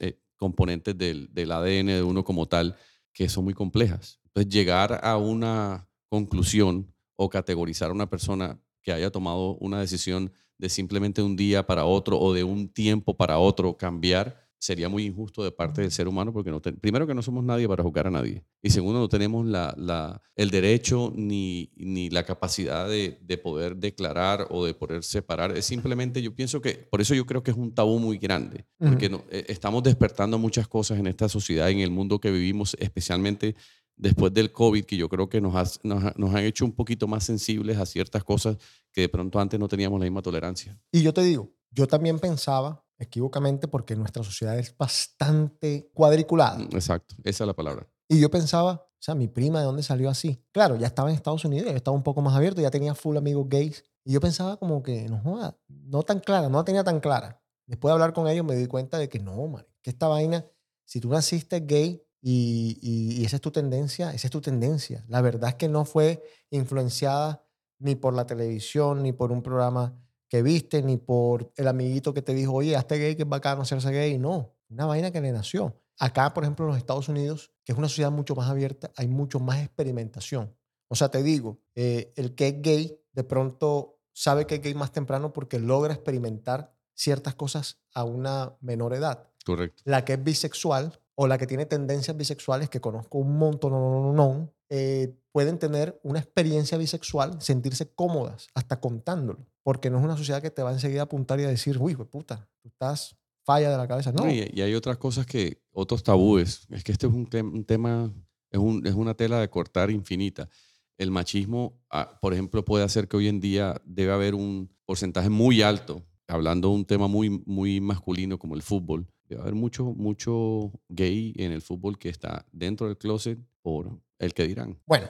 eh, 0.00 0.20
componentes 0.38 0.96
del, 0.96 1.28
del 1.32 1.52
ADN 1.52 1.86
de 1.86 2.02
uno 2.02 2.24
como 2.24 2.46
tal, 2.46 2.76
que 3.12 3.28
son 3.28 3.44
muy 3.44 3.52
complejas. 3.52 4.20
Entonces, 4.24 4.50
llegar 4.50 5.00
a 5.02 5.18
una 5.18 5.88
conclusión 6.08 6.94
o 7.16 7.28
categorizar 7.28 7.90
a 7.90 7.92
una 7.92 8.08
persona 8.08 8.58
que 8.82 8.92
haya 8.92 9.10
tomado 9.10 9.56
una 9.56 9.80
decisión 9.80 10.32
de 10.56 10.68
simplemente 10.68 11.22
un 11.22 11.36
día 11.36 11.66
para 11.66 11.84
otro 11.84 12.18
o 12.18 12.32
de 12.32 12.44
un 12.44 12.68
tiempo 12.68 13.16
para 13.16 13.38
otro 13.38 13.76
cambiar, 13.76 14.47
sería 14.60 14.88
muy 14.88 15.04
injusto 15.04 15.44
de 15.44 15.52
parte 15.52 15.82
del 15.82 15.90
ser 15.92 16.08
humano 16.08 16.32
porque 16.32 16.50
no 16.50 16.60
ten- 16.60 16.76
primero 16.76 17.06
que 17.06 17.14
no 17.14 17.22
somos 17.22 17.44
nadie 17.44 17.68
para 17.68 17.82
juzgar 17.84 18.08
a 18.08 18.10
nadie 18.10 18.44
y 18.60 18.70
segundo 18.70 18.98
no 18.98 19.08
tenemos 19.08 19.46
la, 19.46 19.72
la- 19.78 20.20
el 20.34 20.50
derecho 20.50 21.12
ni, 21.14 21.70
ni 21.76 22.10
la 22.10 22.24
capacidad 22.24 22.88
de, 22.88 23.18
de 23.22 23.38
poder 23.38 23.76
declarar 23.76 24.46
o 24.50 24.64
de 24.66 24.74
poder 24.74 25.04
separar. 25.04 25.56
Es 25.56 25.64
simplemente, 25.66 26.20
yo 26.22 26.34
pienso 26.34 26.60
que, 26.60 26.74
por 26.90 27.00
eso 27.00 27.14
yo 27.14 27.24
creo 27.26 27.42
que 27.42 27.50
es 27.52 27.56
un 27.56 27.72
tabú 27.74 27.98
muy 27.98 28.18
grande, 28.18 28.66
porque 28.78 29.06
Ujú. 29.06 29.16
no- 29.18 29.24
eh, 29.30 29.44
estamos 29.48 29.82
despertando 29.82 30.38
muchas 30.38 30.66
cosas 30.68 30.98
en 30.98 31.06
esta 31.06 31.28
sociedad, 31.28 31.70
en 31.70 31.80
el 31.80 31.90
mundo 31.90 32.20
que 32.20 32.30
vivimos, 32.30 32.76
especialmente 32.80 33.54
después 33.96 34.32
del 34.32 34.52
COVID, 34.52 34.84
que 34.84 34.96
yo 34.96 35.08
creo 35.08 35.28
que 35.28 35.40
nos, 35.40 35.54
has- 35.56 35.80
nos, 35.84 36.02
ha- 36.04 36.14
nos 36.16 36.34
han 36.34 36.44
hecho 36.44 36.64
un 36.64 36.72
poquito 36.72 37.06
más 37.06 37.24
sensibles 37.24 37.78
a 37.78 37.86
ciertas 37.86 38.22
cosas 38.24 38.56
que 38.92 39.02
de 39.02 39.08
pronto 39.08 39.38
antes 39.40 39.58
no 39.58 39.68
teníamos 39.68 39.98
la 40.00 40.04
misma 40.06 40.22
tolerancia. 40.22 40.80
Y 40.92 41.02
yo 41.02 41.12
te 41.12 41.22
digo, 41.22 41.52
yo 41.70 41.86
también 41.86 42.18
pensaba, 42.18 42.84
equivocamente, 42.98 43.68
porque 43.68 43.94
nuestra 43.96 44.22
sociedad 44.22 44.58
es 44.58 44.76
bastante 44.76 45.90
cuadriculada. 45.94 46.60
Exacto, 46.72 47.14
esa 47.24 47.44
es 47.44 47.46
la 47.48 47.54
palabra. 47.54 47.88
Y 48.08 48.20
yo 48.20 48.30
pensaba, 48.30 48.72
o 48.72 48.96
sea, 49.00 49.14
mi 49.14 49.28
prima, 49.28 49.60
¿de 49.60 49.66
dónde 49.66 49.82
salió 49.82 50.10
así? 50.10 50.42
Claro, 50.52 50.76
ya 50.76 50.86
estaba 50.88 51.10
en 51.10 51.14
Estados 51.16 51.44
Unidos, 51.44 51.70
ya 51.70 51.76
estaba 51.76 51.96
un 51.96 52.02
poco 52.02 52.20
más 52.22 52.34
abierto, 52.34 52.60
ya 52.60 52.70
tenía 52.70 52.94
full 52.94 53.16
amigos 53.16 53.46
gays. 53.48 53.84
Y 54.04 54.12
yo 54.12 54.20
pensaba 54.20 54.56
como 54.56 54.82
que, 54.82 55.08
no 55.08 55.18
joda, 55.20 55.58
no 55.68 56.02
tan 56.02 56.20
clara, 56.20 56.48
no 56.48 56.58
la 56.58 56.64
tenía 56.64 56.82
tan 56.84 56.98
clara. 57.00 57.40
Después 57.66 57.90
de 57.90 57.92
hablar 57.94 58.12
con 58.14 58.26
ellos 58.28 58.44
me 58.46 58.56
di 58.56 58.66
cuenta 58.66 58.98
de 58.98 59.08
que 59.08 59.18
no, 59.18 59.46
man, 59.46 59.66
que 59.82 59.90
esta 59.90 60.08
vaina, 60.08 60.44
si 60.84 61.00
tú 61.00 61.10
naciste 61.10 61.60
gay 61.60 62.02
y, 62.22 62.78
y- 62.80 63.20
y 63.20 63.24
esa 63.26 63.36
es 63.36 63.42
tu 63.42 63.50
tendencia, 63.50 64.12
esa 64.14 64.26
es 64.26 64.30
tu 64.30 64.40
tendencia. 64.40 65.04
La 65.08 65.20
verdad 65.20 65.50
es 65.50 65.54
que 65.56 65.68
no 65.68 65.84
fue 65.84 66.24
influenciada 66.50 67.44
ni 67.78 67.94
por 67.94 68.14
la 68.14 68.26
televisión, 68.26 69.02
ni 69.02 69.12
por 69.12 69.30
un 69.30 69.42
programa 69.42 69.94
que 70.28 70.42
viste, 70.42 70.82
ni 70.82 70.96
por 70.96 71.52
el 71.56 71.68
amiguito 71.68 72.12
que 72.12 72.22
te 72.22 72.34
dijo, 72.34 72.52
oye, 72.52 72.76
hazte 72.76 72.98
gay, 72.98 73.16
que 73.16 73.22
es 73.22 73.28
bacano 73.28 73.62
hacerse 73.62 73.90
gay. 73.90 74.18
No, 74.18 74.54
una 74.68 74.86
vaina 74.86 75.10
que 75.10 75.20
le 75.20 75.32
nació. 75.32 75.80
Acá, 75.98 76.32
por 76.32 76.44
ejemplo, 76.44 76.66
en 76.66 76.70
los 76.70 76.78
Estados 76.78 77.08
Unidos, 77.08 77.52
que 77.64 77.72
es 77.72 77.78
una 77.78 77.88
sociedad 77.88 78.10
mucho 78.10 78.34
más 78.34 78.48
abierta, 78.48 78.92
hay 78.96 79.08
mucho 79.08 79.40
más 79.40 79.58
experimentación. 79.58 80.54
O 80.88 80.94
sea, 80.94 81.10
te 81.10 81.22
digo, 81.22 81.60
eh, 81.74 82.12
el 82.16 82.34
que 82.34 82.48
es 82.48 82.62
gay 82.62 83.00
de 83.12 83.24
pronto 83.24 83.98
sabe 84.12 84.46
que 84.46 84.56
es 84.56 84.62
gay 84.62 84.74
más 84.74 84.92
temprano 84.92 85.32
porque 85.32 85.58
logra 85.58 85.94
experimentar 85.94 86.74
ciertas 86.94 87.34
cosas 87.34 87.80
a 87.94 88.04
una 88.04 88.56
menor 88.60 88.94
edad. 88.94 89.28
Correcto. 89.44 89.82
La 89.86 90.04
que 90.04 90.14
es 90.14 90.22
bisexual 90.22 91.00
o 91.14 91.26
la 91.26 91.38
que 91.38 91.46
tiene 91.46 91.66
tendencias 91.66 92.16
bisexuales, 92.16 92.68
que 92.68 92.80
conozco 92.80 93.18
un 93.18 93.38
montón, 93.38 93.72
no, 93.72 93.80
no, 93.80 94.00
no, 94.00 94.12
no, 94.12 94.52
eh, 94.70 95.16
pueden 95.32 95.58
tener 95.58 95.98
una 96.02 96.18
experiencia 96.18 96.78
bisexual, 96.78 97.40
sentirse 97.40 97.92
cómodas, 97.92 98.48
hasta 98.54 98.80
contándolo. 98.80 99.46
Porque 99.68 99.90
no 99.90 99.98
es 99.98 100.04
una 100.04 100.16
sociedad 100.16 100.40
que 100.40 100.50
te 100.50 100.62
va 100.62 100.72
enseguida 100.72 101.00
a 101.00 101.04
apuntar 101.04 101.38
y 101.40 101.44
a 101.44 101.48
decir, 101.48 101.76
uy, 101.78 101.94
puta, 101.94 102.48
tú 102.62 102.68
estás 102.68 103.14
falla 103.44 103.70
de 103.70 103.76
la 103.76 103.86
cabeza. 103.86 104.10
No, 104.12 104.24
No, 104.24 104.30
y, 104.32 104.50
y 104.54 104.62
hay 104.62 104.74
otras 104.74 104.96
cosas 104.96 105.26
que, 105.26 105.60
otros 105.72 106.02
tabúes. 106.02 106.66
Es 106.70 106.82
que 106.82 106.90
este 106.92 107.06
es 107.06 107.12
un, 107.12 107.28
un 107.52 107.64
tema, 107.66 108.10
es, 108.50 108.58
un- 108.58 108.86
es 108.86 108.94
una 108.94 109.12
tela 109.12 109.38
de 109.40 109.50
cortar 109.50 109.90
infinita. 109.90 110.48
El 110.96 111.10
machismo, 111.10 111.82
ah, 111.90 112.18
por 112.22 112.32
ejemplo, 112.32 112.64
puede 112.64 112.82
hacer 112.82 113.08
que 113.08 113.18
hoy 113.18 113.28
en 113.28 113.40
día 113.40 113.78
debe 113.84 114.12
haber 114.12 114.34
un 114.34 114.74
porcentaje 114.86 115.28
muy 115.28 115.60
alto, 115.60 116.02
hablando 116.28 116.68
de 116.70 116.74
un 116.74 116.86
tema 116.86 117.06
muy, 117.06 117.28
muy 117.44 117.78
masculino 117.82 118.38
como 118.38 118.54
el 118.54 118.62
fútbol, 118.62 119.06
debe 119.28 119.42
haber 119.42 119.54
mucho, 119.54 119.84
mucho 119.84 120.72
gay 120.88 121.34
en 121.36 121.52
el 121.52 121.60
fútbol 121.60 121.98
que 121.98 122.08
está 122.08 122.46
dentro 122.52 122.86
del 122.86 122.96
closet 122.96 123.38
por 123.60 124.00
el 124.18 124.32
que 124.32 124.48
dirán. 124.48 124.80
Bueno, 124.86 125.08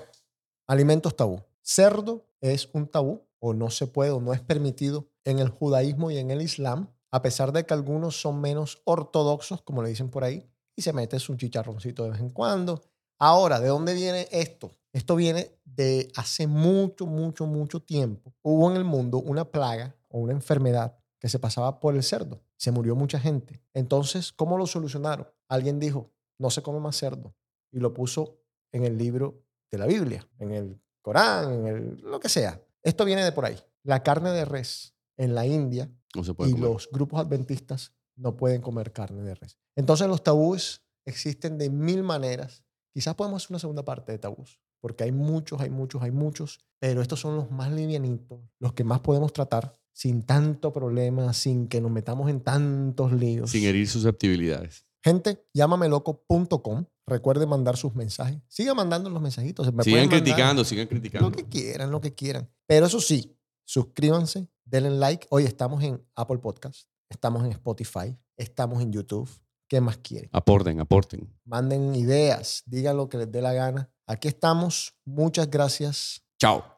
alimentos 0.66 1.14
tabú. 1.14 1.40
Cerdo 1.62 2.26
es 2.40 2.68
un 2.72 2.88
tabú 2.88 3.27
o 3.40 3.54
no 3.54 3.70
se 3.70 3.86
puede 3.86 4.10
o 4.10 4.20
no 4.20 4.32
es 4.32 4.40
permitido 4.40 5.08
en 5.24 5.38
el 5.38 5.48
judaísmo 5.48 6.10
y 6.10 6.18
en 6.18 6.30
el 6.30 6.42
islam, 6.42 6.88
a 7.10 7.22
pesar 7.22 7.52
de 7.52 7.64
que 7.64 7.74
algunos 7.74 8.20
son 8.20 8.40
menos 8.40 8.82
ortodoxos, 8.84 9.62
como 9.62 9.82
le 9.82 9.88
dicen 9.88 10.10
por 10.10 10.24
ahí, 10.24 10.48
y 10.76 10.82
se 10.82 10.92
mete 10.92 11.16
un 11.28 11.36
chicharroncito 11.36 12.04
de 12.04 12.10
vez 12.10 12.20
en 12.20 12.30
cuando. 12.30 12.82
Ahora, 13.18 13.60
¿de 13.60 13.68
dónde 13.68 13.94
viene 13.94 14.28
esto? 14.30 14.70
Esto 14.92 15.16
viene 15.16 15.58
de 15.64 16.10
hace 16.16 16.46
mucho, 16.46 17.06
mucho, 17.06 17.46
mucho 17.46 17.80
tiempo. 17.80 18.32
Hubo 18.42 18.70
en 18.70 18.76
el 18.76 18.84
mundo 18.84 19.18
una 19.18 19.44
plaga 19.44 19.94
o 20.08 20.18
una 20.18 20.32
enfermedad 20.32 20.96
que 21.18 21.28
se 21.28 21.38
pasaba 21.38 21.80
por 21.80 21.94
el 21.94 22.02
cerdo. 22.02 22.40
Se 22.56 22.70
murió 22.70 22.94
mucha 22.94 23.18
gente. 23.18 23.60
Entonces, 23.74 24.32
¿cómo 24.32 24.56
lo 24.56 24.66
solucionaron? 24.66 25.26
Alguien 25.48 25.78
dijo, 25.78 26.12
no 26.38 26.50
se 26.50 26.62
come 26.62 26.80
más 26.80 26.96
cerdo. 26.96 27.34
Y 27.72 27.80
lo 27.80 27.92
puso 27.92 28.38
en 28.72 28.84
el 28.84 28.96
libro 28.96 29.42
de 29.70 29.78
la 29.78 29.86
Biblia, 29.86 30.26
en 30.38 30.52
el 30.52 30.80
Corán, 31.02 31.52
en 31.52 31.66
el, 31.66 32.00
lo 32.02 32.20
que 32.20 32.28
sea. 32.28 32.62
Esto 32.82 33.04
viene 33.04 33.24
de 33.24 33.32
por 33.32 33.44
ahí. 33.44 33.58
La 33.82 34.02
carne 34.02 34.30
de 34.30 34.44
res 34.44 34.94
en 35.16 35.34
la 35.34 35.46
India 35.46 35.90
No 36.14 36.24
se 36.24 36.34
puede 36.34 36.50
y 36.50 36.52
comer. 36.54 36.70
los 36.70 36.88
grupos 36.90 37.20
adventistas 37.20 37.92
no 38.16 38.36
pueden 38.36 38.60
comer 38.60 38.92
carne 38.92 39.22
de 39.22 39.34
res. 39.34 39.58
Entonces 39.76 40.08
los 40.08 40.22
tabúes 40.22 40.82
existen 41.06 41.58
de 41.58 41.70
mil 41.70 42.02
maneras. 42.02 42.64
Quizás 42.92 43.14
podemos 43.14 43.42
hacer 43.42 43.52
una 43.52 43.58
segunda 43.60 43.84
parte 43.84 44.12
de 44.12 44.18
tabús, 44.18 44.58
porque 44.80 45.04
hay 45.04 45.12
muchos, 45.12 45.60
hay 45.60 45.70
muchos, 45.70 46.02
hay 46.02 46.10
muchos, 46.10 46.58
pero 46.80 47.00
estos 47.00 47.20
son 47.20 47.36
los 47.36 47.50
más 47.50 47.70
livianitos, 47.72 48.40
los 48.58 48.72
que 48.72 48.84
más 48.84 49.00
podemos 49.00 49.32
tratar 49.32 49.72
sin 49.92 50.22
tanto 50.22 50.72
problema, 50.72 51.32
sin 51.32 51.68
que 51.68 51.80
nos 51.80 51.90
metamos 51.90 52.30
en 52.30 52.40
tantos 52.40 53.12
líos. 53.12 53.50
Sin 53.50 53.64
herir 53.64 53.88
susceptibilidades. 53.88 54.86
Gente, 55.02 55.46
llámameloco.com. 55.54 56.84
Recuerden 57.08 57.48
mandar 57.48 57.76
sus 57.76 57.94
mensajes. 57.94 58.38
Sigan 58.48 58.76
mandando 58.76 59.10
los 59.10 59.22
mensajitos. 59.22 59.72
Me 59.72 59.82
Sigan 59.82 60.08
criticando, 60.08 60.64
sigan 60.64 60.86
criticando. 60.86 61.30
Lo 61.30 61.34
que 61.34 61.44
quieran, 61.44 61.90
lo 61.90 62.00
que 62.00 62.14
quieran. 62.14 62.48
Pero 62.66 62.86
eso 62.86 63.00
sí, 63.00 63.36
suscríbanse, 63.64 64.48
denle 64.64 64.90
like. 64.90 65.26
Hoy 65.30 65.44
estamos 65.44 65.82
en 65.82 66.04
Apple 66.14 66.38
Podcast, 66.38 66.88
estamos 67.08 67.44
en 67.44 67.52
Spotify, 67.52 68.16
estamos 68.36 68.82
en 68.82 68.92
YouTube. 68.92 69.28
¿Qué 69.68 69.80
más 69.80 69.98
quieren? 69.98 70.30
Aporten, 70.32 70.80
aporten. 70.80 71.28
Manden 71.44 71.94
ideas, 71.94 72.62
digan 72.66 72.96
lo 72.96 73.08
que 73.08 73.18
les 73.18 73.30
dé 73.30 73.42
la 73.42 73.52
gana. 73.52 73.90
Aquí 74.06 74.28
estamos. 74.28 74.94
Muchas 75.04 75.50
gracias. 75.50 76.22
Chao. 76.38 76.64